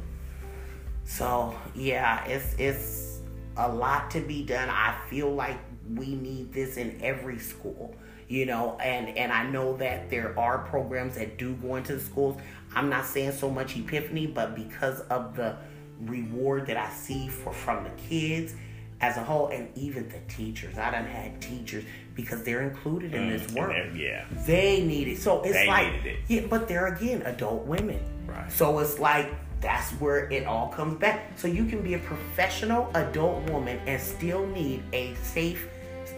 So 1.06 1.56
yeah, 1.76 2.24
it's 2.26 2.56
it's 2.58 3.13
a 3.58 3.68
lot 3.72 4.12
to 4.12 4.20
be 4.22 4.44
done. 4.44 4.70
I 4.70 4.96
feel 5.10 5.34
like 5.34 5.58
we 5.96 6.16
need 6.16 6.54
this 6.54 6.78
in 6.78 7.00
every 7.02 7.40
school, 7.40 7.96
you 8.28 8.46
know, 8.46 8.78
and 8.80 9.10
and 9.18 9.32
I 9.32 9.44
know 9.50 9.78
that 9.78 10.10
there 10.10 10.38
are 10.40 10.60
programs 10.60 11.16
that 11.16 11.38
do 11.38 11.54
go 11.56 11.76
into 11.76 11.94
the 11.96 12.00
schools. 12.02 12.40
I'm 12.76 12.90
not 12.90 13.06
saying 13.06 13.34
so 13.34 13.50
much 13.52 13.78
epiphany, 13.78 14.28
but 14.28 14.56
because 14.56 15.02
of 15.02 15.36
the 15.36 15.56
reward 16.02 16.66
that 16.68 16.78
I 16.78 16.90
see 16.90 17.28
for 17.28 17.54
from 17.54 17.84
the 17.84 17.90
kids 17.92 18.54
as 19.02 19.18
a 19.18 19.24
whole, 19.24 19.48
and 19.50 19.68
even 19.78 20.08
the 20.08 20.20
teachers. 20.34 20.78
I 20.78 20.90
done 20.92 21.06
had 21.06 21.42
teachers 21.42 21.84
because 22.16 22.42
they're 22.44 22.62
included 22.62 23.14
in 23.14 23.24
Mm, 23.24 23.30
this 23.38 23.52
work. 23.54 23.76
yeah. 23.96 24.24
They 24.46 24.82
need 24.82 25.10
it. 25.10 25.18
So 25.18 25.42
it's 25.42 25.52
They 25.54 25.68
like, 25.68 26.06
it. 26.06 26.20
yeah, 26.30 26.42
but 26.50 26.70
they're 26.70 26.88
again 26.88 27.22
adult 27.24 27.66
women. 27.66 28.00
Right. 28.26 28.50
So 28.50 28.80
it's 28.80 29.00
like 29.00 29.30
that's 29.64 29.92
where 29.94 30.30
it 30.30 30.46
all 30.46 30.68
comes 30.68 31.00
back. 31.00 31.32
So 31.38 31.48
you 31.48 31.66
can 31.66 31.82
be 31.82 31.96
a 31.96 32.00
professional 32.00 32.92
adult 32.94 33.50
woman 33.50 33.80
and 33.88 34.00
still 34.00 34.46
need 34.48 34.84
a 34.94 35.16
safe, 35.16 35.68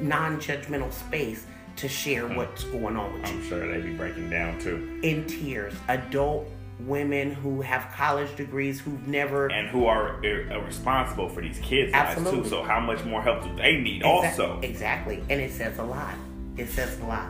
non-judgmental 0.02 0.92
space 0.92 1.46
to 1.78 1.88
share 1.88 2.28
what's 2.28 2.64
going 2.66 2.98
on 2.98 3.14
with 3.14 3.32
you. 3.32 3.38
I'm 3.38 3.48
sure 3.48 3.72
they'd 3.72 3.84
be 3.86 3.94
breaking 3.94 4.30
down 4.30 4.60
too. 4.60 5.00
In 5.04 5.26
tears, 5.26 5.74
adult 5.88 6.50
women 6.80 7.34
who 7.34 7.62
have 7.62 7.90
college 7.94 8.36
degrees 8.36 8.82
who've 8.82 9.08
never 9.08 9.48
And 9.52 9.70
who 9.70 9.86
are 9.86 10.18
uh, 10.26 10.60
responsible 10.60 11.30
for 11.30 11.42
these 11.42 11.60
kids' 11.60 11.94
lives 11.94 12.18
Absolutely. 12.18 12.44
too. 12.44 12.50
So 12.50 12.64
how 12.64 12.80
much 12.80 13.04
more 13.06 13.22
help 13.22 13.44
do 13.44 13.56
they 13.56 13.78
need 13.78 14.02
Exac- 14.02 14.06
also? 14.06 14.60
Exactly. 14.62 15.24
And 15.30 15.40
it 15.40 15.52
says 15.52 15.78
a 15.78 15.84
lot. 15.84 16.16
It 16.58 16.68
says 16.70 17.00
a 17.00 17.06
lot. 17.06 17.28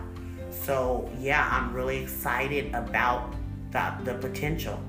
So 0.52 1.10
yeah, 1.20 1.48
I'm 1.52 1.74
really 1.74 1.98
excited 2.02 2.74
about 2.74 3.34
the 3.72 3.94
the 4.04 4.14
potential, 4.16 4.80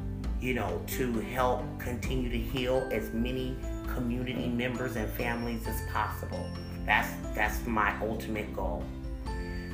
you 0.41 0.55
know, 0.55 0.83
to 0.87 1.13
help 1.21 1.63
continue 1.79 2.31
to 2.31 2.39
heal 2.39 2.89
as 2.93 3.13
many 3.13 3.57
community 3.95 4.49
members 4.49 4.97
and 4.97 5.11
families 5.13 5.67
as 5.67 5.81
possible. 5.93 6.49
That's 6.85 7.09
that's 7.35 7.67
my 7.67 7.95
ultimate 8.01 8.55
goal. 8.55 8.85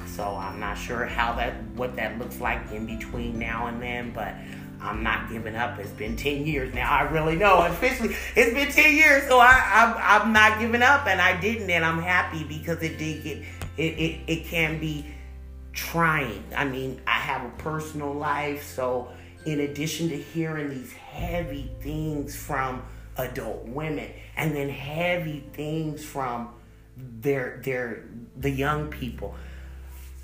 So 0.06 0.24
I'm 0.24 0.60
not 0.60 0.76
sure 0.76 1.04
how 1.06 1.34
that 1.34 1.54
what 1.74 1.96
that 1.96 2.18
looks 2.18 2.40
like 2.40 2.60
in 2.72 2.86
between 2.86 3.38
now 3.38 3.66
and 3.66 3.80
then, 3.82 4.12
but 4.12 4.34
I'm 4.80 5.02
not 5.02 5.30
giving 5.30 5.54
up. 5.54 5.78
It's 5.78 5.90
been 5.90 6.16
ten 6.16 6.46
years 6.46 6.74
now. 6.74 6.90
I 6.90 7.02
really 7.02 7.36
know. 7.36 7.64
Officially, 7.66 8.16
it's 8.36 8.52
been 8.52 8.70
ten 8.70 8.94
years, 8.94 9.28
so 9.28 9.38
I, 9.38 9.62
I'm 9.72 10.22
I'm 10.22 10.32
not 10.32 10.58
giving 10.58 10.82
up, 10.82 11.06
and 11.06 11.20
I 11.20 11.40
didn't, 11.40 11.70
and 11.70 11.84
I'm 11.84 12.00
happy 12.00 12.44
because 12.44 12.82
it 12.82 12.98
did 12.98 13.22
get 13.22 13.38
it 13.76 13.82
it, 13.82 14.20
it 14.26 14.44
can 14.46 14.80
be 14.80 15.06
trying. 15.72 16.44
I 16.54 16.64
mean, 16.64 17.00
I 17.06 17.12
have 17.12 17.44
a 17.44 17.54
personal 17.56 18.12
life, 18.12 18.64
so 18.64 19.10
in 19.44 19.60
addition 19.60 20.08
to 20.08 20.16
hearing 20.16 20.70
these 20.70 20.92
heavy 20.92 21.70
things 21.80 22.36
from 22.36 22.82
adult 23.16 23.66
women, 23.66 24.10
and 24.36 24.54
then 24.54 24.68
heavy 24.68 25.44
things 25.52 26.04
from 26.04 26.50
their 26.96 27.60
their 27.64 28.04
the 28.36 28.50
young 28.50 28.88
people. 28.88 29.34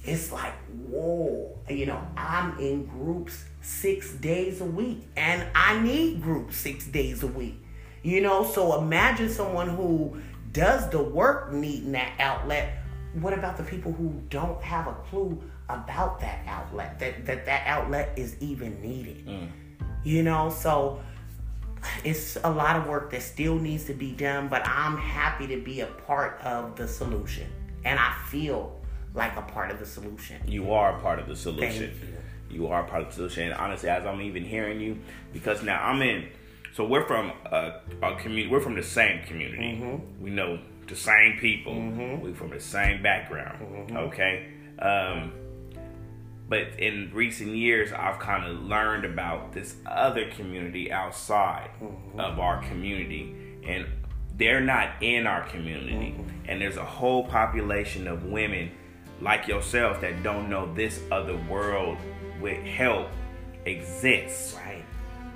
It's 0.05 0.33
like 0.33 0.55
whoa 0.89 1.57
you 1.69 1.87
know 1.87 2.01
i'm 2.17 2.59
in 2.59 2.87
groups 2.87 3.45
six 3.61 4.13
days 4.15 4.61
a 4.61 4.65
week 4.65 5.07
and 5.17 5.47
i 5.55 5.79
need 5.81 6.23
groups 6.23 6.57
six 6.57 6.87
days 6.87 7.23
a 7.23 7.27
week. 7.27 7.57
You 8.03 8.21
know 8.21 8.45
so 8.45 8.81
imagine 8.81 9.29
someone 9.29 9.69
who 9.69 10.21
does 10.53 10.89
the 10.91 11.03
work 11.03 11.53
needing 11.53 11.93
that 11.93 12.13
outlet. 12.19 12.79
What 13.15 13.33
about 13.33 13.57
the 13.57 13.65
people 13.65 13.93
who 13.93 14.23
don't 14.29 14.63
have 14.63 14.87
a 14.87 14.95
clue 15.11 15.43
about 15.69 16.21
that 16.21 16.41
outlet 16.47 16.99
that 16.99 17.27
that, 17.27 17.45
that 17.45 17.67
outlet 17.67 18.13
is 18.17 18.37
even 18.41 18.81
needed 18.81 19.51
you 20.05 20.23
know 20.23 20.49
so 20.51 21.01
it's 22.05 22.37
a 22.43 22.51
lot 22.51 22.77
of 22.77 22.87
work 22.87 23.11
that 23.11 23.23
still 23.23 23.57
needs 23.57 23.85
to 23.85 23.95
be 23.95 24.13
done, 24.13 24.49
but 24.49 24.67
I'm 24.67 24.97
happy 24.97 25.47
to 25.49 25.59
be 25.59 25.81
a 25.81 25.87
part 25.87 26.41
of 26.43 26.77
the 26.77 26.89
solution. 26.89 27.47
And 27.85 27.99
I 27.99 28.15
feel 28.29 28.81
like 29.15 29.37
a 29.37 29.43
part 29.43 29.71
of 29.71 29.79
the 29.79 29.87
solution. 29.87 30.41
You 30.47 30.73
are 30.73 30.97
a 30.97 31.01
part 31.01 31.19
of 31.19 31.29
the 31.29 31.37
solution. 31.37 31.91
Thank 31.91 32.53
You 32.53 32.69
are 32.69 32.85
a 32.85 32.89
part 32.89 33.03
of 33.03 33.09
the 33.09 33.15
solution. 33.15 33.45
And 33.45 33.55
honestly, 33.55 33.89
as 33.89 34.07
I'm 34.07 34.21
even 34.21 34.45
hearing 34.45 34.81
you, 34.81 34.99
because 35.33 35.63
now 35.63 35.83
I'm 35.83 36.03
in. 36.03 36.29
So 36.75 36.87
we're 36.87 37.07
from 37.07 37.33
a, 37.47 37.81
a 38.03 38.17
community. 38.17 38.49
We're 38.49 38.61
from 38.61 38.75
the 38.75 38.83
same 38.83 39.25
community. 39.25 39.81
Mm-hmm. 39.81 40.23
We 40.23 40.31
know 40.31 40.61
the 40.87 40.97
same 40.97 41.39
people. 41.39 41.75
We're 42.23 42.35
from 42.35 42.51
the 42.51 42.61
same 42.61 43.03
background. 43.03 43.61
Mm-hmm. 43.61 43.97
Okay. 43.97 44.49
Um, 44.79 45.33
but 46.49 46.79
in 46.79 47.11
recent 47.13 47.55
years, 47.55 47.93
I've 47.93 48.19
kind 48.19 48.45
of 48.51 48.63
learned 48.63 49.05
about 49.05 49.53
this 49.53 49.77
other 49.87 50.31
community 50.31 50.91
outside 50.91 51.71
Mm-hmm. 51.83 52.21
of 52.21 52.39
our 52.41 52.63
community, 52.63 53.35
and 53.67 53.87
they're 54.37 54.61
not 54.61 55.03
in 55.03 55.27
our 55.27 55.43
community. 55.49 56.13
Mm-hmm. 56.17 56.51
And 56.51 56.61
there's 56.61 56.77
a 56.79 56.85
whole 56.85 57.25
population 57.25 58.09
of 58.09 58.25
women 58.25 58.71
like 59.21 59.47
yourself 59.49 60.01
that 60.01 60.23
don't 60.23 60.49
know 60.49 60.73
this 60.75 61.01
other 61.11 61.37
world 61.51 61.99
with 62.41 62.63
help 62.65 63.09
exists 63.67 64.55
Right. 64.55 64.85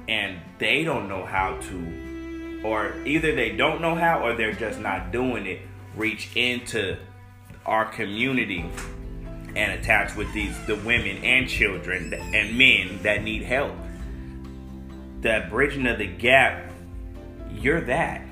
and 0.08 0.38
they 0.58 0.84
don't 0.84 1.08
know 1.08 1.24
how 1.26 1.56
to 1.58 2.60
or 2.64 2.94
either 3.04 3.34
they 3.34 3.50
don't 3.56 3.80
know 3.82 3.94
how 3.96 4.22
or 4.24 4.34
they're 4.36 4.52
just 4.54 4.78
not 4.78 5.10
doing 5.10 5.46
it 5.46 5.60
reach 5.96 6.30
into 6.36 6.96
our 7.66 7.84
community 7.86 8.64
and 9.54 9.72
attached 9.72 10.16
with 10.16 10.32
these 10.32 10.54
the 10.66 10.76
women 10.76 11.18
and 11.24 11.48
children 11.48 12.14
and 12.14 12.56
men 12.56 12.98
that 13.02 13.22
need 13.22 13.42
help 13.42 13.74
that 15.20 15.50
bridging 15.50 15.86
of 15.86 15.98
the 15.98 16.06
gap 16.06 16.70
you're 17.50 17.80
that 17.80 18.22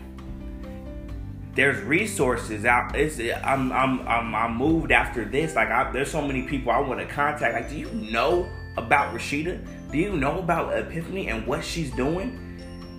there's 1.54 1.82
resources 1.82 2.64
out. 2.64 2.94
It's 2.96 3.18
I'm 3.44 3.72
I'm 3.72 4.06
I'm, 4.06 4.34
I'm 4.34 4.56
moved 4.56 4.92
after 4.92 5.24
this. 5.24 5.54
Like 5.54 5.68
I, 5.68 5.90
there's 5.90 6.10
so 6.10 6.26
many 6.26 6.42
people 6.42 6.72
I 6.72 6.78
want 6.78 7.00
to 7.00 7.06
contact. 7.06 7.54
Like, 7.54 7.68
do 7.68 7.76
you 7.76 7.90
know 7.90 8.48
about 8.76 9.14
Rashida? 9.14 9.60
Do 9.90 9.98
you 9.98 10.16
know 10.16 10.38
about 10.38 10.76
Epiphany 10.76 11.28
and 11.28 11.46
what 11.46 11.64
she's 11.64 11.90
doing? 11.90 12.46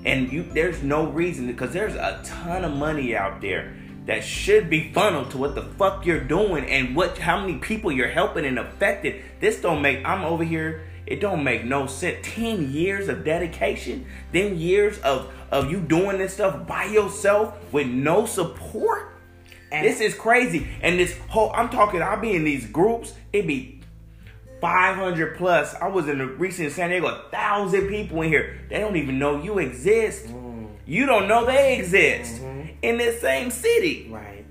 And 0.06 0.32
you, 0.32 0.44
there's 0.44 0.84
no 0.84 1.08
reason 1.08 1.48
because 1.48 1.72
there's 1.72 1.96
a 1.96 2.22
ton 2.24 2.66
of 2.66 2.74
money 2.74 3.16
out 3.16 3.40
there 3.40 3.76
that 4.06 4.24
should 4.24 4.70
be 4.70 4.92
funneled 4.92 5.32
to 5.32 5.38
what 5.38 5.56
the 5.56 5.62
fuck 5.62 6.06
you're 6.06 6.24
doing 6.24 6.66
and 6.66 6.96
what 6.96 7.18
how 7.18 7.40
many 7.40 7.58
people 7.60 7.92
you're 7.92 8.10
helping 8.10 8.46
and 8.46 8.58
affected. 8.58 9.22
This 9.40 9.62
don't 9.62 9.82
make. 9.82 10.06
I'm 10.06 10.24
over 10.24 10.44
here. 10.44 10.84
It 11.06 11.20
don't 11.20 11.44
make 11.44 11.66
no 11.66 11.88
sense. 11.88 12.18
Ten 12.24 12.72
years 12.72 13.10
of 13.10 13.24
dedication, 13.24 14.06
then 14.32 14.58
years 14.58 14.98
of 15.00 15.32
of 15.52 15.70
you 15.70 15.80
doing 15.80 16.18
this 16.18 16.34
stuff 16.34 16.66
by 16.68 16.86
yourself 16.86 17.56
with 17.74 17.88
no 17.88 18.26
support. 18.26 19.14
And- 19.72 19.86
this 19.86 20.02
is 20.02 20.16
crazy. 20.16 20.68
And 20.82 21.00
this 21.00 21.18
whole 21.30 21.52
I'm 21.54 21.70
talking. 21.70 22.02
I'll 22.02 22.20
be 22.20 22.36
in 22.36 22.44
these 22.44 22.66
groups. 22.66 23.14
It'd 23.32 23.48
be 23.48 23.82
500 24.62 25.38
plus. 25.38 25.74
I 25.76 25.88
was 25.88 26.08
in 26.08 26.22
a 26.22 26.28
recent 26.28 26.72
San 26.72 26.90
Diego, 26.92 27.08
a 27.08 27.30
thousand 27.32 27.88
people 27.88 28.22
in 28.22 28.30
here. 28.30 28.60
They 28.70 28.80
don't 28.80 28.96
even 28.96 29.18
know 29.18 29.42
you 29.42 29.58
exist. 29.60 30.28
Mm. 30.28 30.61
You 30.92 31.06
don't 31.06 31.30
know 31.30 31.46
they 31.46 31.78
exist 31.78 32.42
mm-hmm. 32.42 32.68
in 32.82 32.98
this 32.98 33.22
same 33.22 33.50
city 33.50 34.10
Right. 34.12 34.46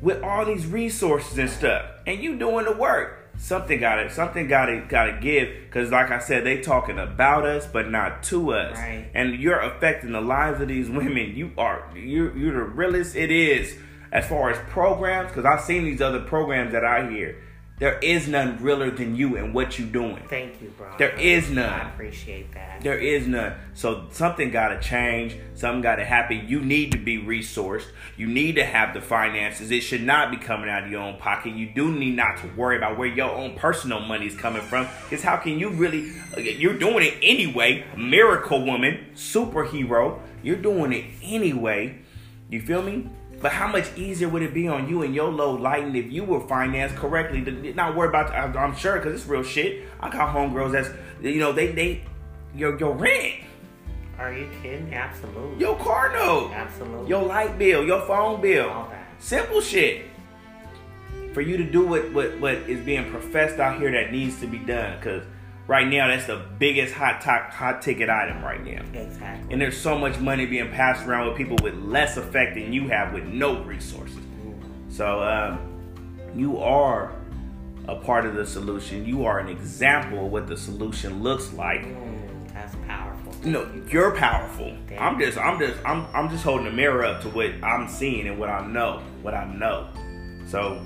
with 0.00 0.20
all 0.20 0.44
these 0.44 0.66
resources 0.66 1.38
and 1.38 1.48
stuff, 1.48 1.86
and 2.04 2.20
you 2.20 2.36
doing 2.36 2.64
the 2.64 2.72
work. 2.72 3.30
Something 3.36 3.78
got 3.78 3.94
to 3.94 4.10
something 4.10 4.48
got 4.48 4.66
to 4.66 4.80
got 4.88 5.04
to 5.04 5.18
give 5.20 5.48
because, 5.66 5.92
like 5.92 6.10
I 6.10 6.18
said, 6.18 6.42
they 6.44 6.60
talking 6.62 6.98
about 6.98 7.46
us 7.46 7.64
but 7.64 7.88
not 7.88 8.24
to 8.24 8.54
us, 8.54 8.76
Right. 8.76 9.06
and 9.14 9.36
you're 9.36 9.60
affecting 9.60 10.10
the 10.10 10.20
lives 10.20 10.60
of 10.60 10.66
these 10.66 10.90
women. 10.90 11.36
You 11.36 11.52
are 11.56 11.88
you're 11.94 12.36
you're 12.36 12.54
the 12.54 12.62
realest 12.74 13.14
it 13.14 13.30
is 13.30 13.76
as 14.10 14.26
far 14.26 14.50
as 14.50 14.58
programs 14.68 15.28
because 15.28 15.44
I've 15.44 15.60
seen 15.64 15.84
these 15.84 16.02
other 16.02 16.20
programs 16.22 16.72
that 16.72 16.84
I 16.84 17.08
hear. 17.08 17.36
There 17.78 17.98
is 17.98 18.28
none 18.28 18.62
realer 18.62 18.92
than 18.92 19.16
you 19.16 19.36
and 19.36 19.52
what 19.52 19.76
you 19.76 19.86
doing. 19.86 20.22
Thank 20.28 20.62
you, 20.62 20.68
bro. 20.78 20.94
There 20.98 21.18
is 21.18 21.50
none. 21.50 21.68
I 21.68 21.88
appreciate 21.88 22.52
that. 22.54 22.80
There 22.80 22.98
is 22.98 23.26
none. 23.26 23.54
So 23.74 24.06
something 24.12 24.52
got 24.52 24.68
to 24.68 24.80
change. 24.80 25.36
Something 25.54 25.82
got 25.82 25.96
to 25.96 26.04
happen. 26.04 26.46
You 26.46 26.60
need 26.60 26.92
to 26.92 26.98
be 26.98 27.18
resourced. 27.18 27.86
You 28.16 28.28
need 28.28 28.54
to 28.54 28.64
have 28.64 28.94
the 28.94 29.00
finances. 29.00 29.72
It 29.72 29.80
should 29.80 30.02
not 30.02 30.30
be 30.30 30.36
coming 30.36 30.70
out 30.70 30.84
of 30.84 30.92
your 30.92 31.00
own 31.00 31.16
pocket. 31.18 31.54
You 31.54 31.72
do 31.74 31.90
need 31.90 32.14
not 32.14 32.36
to 32.38 32.46
worry 32.56 32.76
about 32.76 32.98
where 32.98 33.08
your 33.08 33.32
own 33.32 33.56
personal 33.56 33.98
money 33.98 34.26
is 34.26 34.36
coming 34.36 34.62
from. 34.62 34.86
Because 35.04 35.24
how 35.24 35.38
can 35.38 35.58
you 35.58 35.70
really? 35.70 36.12
You're 36.38 36.78
doing 36.78 37.04
it 37.04 37.14
anyway. 37.20 37.84
Miracle 37.96 38.64
woman, 38.64 39.06
superhero. 39.16 40.20
You're 40.42 40.56
doing 40.56 40.92
it 40.92 41.06
anyway. 41.20 41.98
You 42.48 42.60
feel 42.60 42.82
me? 42.82 43.08
But 43.42 43.52
how 43.52 43.66
much 43.66 43.88
easier 43.96 44.28
would 44.28 44.42
it 44.42 44.54
be 44.54 44.68
on 44.68 44.88
you 44.88 45.02
and 45.02 45.14
your 45.14 45.28
low 45.30 45.52
lighting 45.52 45.94
if 45.96 46.10
you 46.12 46.22
were 46.24 46.40
financed 46.46 46.94
correctly? 46.96 47.44
To 47.44 47.74
not 47.74 47.96
worry 47.96 48.08
about. 48.08 48.32
I'm 48.56 48.74
sure 48.76 48.96
because 48.98 49.20
it's 49.20 49.28
real 49.28 49.42
shit. 49.42 49.84
I 50.00 50.08
got 50.10 50.34
homegirls 50.34 50.72
that's 50.72 50.88
you 51.20 51.40
know 51.40 51.52
they 51.52 51.72
they 51.72 52.04
your 52.54 52.78
your 52.78 52.94
rent, 52.94 53.34
Are 54.18 54.32
you 54.32 54.48
kidding? 54.62 54.94
Absolutely. 54.94 55.58
your 55.58 55.76
car 55.78 56.12
note, 56.12 56.52
Absolutely. 56.54 57.08
your 57.08 57.22
light 57.24 57.58
bill, 57.58 57.84
your 57.84 58.02
phone 58.06 58.40
bill, 58.40 58.68
All 58.70 58.88
that. 58.90 59.06
simple 59.18 59.60
shit. 59.60 60.06
for 61.34 61.40
you 61.40 61.56
to 61.56 61.64
do 61.64 61.86
what 61.86 62.12
what 62.12 62.38
what 62.38 62.54
is 62.68 62.84
being 62.84 63.10
professed 63.10 63.58
out 63.58 63.78
here 63.80 63.90
that 63.90 64.12
needs 64.12 64.38
to 64.40 64.46
be 64.46 64.58
done 64.58 64.98
because 64.98 65.24
right 65.66 65.86
now 65.86 66.08
that's 66.08 66.26
the 66.26 66.44
biggest 66.58 66.94
hot 66.94 67.20
top, 67.20 67.50
hot 67.50 67.82
ticket 67.82 68.08
item 68.08 68.42
right 68.42 68.64
now. 68.64 68.82
Exactly. 68.98 69.52
And 69.52 69.60
there's 69.60 69.78
so 69.78 69.96
much 69.96 70.18
money 70.18 70.46
being 70.46 70.70
passed 70.70 71.06
around 71.06 71.28
with 71.28 71.36
people 71.36 71.56
with 71.62 71.74
less 71.74 72.16
effect 72.16 72.54
than 72.54 72.72
you 72.72 72.88
have 72.88 73.12
with 73.12 73.24
no 73.24 73.62
resources. 73.62 74.18
So 74.88 75.22
um, 75.22 75.58
you 76.34 76.58
are 76.58 77.12
a 77.88 77.96
part 77.96 78.26
of 78.26 78.34
the 78.34 78.46
solution. 78.46 79.06
You 79.06 79.24
are 79.24 79.38
an 79.38 79.48
example 79.48 80.26
of 80.26 80.32
what 80.32 80.46
the 80.46 80.56
solution 80.56 81.22
looks 81.22 81.52
like. 81.52 81.82
Mm, 81.82 82.52
that's 82.52 82.74
powerful. 82.86 83.34
You 83.42 83.50
know, 83.52 83.82
you're 83.88 84.14
powerful. 84.14 84.76
Thank 84.86 85.00
I'm 85.00 85.18
just, 85.18 85.38
I'm 85.38 85.58
just, 85.58 85.78
I'm, 85.84 86.06
I'm 86.14 86.28
just 86.28 86.44
holding 86.44 86.66
the 86.66 86.72
mirror 86.72 87.04
up 87.04 87.22
to 87.22 87.28
what 87.28 87.50
I'm 87.62 87.88
seeing 87.88 88.28
and 88.28 88.38
what 88.38 88.50
I 88.50 88.66
know, 88.66 89.02
what 89.22 89.34
I 89.34 89.46
know. 89.46 89.88
So, 90.46 90.84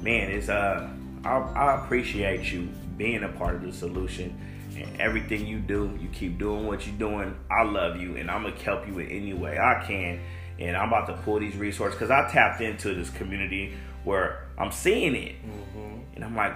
man, 0.00 0.30
it's 0.30 0.48
uh, 0.48 0.88
I, 1.24 1.30
I 1.30 1.84
appreciate 1.84 2.52
you 2.52 2.68
being 3.00 3.22
a 3.22 3.28
part 3.28 3.54
of 3.54 3.62
the 3.62 3.72
solution 3.72 4.38
and 4.76 5.00
everything 5.00 5.46
you 5.46 5.58
do. 5.58 5.98
You 5.98 6.08
keep 6.12 6.38
doing 6.38 6.66
what 6.66 6.86
you're 6.86 6.98
doing. 6.98 7.34
I 7.50 7.62
love 7.62 7.98
you, 7.98 8.16
and 8.16 8.30
I'm 8.30 8.42
gonna 8.42 8.54
help 8.56 8.86
you 8.86 8.98
in 8.98 9.08
any 9.08 9.32
way 9.32 9.58
I 9.58 9.82
can. 9.86 10.20
And 10.58 10.76
I'm 10.76 10.88
about 10.88 11.06
to 11.06 11.14
pull 11.14 11.40
these 11.40 11.56
resources 11.56 11.98
because 11.98 12.10
I 12.10 12.30
tapped 12.30 12.60
into 12.60 12.92
this 12.94 13.08
community 13.08 13.72
where 14.04 14.46
I'm 14.58 14.70
seeing 14.70 15.14
it, 15.14 15.36
mm-hmm. 15.36 16.00
and 16.14 16.22
I'm 16.22 16.36
like, 16.36 16.52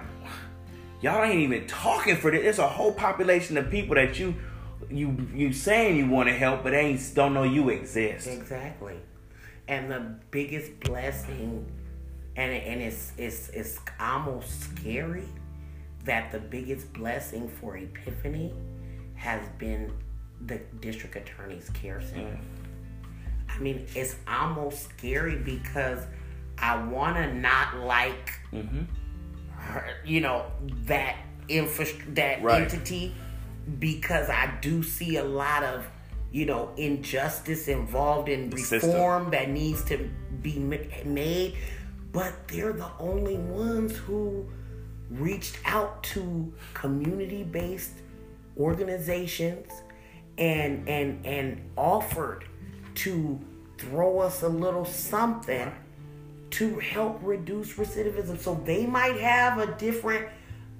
y'all 1.01 1.23
ain't 1.23 1.39
even 1.39 1.65
talking 1.65 2.15
for 2.15 2.29
this. 2.29 2.43
There's 2.43 2.59
a 2.59 2.69
whole 2.69 2.93
population 2.93 3.57
of 3.57 3.71
people 3.71 3.95
that 3.95 4.19
you 4.19 4.35
you 4.87 5.17
you 5.33 5.51
saying 5.51 5.97
you 5.97 6.07
want 6.07 6.29
to 6.29 6.35
help, 6.35 6.61
but 6.61 6.75
ain't 6.75 7.01
don't 7.15 7.33
know 7.33 7.41
you 7.41 7.69
exist. 7.69 8.27
Exactly. 8.27 8.97
And 9.67 9.89
the 9.89 10.15
biggest 10.29 10.79
blessing, 10.81 11.65
and 12.35 12.53
and 12.53 12.83
it's 12.83 13.13
it's 13.17 13.49
it's 13.49 13.79
almost 13.99 14.61
scary 14.61 15.27
that 16.05 16.31
the 16.31 16.39
biggest 16.39 16.91
blessing 16.93 17.47
for 17.49 17.77
Epiphany 17.77 18.53
has 19.15 19.47
been 19.57 19.91
the 20.45 20.59
district 20.79 21.15
attorney's 21.15 21.69
care 21.71 22.01
center. 22.01 22.37
I 23.49 23.59
mean, 23.59 23.85
it's 23.95 24.15
almost 24.27 24.83
scary 24.89 25.37
because 25.37 25.99
I 26.57 26.81
want 26.83 27.15
to 27.17 27.33
not 27.33 27.77
like 27.77 28.31
Mm-hmm. 28.53 28.83
her, 29.57 29.85
you 30.05 30.21
know, 30.21 30.45
that 30.85 31.15
infra- 31.47 31.85
that 32.09 32.41
Right. 32.43 32.61
entity 32.63 33.15
because 33.79 34.29
I 34.29 34.53
do 34.61 34.83
see 34.83 35.17
a 35.17 35.23
lot 35.23 35.63
of, 35.63 35.85
you 36.31 36.45
know, 36.45 36.71
injustice 36.77 37.67
involved 37.67 38.29
in 38.29 38.49
The 38.49 38.57
system. 38.57 38.91
reform 38.91 39.31
that 39.31 39.49
needs 39.49 39.83
to 39.85 40.09
be 40.41 40.59
made, 40.59 41.55
but 42.11 42.47
they're 42.49 42.73
the 42.73 42.91
only 42.99 43.37
ones 43.37 43.95
who 43.97 44.45
reached 45.09 45.57
out 45.65 46.01
to 46.03 46.51
community-based 46.73 47.93
organizations 48.57 49.71
and 50.37 50.87
and 50.89 51.25
and 51.25 51.61
offered 51.77 52.45
to 52.95 53.39
throw 53.77 54.19
us 54.19 54.41
a 54.41 54.47
little 54.49 54.85
something 54.85 55.71
to 56.51 56.79
help 56.79 57.19
reduce 57.21 57.73
recidivism. 57.73 58.39
So 58.39 58.55
they 58.65 58.85
might 58.85 59.17
have 59.19 59.59
a 59.59 59.75
different 59.75 60.27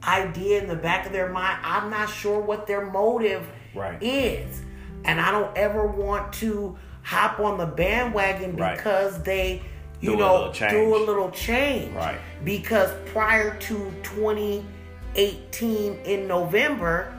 idea 0.03 0.61
in 0.61 0.67
the 0.67 0.76
back 0.76 1.05
of 1.05 1.11
their 1.11 1.30
mind. 1.32 1.59
I'm 1.63 1.89
not 1.89 2.09
sure 2.09 2.39
what 2.39 2.67
their 2.67 2.86
motive 2.86 3.45
Right. 3.73 4.01
is. 4.01 4.61
And 5.03 5.19
I 5.19 5.32
don't 5.32 5.55
ever 5.57 5.86
want 5.86 6.32
to 6.34 6.78
hop 7.01 7.39
on 7.39 7.57
the 7.57 7.65
bandwagon 7.65 8.55
Right. 8.55 8.78
because 8.78 9.21
they, 9.23 9.61
you 10.02 10.12
Do 10.12 10.18
know, 10.18 10.52
change. 10.52 10.72
do 10.72 10.96
a 10.96 11.02
little 11.04 11.32
change. 11.32 11.93
Right. 11.96 12.20
Because 12.43 12.91
prior 13.08 13.58
to 13.60 13.91
2018 14.04 15.93
in 16.06 16.28
November, 16.28 17.12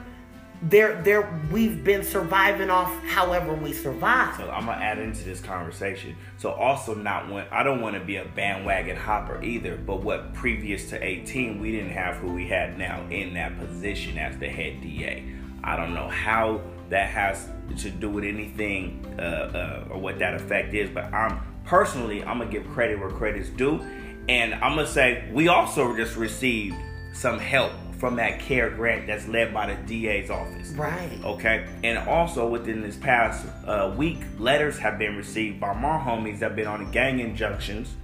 there 0.63 0.99
there 1.03 1.29
we've 1.51 1.83
been 1.83 2.03
surviving 2.03 2.71
off 2.71 2.91
however 3.05 3.53
we 3.53 3.71
survive. 3.73 4.35
So 4.37 4.49
I'm 4.49 4.65
gonna 4.65 4.83
add 4.83 4.97
into 4.97 5.23
this 5.23 5.39
conversation. 5.39 6.15
So 6.37 6.51
also 6.51 6.95
not 6.95 7.29
when 7.29 7.45
I 7.51 7.61
don't 7.61 7.79
want 7.79 7.95
to 7.95 7.99
be 8.03 8.15
a 8.15 8.25
bandwagon 8.25 8.95
hopper 8.97 9.41
either. 9.43 9.77
But 9.77 10.01
what 10.01 10.33
previous 10.33 10.89
to 10.89 11.03
18, 11.03 11.59
we 11.61 11.71
didn't 11.71 11.91
have 11.91 12.15
who 12.15 12.33
we 12.33 12.47
had 12.47 12.77
now 12.77 13.05
in 13.11 13.35
that 13.35 13.57
position 13.59 14.17
as 14.17 14.37
the 14.39 14.47
head 14.47 14.81
DA. 14.81 15.23
I 15.63 15.75
don't 15.75 15.93
know 15.93 16.07
how 16.07 16.61
that 16.89 17.09
has 17.09 17.49
to 17.77 17.91
do 17.91 18.09
with 18.09 18.23
anything 18.23 19.05
uh, 19.19 19.21
uh, 19.21 19.87
or 19.91 19.99
what 19.99 20.17
that 20.19 20.33
effect 20.33 20.73
is. 20.73 20.89
But 20.89 21.13
I'm 21.13 21.39
personally 21.67 22.23
I'm 22.23 22.39
gonna 22.39 22.49
give 22.49 22.67
credit 22.69 22.99
where 22.99 23.09
credit's 23.09 23.49
due, 23.49 23.79
and 24.27 24.55
I'm 24.55 24.75
gonna 24.75 24.87
say 24.87 25.29
we 25.31 25.49
also 25.49 25.95
just 25.95 26.15
received 26.15 26.75
some 27.13 27.37
help 27.37 27.71
from 27.99 28.15
that 28.15 28.39
care 28.39 28.69
grant 28.69 29.07
that's 29.07 29.27
led 29.27 29.53
by 29.53 29.73
the 29.73 29.81
DA's 29.83 30.29
office. 30.29 30.69
Right. 30.71 31.19
Okay, 31.23 31.67
and 31.83 31.97
also 31.97 32.47
within 32.47 32.81
this 32.81 32.95
past 32.95 33.45
uh, 33.65 33.93
week, 33.97 34.19
letters 34.37 34.77
have 34.77 34.97
been 34.99 35.15
received 35.15 35.59
by 35.59 35.73
my 35.73 35.97
homies 35.97 36.39
that 36.39 36.49
have 36.49 36.55
been 36.55 36.67
on 36.67 36.91
gang 36.91 37.19
injunctions, 37.19 37.95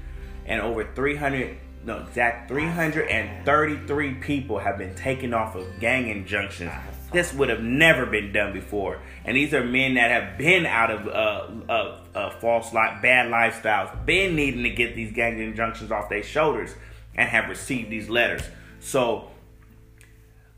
and 0.46 0.62
over 0.62 0.84
300, 0.94 1.58
no, 1.86 2.00
exact 2.00 2.50
333 2.50 4.14
people 4.16 4.60
have 4.60 4.78
been 4.78 4.96
taken 4.96 5.34
off 5.34 5.56
of 5.56 5.68
gang 5.80 6.10
injunctions. 6.10 6.72
This 7.12 7.32
would 7.34 7.50
have 7.50 7.62
never 7.62 8.08
been 8.08 8.34
done 8.34 8.52
before, 8.54 9.00
and 9.24 9.38
these 9.38 9.54
are 9.54 9.64
men 9.64 9.94
that 9.94 10.10
have 10.10 10.38
been 10.38 10.66
out 10.66 10.90
of 10.90 11.08
uh, 11.08 11.72
of 11.72 12.03
uh, 12.16 12.30
false 12.40 12.74
li- 12.74 12.98
bad 13.02 13.32
lifestyles, 13.32 14.06
been 14.06 14.36
needing 14.36 14.64
to 14.64 14.70
get 14.70 14.96
these 14.96 15.12
gang 15.12 15.40
injunctions 15.40 15.92
off 15.92 16.10
their 16.10 16.24
shoulders, 16.24 16.76
and 17.16 17.28
have 17.30 17.50
received 17.50 17.90
these 17.90 18.10
letters. 18.10 18.44
So, 18.80 19.30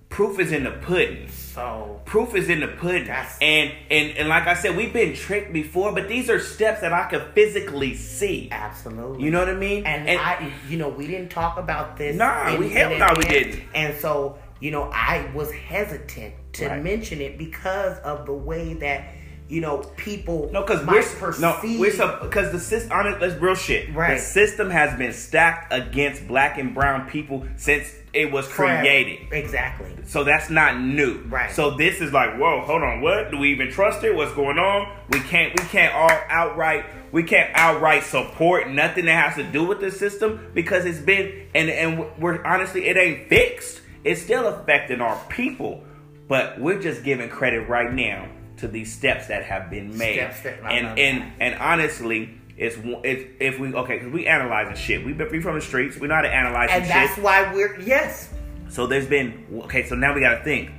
proof 0.09 0.39
is 0.39 0.51
in 0.53 0.63
the 0.63 0.71
pudding 0.71 1.27
So 1.29 1.99
proof 2.05 2.35
is 2.35 2.47
in 2.47 2.61
the 2.61 2.67
pudding. 2.67 3.09
And, 3.09 3.71
and 3.91 4.17
and 4.17 4.29
like 4.29 4.47
I 4.47 4.53
said, 4.53 4.77
we've 4.77 4.93
been 4.93 5.13
tricked 5.15 5.51
before, 5.51 5.91
but 5.93 6.07
these 6.07 6.29
are 6.29 6.39
steps 6.39 6.81
that 6.81 6.93
I 6.93 7.09
could 7.09 7.23
physically 7.33 7.95
see. 7.95 8.49
absolutely. 8.51 9.23
You 9.23 9.31
know 9.31 9.39
what 9.39 9.49
I 9.49 9.55
mean? 9.55 9.85
And, 9.85 10.09
I, 10.19 10.51
you 10.69 10.77
know, 10.77 10.89
we 10.89 11.07
didn't 11.07 11.29
talk 11.29 11.57
about 11.57 11.97
this. 11.97 12.15
Nah, 12.15 12.55
we- 12.57 12.69
hell 12.69 12.97
no, 12.97 13.07
we 13.17 13.23
didn't. 13.25 13.63
And 13.73 13.97
so, 13.99 14.37
you 14.61 14.71
know, 14.71 14.83
I 14.93 15.29
was 15.33 15.51
hesitant 15.51 16.33
to 16.53 16.67
Right. 16.67 16.81
mention 16.83 17.19
it 17.19 17.37
because 17.37 17.97
of 17.99 18.25
the 18.25 18.33
way 18.33 18.73
that, 18.75 19.09
you 19.47 19.61
know, 19.61 19.77
people 19.95 20.49
no, 20.51 20.61
because 20.61 20.85
we're 20.85 21.39
no, 21.39 21.59
we're 21.63 21.91
because 21.91 22.51
the 22.51 22.59
system. 22.59 22.91
Honest, 22.91 23.19
that's 23.19 23.35
real 23.35 23.53
shit. 23.53 23.93
Right. 23.93 24.15
The 24.15 24.19
system 24.19 24.71
has 24.71 24.97
been 24.97 25.13
stacked 25.13 25.71
against 25.71 26.27
black 26.27 26.57
and 26.57 26.73
brown 26.73 27.07
people 27.07 27.45
since 27.55 27.93
it 28.11 28.31
was 28.31 28.47
forever. 28.47 28.81
created. 28.81 29.31
Exactly. 29.31 29.91
So 30.05 30.23
that's 30.23 30.49
not 30.49 30.79
new. 30.79 31.21
Right. 31.27 31.51
So 31.51 31.71
this 31.77 32.01
is 32.01 32.11
like, 32.11 32.37
whoa, 32.37 32.61
hold 32.61 32.81
on, 32.81 33.01
what? 33.01 33.29
Do 33.29 33.37
we 33.37 33.51
even 33.51 33.69
trust 33.69 34.03
it? 34.03 34.15
What's 34.15 34.33
going 34.33 34.57
on? 34.57 34.97
We 35.09 35.19
can't 35.19 35.57
we 35.59 35.65
can't 35.67 35.93
all 35.93 36.09
outright 36.29 36.85
we 37.11 37.21
can't 37.21 37.51
outright 37.53 38.03
support 38.03 38.69
nothing 38.69 39.05
that 39.05 39.29
has 39.29 39.35
to 39.35 39.51
do 39.51 39.63
with 39.63 39.79
the 39.79 39.91
system 39.91 40.51
because 40.55 40.85
it's 40.85 40.99
been 40.99 41.47
and 41.53 41.69
and 41.69 42.17
we're 42.17 42.43
honestly 42.43 42.85
it 42.85 42.97
ain't 42.97 43.29
fixed. 43.29 43.81
It's 44.03 44.21
still 44.21 44.47
affecting 44.47 45.01
our 45.01 45.23
people, 45.29 45.83
but 46.27 46.59
we're 46.59 46.81
just 46.81 47.03
giving 47.03 47.29
credit 47.29 47.69
right 47.69 47.91
now 47.91 48.27
to 48.57 48.67
these 48.67 48.93
steps 48.93 49.27
that 49.27 49.43
have 49.43 49.69
been 49.69 49.97
made. 49.97 50.15
Steps 50.15 50.41
that- 50.41 50.59
and 50.63 50.99
and 50.99 51.21
that. 51.21 51.31
and 51.39 51.55
honestly. 51.55 52.39
It's, 52.57 52.77
it's 53.03 53.31
if 53.41 53.59
we 53.59 53.73
okay 53.73 53.97
because 53.97 54.13
we 54.13 54.27
analyzing 54.27 54.77
shit. 54.77 55.05
We've 55.05 55.17
been 55.17 55.29
we 55.29 55.41
from 55.41 55.55
the 55.55 55.61
streets. 55.61 55.97
We 55.97 56.07
know 56.07 56.15
how 56.15 56.21
to 56.21 56.33
analyze 56.33 56.69
And 56.71 56.85
that's 56.85 57.15
shit. 57.15 57.21
why 57.21 57.53
we're 57.53 57.77
yes. 57.81 58.29
So 58.69 58.87
there's 58.87 59.07
been 59.07 59.45
okay. 59.63 59.85
So 59.85 59.95
now 59.95 60.15
we 60.15 60.21
got 60.21 60.37
to 60.37 60.43
think 60.45 60.71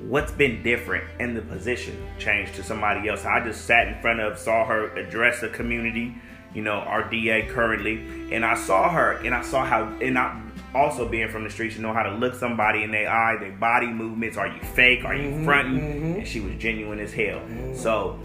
what's 0.00 0.32
been 0.32 0.60
different 0.64 1.04
in 1.20 1.34
the 1.34 1.42
position 1.42 1.96
changed 2.18 2.56
to 2.56 2.64
somebody 2.64 3.08
else. 3.08 3.24
I 3.24 3.44
just 3.44 3.64
sat 3.64 3.86
in 3.86 4.00
front 4.00 4.18
of, 4.18 4.36
saw 4.36 4.64
her 4.64 4.92
address 4.96 5.40
the 5.40 5.50
community, 5.50 6.16
you 6.52 6.62
know, 6.62 6.72
our 6.72 7.08
DA 7.08 7.46
currently, 7.46 8.34
and 8.34 8.44
I 8.44 8.56
saw 8.56 8.90
her 8.90 9.12
and 9.18 9.32
I 9.36 9.42
saw 9.42 9.64
how, 9.64 9.84
and 10.00 10.18
I 10.18 10.41
also 10.74 11.06
being 11.08 11.28
from 11.28 11.44
the 11.44 11.50
streets, 11.50 11.76
you 11.76 11.82
know 11.82 11.92
how 11.92 12.02
to 12.02 12.14
look 12.16 12.34
somebody 12.34 12.82
in 12.82 12.90
their 12.90 13.10
eye, 13.10 13.36
their 13.38 13.52
body 13.52 13.86
movements. 13.88 14.36
Are 14.36 14.46
you 14.48 14.60
fake? 14.60 15.04
Are 15.04 15.14
you 15.14 15.30
mm-hmm, 15.30 15.44
fronting? 15.44 15.80
Mm-hmm. 15.80 16.12
And 16.20 16.28
she 16.28 16.40
was 16.40 16.54
genuine 16.56 16.98
as 16.98 17.12
hell. 17.12 17.38
Mm-hmm. 17.40 17.74
So 17.76 18.18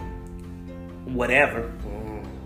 whatever 1.06 1.70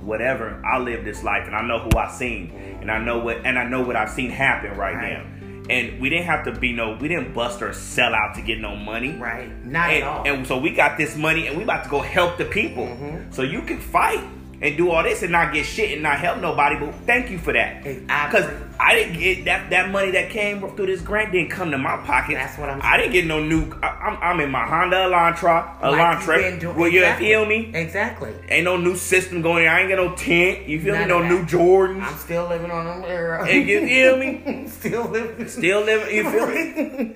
whatever 0.02 0.62
i 0.66 0.80
live 0.80 1.04
this 1.06 1.24
life 1.24 1.46
and 1.48 1.56
i 1.56 1.62
know 1.66 1.78
who 1.80 1.98
i 1.98 2.10
seen 2.12 2.52
and 2.82 2.90
i 2.92 2.98
know 3.04 3.20
what 3.20 3.38
and 3.46 3.58
i 3.58 3.64
know 3.64 3.82
what 3.82 3.96
i've 3.96 4.10
seen 4.10 4.30
happen 4.32 4.72
right, 4.78 4.96
Right. 4.96 5.14
now 5.14 5.26
and 5.70 6.00
we 6.02 6.10
didn't 6.10 6.26
have 6.26 6.44
to 6.46 6.52
be 6.60 6.72
no 6.74 6.98
we 7.00 7.08
didn't 7.08 7.34
bust 7.34 7.62
or 7.62 7.72
sell 7.74 8.14
out 8.16 8.34
to 8.36 8.42
get 8.42 8.60
no 8.60 8.76
money 8.76 9.16
Right. 9.16 9.50
Not 9.66 9.90
and, 9.92 10.04
at 10.04 10.08
all. 10.08 10.28
and 10.28 10.48
so 10.48 10.58
we 10.60 10.72
got 10.72 10.98
this 10.98 11.16
money 11.16 11.48
and 11.48 11.56
we 11.58 11.64
about 11.64 11.84
to 11.84 11.90
go 11.90 12.02
help 12.02 12.38
the 12.38 12.46
people 12.46 12.86
Mm-hmm. 12.88 13.32
so 13.32 13.44
you 13.44 13.62
can 13.62 13.80
fight 13.80 14.24
and 14.62 14.78
do 14.78 14.92
all 14.92 15.04
this 15.04 15.24
and 15.24 15.32
not 15.32 15.54
get 15.54 15.66
shit 15.66 15.92
and 15.92 16.04
not 16.04 16.20
help 16.20 16.40
nobody. 16.40 16.78
But 16.80 16.94
thank 17.06 17.30
you 17.32 17.38
for 17.38 17.54
that. 17.54 17.84
Because. 17.84 18.46
I 18.84 18.96
didn't 18.96 19.20
get 19.20 19.46
that 19.46 19.70
that 19.70 19.92
money 19.92 20.10
that 20.12 20.32
came 20.32 20.60
through 20.76 20.88
this 20.88 21.02
grant 21.02 21.32
didn't 21.32 21.52
come 21.52 21.70
to 21.70 21.78
my 21.78 21.98
pocket. 21.98 22.34
That's 22.34 22.58
what 22.58 22.68
I'm 22.68 22.82
Saying. 22.82 22.94
I 22.94 22.98
didn't 22.98 23.12
get 23.12 23.28
no 23.28 23.40
new. 23.44 23.72
I, 23.84 23.88
I'm, 23.90 24.18
I'm 24.18 24.40
in 24.40 24.50
my 24.50 24.66
Honda 24.66 24.96
Elantra, 24.96 25.80
Like 25.84 25.92
you 26.22 26.28
been 26.28 26.44
Elantra. 26.56 26.60
doing- 26.60 26.76
Will 26.78 26.88
you 26.90 27.06
feel 27.14 27.46
me? 27.46 27.72
Exactly. 27.76 28.34
Ain't 28.50 28.66
no 28.66 28.78
new 28.78 28.96
system 28.96 29.44
going. 29.44 29.68
I 29.68 29.82
ain't 29.82 29.90
got 29.90 29.98
no 29.98 30.16
tent. 30.16 30.68
You 30.68 30.82
feel 30.82 30.96
None 30.96 31.04
me? 31.04 31.08
No 31.10 31.22
new. 31.22 31.46
Jordans. 31.46 32.02
I'm 32.02 32.18
still 32.18 32.48
living 32.48 32.72
on 32.72 32.86
them 32.86 33.04
era. 33.08 33.48
And 33.48 33.70
you 33.70 33.86
feel 33.88 34.18
me? 34.18 34.68
still 34.68 35.08
living. 35.08 35.48
Still 35.48 35.82
living. 35.82 36.16
You 36.16 36.32
feel 36.32 36.48
me? 36.48 37.16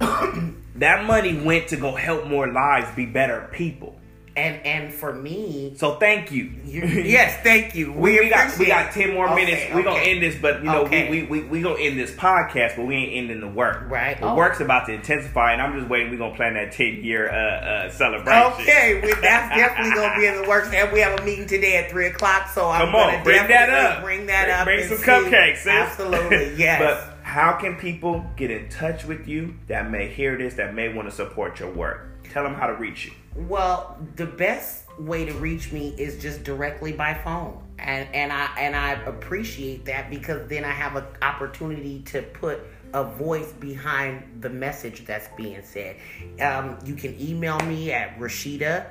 that 0.76 1.04
money 1.06 1.40
went 1.40 1.68
to 1.68 1.76
go 1.76 1.94
help 1.94 2.26
more 2.26 2.46
lives 2.52 2.94
be 2.94 3.06
better 3.06 3.48
people. 3.52 3.93
And 4.36 4.56
and 4.66 4.92
for 4.92 5.12
me, 5.12 5.74
So 5.76 5.94
thank 5.94 6.32
you. 6.32 6.50
you, 6.64 6.82
yes, 6.86 7.40
thank 7.44 7.76
you. 7.76 7.92
We, 7.92 8.18
we 8.18 8.28
got 8.28 8.58
we 8.58 8.66
got 8.66 8.90
ten 8.90 9.14
more 9.14 9.26
Okay, 9.28 9.44
minutes. 9.44 9.72
We 9.74 9.84
gonna 9.84 10.00
end 10.00 10.22
this, 10.24 10.34
but 10.42 10.58
you 10.58 10.64
know 10.64 10.82
Okay. 10.86 11.08
we, 11.08 11.22
we 11.22 11.42
we 11.42 11.48
we 11.48 11.62
gonna 11.62 11.78
end 11.78 11.96
this 11.96 12.10
podcast, 12.10 12.74
but 12.76 12.84
we 12.84 12.96
ain't 12.96 13.12
ending 13.16 13.40
the 13.40 13.46
work. 13.54 13.88
Right. 13.88 14.18
The 14.18 14.26
Oh. 14.26 14.34
work's 14.34 14.58
about 14.58 14.86
to 14.86 14.92
intensify, 14.92 15.52
and 15.52 15.62
I'm 15.62 15.78
just 15.78 15.88
waiting. 15.88 16.10
We 16.10 16.16
are 16.16 16.18
gonna 16.18 16.34
plan 16.34 16.54
that 16.54 16.72
ten 16.72 17.04
year 17.04 17.30
uh, 17.30 17.36
uh, 17.36 17.90
celebration. 17.90 18.62
Okay, 18.62 19.00
we, 19.04 19.14
that's 19.20 19.54
definitely 19.56 19.94
gonna 19.94 20.18
be 20.18 20.26
in 20.26 20.42
the 20.42 20.48
works, 20.48 20.68
and 20.74 20.90
we 20.92 20.98
have 20.98 21.20
a 21.20 21.24
meeting 21.24 21.46
today 21.46 21.76
at 21.76 21.90
three 21.92 22.06
o'clock. 22.08 22.48
So 22.48 22.68
I'm 22.68 22.86
Come 22.86 22.94
on, 22.96 23.12
gonna 23.12 23.22
bring 23.22 23.46
that 23.46 23.70
up. 23.70 24.02
Bring 24.02 24.26
that 24.26 24.64
Bring- 24.64 24.80
up. 24.80 24.88
Bring 24.88 24.98
some 24.98 24.98
cupcakes. 25.30 25.58
sis. 25.58 25.66
Absolutely, 25.68 26.54
yes. 26.56 26.80
but 26.80 27.14
how 27.24 27.52
can 27.52 27.76
people 27.76 28.24
get 28.36 28.50
in 28.50 28.68
touch 28.68 29.04
with 29.04 29.28
you 29.28 29.54
that 29.68 29.90
may 29.92 30.08
hear 30.08 30.36
this, 30.36 30.54
that 30.54 30.74
may 30.74 30.92
want 30.92 31.08
to 31.08 31.14
support 31.14 31.60
your 31.60 31.70
work? 31.72 32.08
Tell 32.30 32.42
them 32.42 32.54
how 32.54 32.66
to 32.66 32.74
reach 32.74 33.06
you. 33.06 33.12
Well, 33.34 33.98
the 34.16 34.26
best 34.26 34.84
way 34.98 35.24
to 35.24 35.32
reach 35.34 35.72
me 35.72 35.94
is 35.98 36.20
just 36.20 36.44
directly 36.44 36.92
by 36.92 37.14
phone. 37.14 37.62
And 37.78 38.08
and 38.14 38.32
I 38.32 38.48
and 38.58 38.76
I 38.76 38.92
appreciate 38.92 39.84
that 39.86 40.10
because 40.10 40.48
then 40.48 40.64
I 40.64 40.70
have 40.70 40.96
an 40.96 41.04
opportunity 41.22 42.00
to 42.06 42.22
put 42.22 42.60
a 42.92 43.04
voice 43.04 43.52
behind 43.52 44.40
the 44.40 44.48
message 44.48 45.04
that's 45.04 45.28
being 45.36 45.62
said. 45.62 45.96
Um, 46.40 46.78
you 46.84 46.94
can 46.94 47.20
email 47.20 47.58
me 47.60 47.92
at 47.92 48.18
Rashida 48.18 48.86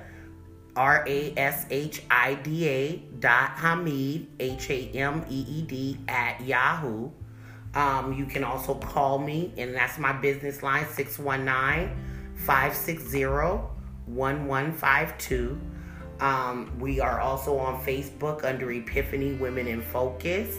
R 0.75 1.05
A 1.07 1.33
S 1.37 1.65
H 1.69 2.03
I 2.09 2.35
D 2.35 2.67
A 2.67 2.95
dot 3.19 3.55
Hameed 3.55 4.27
H 4.39 4.69
A 4.69 4.89
M 4.89 5.25
E 5.29 5.45
E 5.47 5.61
D 5.61 5.97
at 6.07 6.41
Yahoo. 6.41 7.11
Um, 7.75 8.13
you 8.13 8.25
can 8.25 8.43
also 8.43 8.75
call 8.75 9.17
me, 9.17 9.51
and 9.57 9.73
that's 9.73 9.97
my 9.97 10.13
business 10.13 10.61
line 10.61 10.85
619 10.91 12.12
560 12.45 13.25
1152. 14.05 15.61
Um, 16.19 16.77
we 16.79 16.99
are 16.99 17.19
also 17.19 17.57
on 17.57 17.81
Facebook 17.83 18.43
under 18.43 18.71
Epiphany 18.71 19.33
Women 19.33 19.67
in 19.67 19.81
Focus. 19.81 20.57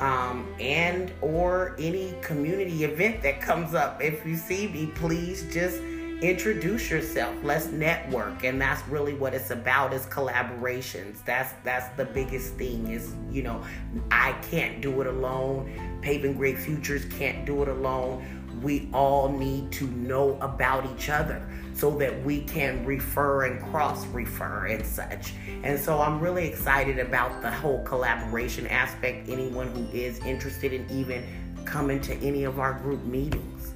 Um, 0.00 0.52
and 0.58 1.12
or 1.20 1.76
any 1.78 2.14
community 2.20 2.84
event 2.84 3.22
that 3.22 3.40
comes 3.40 3.74
up. 3.74 4.02
If 4.02 4.26
you 4.26 4.36
see 4.36 4.66
me, 4.68 4.86
please 4.94 5.46
just 5.52 5.80
introduce 6.20 6.90
yourself. 6.90 7.34
Let's 7.42 7.66
network. 7.66 8.44
And 8.44 8.60
that's 8.60 8.86
really 8.88 9.14
what 9.14 9.34
it's 9.34 9.50
about 9.50 9.92
is 9.92 10.06
collaborations. 10.06 11.24
That's 11.24 11.52
that's 11.62 11.94
the 11.96 12.04
biggest 12.06 12.54
thing 12.54 12.88
is, 12.88 13.14
you 13.30 13.42
know, 13.42 13.62
I 14.10 14.32
can't 14.50 14.80
do 14.80 15.00
it 15.00 15.06
alone. 15.06 16.00
Paving 16.02 16.34
Great 16.34 16.58
Futures 16.58 17.04
can't 17.06 17.44
do 17.44 17.62
it 17.62 17.68
alone. 17.68 18.43
We 18.64 18.88
all 18.94 19.28
need 19.28 19.70
to 19.72 19.86
know 19.88 20.38
about 20.40 20.90
each 20.90 21.10
other 21.10 21.46
so 21.74 21.90
that 21.98 22.24
we 22.24 22.40
can 22.44 22.84
refer 22.86 23.44
and 23.44 23.62
cross 23.70 24.06
refer 24.06 24.66
and 24.66 24.84
such. 24.84 25.34
And 25.62 25.78
so 25.78 26.00
I'm 26.00 26.18
really 26.18 26.48
excited 26.48 26.98
about 26.98 27.42
the 27.42 27.50
whole 27.50 27.82
collaboration 27.84 28.66
aspect. 28.68 29.28
Anyone 29.28 29.68
who 29.68 29.86
is 29.96 30.18
interested 30.20 30.72
in 30.72 30.88
even 30.90 31.24
coming 31.66 32.00
to 32.02 32.14
any 32.16 32.44
of 32.44 32.58
our 32.58 32.72
group 32.72 33.04
meetings, 33.04 33.74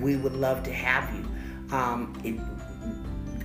we 0.00 0.16
would 0.16 0.34
love 0.34 0.64
to 0.64 0.72
have 0.72 1.14
you. 1.14 1.24
Um, 1.76 2.12
it, 2.24 2.40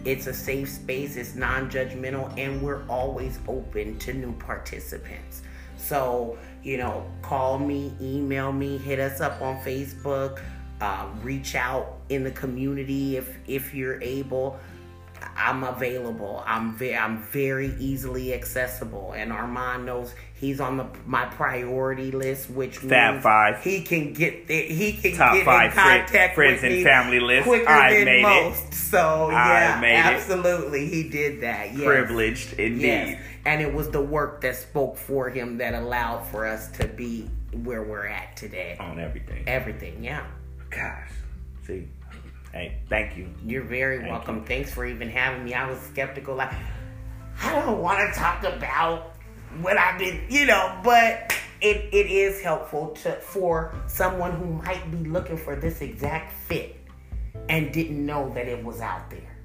it's 0.03 0.25
a 0.25 0.33
safe 0.33 0.67
space, 0.69 1.15
it's 1.15 1.35
non 1.35 1.69
judgmental, 1.69 2.35
and 2.39 2.59
we're 2.61 2.87
always 2.87 3.39
open 3.47 3.99
to 3.99 4.13
new 4.13 4.33
participants. 4.33 5.43
So, 5.77 6.37
you 6.63 6.77
know, 6.77 7.05
call 7.21 7.59
me, 7.59 7.93
email 8.01 8.51
me, 8.51 8.77
hit 8.77 8.99
us 8.99 9.21
up 9.21 9.41
on 9.41 9.59
Facebook, 9.61 10.41
uh, 10.81 11.07
reach 11.21 11.55
out 11.55 11.97
in 12.09 12.23
the 12.23 12.31
community 12.31 13.17
if 13.17 13.37
if 13.47 13.73
you're 13.73 14.01
able. 14.01 14.59
I'm 15.37 15.63
available. 15.63 16.41
I'm 16.47 16.75
very, 16.75 16.95
I'm 16.97 17.21
very 17.21 17.75
easily 17.79 18.33
accessible, 18.33 19.13
and 19.15 19.31
Armand 19.31 19.85
knows 19.85 20.15
he's 20.33 20.59
on 20.59 20.77
the 20.77 20.87
my 21.05 21.25
priority 21.25 22.09
list, 22.09 22.49
which 22.49 22.79
Fab 22.79 23.13
means 23.13 23.23
five. 23.23 23.63
He 23.63 23.83
can 23.83 24.13
get 24.13 24.47
there. 24.47 24.63
He 24.63 24.93
can 24.93 25.15
Top 25.15 25.35
get 25.35 25.45
five 25.45 25.65
in 25.65 25.71
friend- 25.73 26.05
contact 26.07 26.33
friends 26.35 26.61
with 26.63 26.63
and 26.63 26.73
me 26.73 26.83
family 26.83 27.19
list. 27.19 27.47
quicker 27.47 27.69
I 27.69 27.93
than 27.93 28.05
made 28.05 28.19
it. 28.19 28.23
most. 28.49 28.73
So 28.73 29.29
I 29.31 29.59
yeah, 29.59 29.79
made 29.79 29.99
it. 29.99 30.05
absolutely, 30.05 30.87
he 30.87 31.07
did 31.09 31.41
that. 31.41 31.73
Yes. 31.75 31.83
Privileged 31.85 32.53
indeed. 32.53 32.81
Yes, 32.81 33.21
and 33.45 33.61
it 33.61 33.71
was 33.71 33.91
the 33.91 34.01
work 34.01 34.41
that 34.41 34.55
spoke 34.55 34.97
for 34.97 35.29
him 35.29 35.57
that 35.59 35.75
allowed 35.75 36.23
for 36.31 36.47
us 36.47 36.67
to 36.79 36.87
be 36.87 37.29
where 37.63 37.83
we're 37.83 38.07
at 38.07 38.35
today. 38.35 38.75
On 38.79 38.99
everything. 38.99 39.43
Everything, 39.45 40.03
yeah. 40.03 40.25
Gosh. 40.71 41.09
See. 41.67 41.87
Hey, 42.51 42.79
thank 42.89 43.15
you. 43.15 43.29
You're 43.45 43.63
very 43.63 43.99
Thank 43.99 44.09
welcome. 44.11 44.37
you. 44.39 44.45
Thanks 44.45 44.73
for 44.73 44.85
even 44.85 45.09
having 45.09 45.45
me. 45.45 45.53
I 45.53 45.69
was 45.69 45.79
skeptical, 45.79 46.35
like 46.35 46.51
I 47.41 47.55
don't 47.59 47.79
want 47.79 47.99
to 48.13 48.19
talk 48.19 48.43
about 48.43 49.13
what 49.61 49.77
I've 49.77 49.97
been, 49.97 50.21
you 50.29 50.45
know, 50.45 50.79
but 50.83 51.33
it, 51.61 51.93
it 51.93 52.07
is 52.11 52.41
helpful 52.41 52.89
to 53.03 53.13
for 53.21 53.73
someone 53.87 54.31
who 54.33 54.45
might 54.45 54.89
be 54.91 55.09
looking 55.09 55.37
for 55.37 55.55
this 55.55 55.81
exact 55.81 56.33
fit 56.33 56.75
and 57.47 57.71
didn't 57.71 58.05
know 58.05 58.29
that 58.33 58.47
it 58.47 58.61
was 58.63 58.81
out 58.81 59.09
there. 59.09 59.37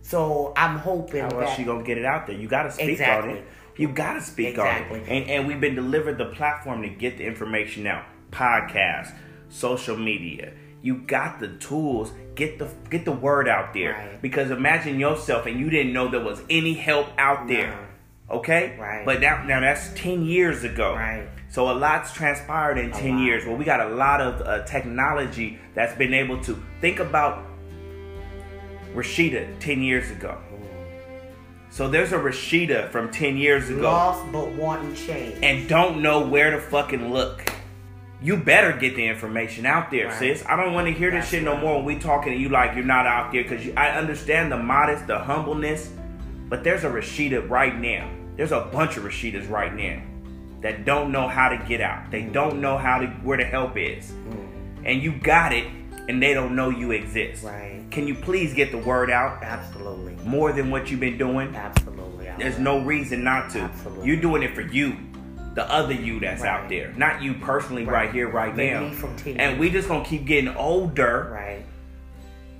So 0.00 0.52
I'm 0.56 0.78
hoping 0.78 1.22
How 1.22 1.28
that 1.30 1.48
else 1.48 1.58
you 1.58 1.64
gonna 1.66 1.82
get 1.84 1.98
it 1.98 2.04
out 2.06 2.26
there? 2.26 2.36
You 2.36 2.48
gotta 2.48 2.72
speak 2.72 2.88
Exactly. 2.90 3.30
on 3.32 3.36
it. 3.38 3.44
You 3.76 3.88
gotta 3.88 4.22
speak 4.22 4.48
Exactly. 4.48 5.00
on 5.00 5.06
it. 5.06 5.08
And 5.10 5.30
and 5.30 5.48
we've 5.48 5.60
been 5.60 5.74
delivered 5.74 6.16
the 6.18 6.26
platform 6.26 6.80
to 6.82 6.88
get 6.88 7.18
the 7.18 7.24
information 7.26 7.86
out. 7.86 8.04
Podcast, 8.30 9.12
social 9.50 9.96
media. 9.96 10.52
You 10.84 10.98
got 10.98 11.40
the 11.40 11.48
tools. 11.48 12.12
Get 12.34 12.58
the 12.58 12.68
get 12.90 13.06
the 13.06 13.12
word 13.12 13.48
out 13.48 13.72
there. 13.72 13.92
Right. 13.92 14.20
Because 14.20 14.50
imagine 14.50 15.00
yourself 15.00 15.46
and 15.46 15.58
you 15.58 15.70
didn't 15.70 15.94
know 15.94 16.08
there 16.08 16.20
was 16.22 16.42
any 16.50 16.74
help 16.74 17.08
out 17.16 17.48
there. 17.48 17.88
Okay? 18.30 18.76
Right. 18.78 19.06
But 19.06 19.22
now, 19.22 19.42
now 19.44 19.60
that's 19.60 19.94
10 19.94 20.26
years 20.26 20.62
ago. 20.62 20.94
Right. 20.94 21.26
So 21.48 21.70
a 21.70 21.72
lot's 21.72 22.12
transpired 22.12 22.76
in 22.76 22.92
10 22.92 23.12
lot. 23.12 23.24
years. 23.24 23.46
Well, 23.46 23.56
we 23.56 23.64
got 23.64 23.80
a 23.80 23.94
lot 23.94 24.20
of 24.20 24.42
uh, 24.42 24.64
technology 24.66 25.58
that's 25.74 25.96
been 25.96 26.12
able 26.12 26.42
to 26.42 26.62
think 26.82 27.00
about 27.00 27.46
Rashida 28.94 29.58
10 29.60 29.80
years 29.80 30.10
ago. 30.10 30.36
So 31.70 31.88
there's 31.88 32.12
a 32.12 32.18
Rashida 32.18 32.90
from 32.90 33.10
10 33.10 33.38
years 33.38 33.70
ago 33.70 33.82
lost 33.84 34.30
but 34.30 34.52
wanting 34.52 34.94
change. 34.94 35.38
and 35.42 35.66
don't 35.66 36.02
know 36.02 36.26
where 36.26 36.50
to 36.50 36.60
fucking 36.60 37.10
look. 37.10 37.53
You 38.24 38.38
better 38.38 38.72
get 38.72 38.96
the 38.96 39.06
information 39.06 39.66
out 39.66 39.90
there, 39.90 40.06
Right. 40.06 40.18
sis. 40.18 40.42
I 40.48 40.56
don't 40.56 40.72
want 40.72 40.86
to 40.86 40.94
hear 40.94 41.10
this 41.10 41.24
That's 41.24 41.30
shit 41.30 41.42
no 41.42 41.52
right. 41.52 41.62
more 41.62 41.76
when 41.76 41.84
we 41.84 41.98
talking 41.98 42.32
to 42.32 42.38
you 42.38 42.48
like 42.48 42.74
you're 42.74 42.82
not 42.82 43.06
out 43.06 43.32
there 43.32 43.42
because 43.42 43.68
I 43.76 43.90
understand 43.90 44.50
the 44.50 44.56
modest, 44.56 45.06
the 45.06 45.18
humbleness, 45.18 45.92
but 46.48 46.64
there's 46.64 46.84
a 46.84 46.88
Rashida 46.88 47.46
right 47.50 47.78
now. 47.78 48.08
There's 48.36 48.52
a 48.52 48.62
bunch 48.72 48.96
of 48.96 49.04
Rashidas 49.04 49.50
right 49.50 49.74
now 49.74 50.00
that 50.62 50.86
don't 50.86 51.12
know 51.12 51.28
how 51.28 51.50
to 51.50 51.58
get 51.68 51.82
out. 51.82 52.10
They 52.10 52.22
mm. 52.22 52.32
don't 52.32 52.62
know 52.62 52.78
how 52.78 52.98
to 52.98 53.08
where 53.24 53.36
the 53.36 53.44
help 53.44 53.76
is, 53.76 54.10
mm. 54.12 54.48
and 54.86 55.02
you 55.02 55.12
got 55.18 55.52
it, 55.52 55.66
and 56.08 56.22
they 56.22 56.32
don't 56.32 56.56
know 56.56 56.70
you 56.70 56.92
exist. 56.92 57.44
Right. 57.44 57.84
Can 57.90 58.08
you 58.08 58.14
please 58.14 58.54
get 58.54 58.70
the 58.72 58.78
word 58.78 59.10
out 59.10 59.42
Absolutely. 59.42 60.16
more 60.24 60.50
than 60.50 60.70
what 60.70 60.90
you've 60.90 61.00
been 61.00 61.18
doing? 61.18 61.54
Absolutely. 61.54 62.30
There's 62.38 62.58
no 62.58 62.80
reason 62.80 63.22
not 63.22 63.50
to. 63.50 63.60
Absolutely. 63.60 64.06
You're 64.06 64.20
doing 64.20 64.42
it 64.42 64.54
for 64.54 64.62
you, 64.62 64.96
the 65.54 65.70
other 65.70 65.94
you 65.94 66.18
that's 66.20 66.42
out 66.42 66.68
there, 66.68 66.92
not 66.96 67.22
you 67.22 67.34
personally 67.34 67.84
right, 67.84 68.06
Right. 68.06 68.12
here, 68.12 68.28
right 68.28 68.54
The 68.54 68.70
now. 68.70 68.90
from 68.90 69.16
10 69.16 69.36
And 69.38 69.58
we 69.60 69.70
just 69.70 69.88
gonna 69.88 70.04
keep 70.04 70.24
getting 70.26 70.54
older. 70.56 71.30
Right. 71.32 71.64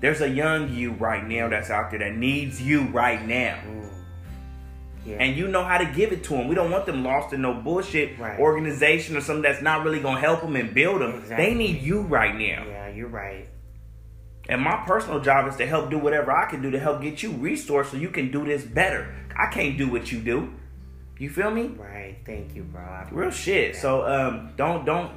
There's 0.01 0.21
a 0.21 0.29
young 0.29 0.73
you 0.73 0.93
right 0.93 1.27
now 1.27 1.49
that's 1.49 1.71
out 1.71 1.91
there 1.91 1.99
that 2.01 2.15
needs 2.15 2.61
you 2.63 2.83
right 2.83 3.27
now. 3.27 3.57
Mm. 3.67 3.89
Yeah. 5.07 5.17
And 5.21 5.37
you 5.37 5.49
know 5.49 5.65
how 5.65 5.79
to 5.79 5.85
give 5.87 6.13
it 6.13 6.25
to 6.25 6.31
them. 6.31 6.49
We 6.49 6.55
don't 6.55 6.71
want 6.71 6.87
them 6.87 7.05
lost 7.05 7.33
in 7.35 7.43
no 7.43 7.53
bullshit 7.55 8.19
Right. 8.19 8.39
organization 8.39 9.17
or 9.17 9.21
something 9.21 9.43
that's 9.43 9.61
not 9.63 9.85
really 9.85 10.01
gonna 10.01 10.21
help 10.21 10.41
them 10.43 10.57
and 10.57 10.73
build 10.73 11.01
them. 11.03 11.17
Exactly. 11.17 11.45
They 11.47 11.55
need 11.55 11.83
you 11.83 12.03
right 12.03 12.35
now. 12.35 12.65
yeah, 12.69 12.89
you're 12.89 13.09
right. 13.09 13.49
And 14.49 14.61
my 14.63 14.83
personal 14.87 15.21
job 15.21 15.49
is 15.49 15.57
to 15.57 15.67
help 15.67 15.91
do 15.91 15.99
whatever 15.99 16.31
I 16.31 16.45
can 16.47 16.61
do 16.63 16.71
to 16.71 16.79
help 16.79 17.01
get 17.03 17.23
you 17.23 17.31
resourced 17.33 17.87
so 17.87 17.97
you 17.97 18.09
can 18.11 18.31
do 18.31 18.45
this 18.45 18.63
better. 18.63 19.09
I 19.37 19.47
can't 19.47 19.77
do 19.79 19.89
what 19.91 20.13
you 20.13 20.21
do. 20.21 20.53
You 21.19 21.31
feel 21.31 21.51
me? 21.51 21.67
Right. 21.69 22.17
Thank 22.27 22.55
you, 22.57 22.63
bro. 22.65 23.07
Real 23.13 23.31
shit. 23.31 23.77
So 23.77 24.05
um, 24.07 24.53
don't 24.57 24.85
don't. 24.85 25.13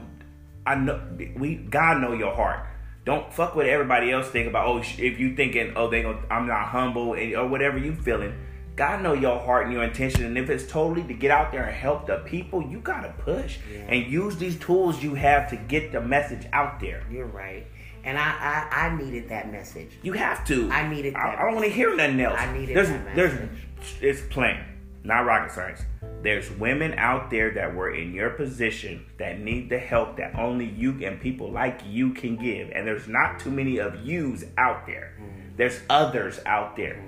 I 0.66 0.76
know 0.76 1.02
we 1.36 1.56
God 1.56 2.02
know 2.02 2.14
your 2.14 2.34
heart. 2.36 2.66
Don't 3.06 3.32
fuck 3.34 3.56
what 3.56 3.66
everybody 3.68 4.12
else 4.12 4.28
think 4.30 4.48
about. 4.48 4.68
Oh, 4.68 4.78
if 4.80 5.20
you 5.20 5.36
thinking 5.36 5.74
oh 5.76 5.90
they 5.90 6.02
gonna 6.04 6.20
I'm 6.30 6.46
not 6.48 6.68
humble 6.68 7.14
and 7.14 7.34
or 7.36 7.48
whatever 7.48 7.78
you 7.78 7.96
feeling. 7.96 8.34
God 8.76 9.02
know 9.02 9.14
your 9.14 9.40
heart 9.40 9.64
and 9.66 9.74
your 9.74 9.82
intention, 9.84 10.24
and 10.26 10.38
if 10.38 10.52
it's 10.52 10.70
totally 10.72 11.02
to 11.08 11.14
get 11.16 11.32
out 11.32 11.52
there 11.52 11.64
and 11.64 11.76
help 11.76 12.06
the 12.06 12.18
people, 12.18 12.62
you 12.62 12.80
gotta 12.80 13.10
push 13.18 13.58
Yeah. 13.74 13.80
and 13.88 14.12
use 14.12 14.38
these 14.38 14.56
tools 14.60 15.02
you 15.02 15.16
have 15.16 15.50
to 15.50 15.56
get 15.56 15.92
the 15.92 16.00
message 16.00 16.46
out 16.54 16.80
there. 16.80 17.02
You're 17.10 17.26
right. 17.26 17.66
And 18.04 18.20
I, 18.20 18.68
I, 18.72 18.88
I 18.90 18.96
needed 18.96 19.30
that 19.30 19.52
message. 19.52 19.90
You 20.04 20.14
have 20.14 20.46
to. 20.46 20.70
I 20.72 20.88
needed 20.88 21.16
I, 21.16 21.32
that 21.32 21.40
I 21.40 21.46
don't 21.46 21.56
want 21.56 21.66
to 21.66 21.72
hear 21.72 21.96
nothing 21.96 22.22
else. 22.22 22.40
I 22.40 22.56
needed 22.56 22.78
there's, 22.78 22.90
that 22.90 23.16
there's, 23.16 23.34
message. 23.34 23.98
it's 24.00 24.22
plain, 24.30 24.60
not 25.08 25.26
rocket 25.26 25.54
science. 25.54 25.82
There's 26.22 26.52
women 26.52 26.94
out 26.96 27.32
there 27.32 27.54
that 27.54 27.74
were 27.74 27.94
in 27.94 28.14
your 28.14 28.32
position 28.32 29.06
that 29.18 29.40
need 29.40 29.70
the 29.70 29.80
help 29.80 30.18
that 30.18 30.36
only 30.38 30.66
you 30.66 31.02
and 31.04 31.22
people 31.22 31.50
like 31.52 31.80
you 31.88 32.14
can 32.14 32.36
give, 32.36 32.70
and 32.72 32.86
there's 32.86 33.08
not 33.08 33.40
too 33.40 33.50
many 33.50 33.78
of 33.78 34.06
yous 34.06 34.44
out 34.58 34.86
there. 34.86 35.18
There's 35.56 35.80
others 35.90 36.40
out 36.46 36.76
there 36.76 37.02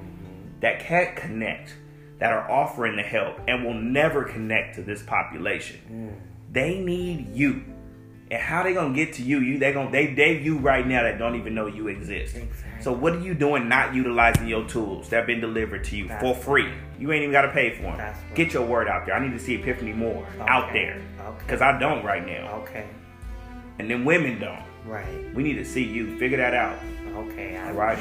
that 0.62 0.80
can't 0.80 1.16
connect, 1.16 1.76
that 2.20 2.32
are 2.32 2.50
offering 2.50 2.95
the 2.95 3.04
help, 3.04 3.39
and 3.47 3.66
will 3.66 3.74
never 3.74 4.24
connect 4.24 4.76
to 4.76 4.82
this 4.82 5.04
population. 5.04 6.16
They 6.52 6.80
need 6.80 7.36
you. 7.36 7.64
And 8.32 8.39
how 8.41 8.61
they 8.61 8.73
gonna 8.73 8.93
get 8.93 9.13
to 9.13 9.23
you? 9.23 9.39
You 9.39 9.57
they 9.57 9.73
gonna 9.73 9.89
they 9.89 10.13
they 10.13 10.39
you 10.39 10.57
right 10.59 10.86
now 10.86 11.01
that 11.03 11.17
don't 11.17 11.36
even 11.36 11.55
know 11.55 11.65
you 11.65 11.88
exist. 11.88 12.36
Exactly. 12.36 12.84
So 12.84 12.91
what 12.93 13.13
are 13.13 13.19
you 13.19 13.34
doing 13.34 13.67
not 13.67 13.95
utilizing 13.95 14.47
your 14.47 14.67
tools 14.67 15.09
that 15.09 15.17
have 15.17 15.27
been 15.27 15.41
delivered 15.41 15.84
to 15.86 15.97
you 15.97 16.07
That's 16.07 16.21
for 16.21 16.36
free? 16.36 16.71
You 16.99 17.11
ain't 17.11 17.23
even 17.23 17.32
gotta 17.32 17.49
pay 17.49 17.75
for 17.75 17.84
them. 17.84 17.97
That's 17.97 18.19
right. 18.19 18.36
Get 18.36 18.53
your 18.53 18.65
word 18.67 18.88
out 18.88 19.05
there. 19.07 19.15
I 19.15 19.19
need 19.25 19.34
to 19.34 19.39
see 19.43 19.55
Epiphany 19.55 19.93
more 19.93 20.27
out 20.41 20.69
Okay. 20.69 20.86
there. 20.86 21.01
Okay. 21.27 21.45
Cause 21.47 21.61
I 21.61 21.80
don't 21.80 22.05
right 22.05 22.25
now. 22.25 22.61
Okay. 22.63 22.88
And 23.80 23.89
then 23.89 24.05
women 24.05 24.39
don't. 24.39 24.63
Right. 24.86 25.34
We 25.34 25.41
need 25.41 25.55
to 25.55 25.65
see 25.65 25.84
you. 25.84 26.17
Figure 26.19 26.38
that 26.38 26.53
out. 26.53 26.77
Okay. 27.15 27.57
I 27.57 27.69
All 27.69 27.73
right. 27.73 27.97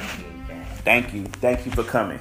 Thank 0.85 1.15
you. 1.15 1.25
Thank 1.25 1.65
you 1.65 1.73
for 1.73 1.85
coming. 1.85 2.19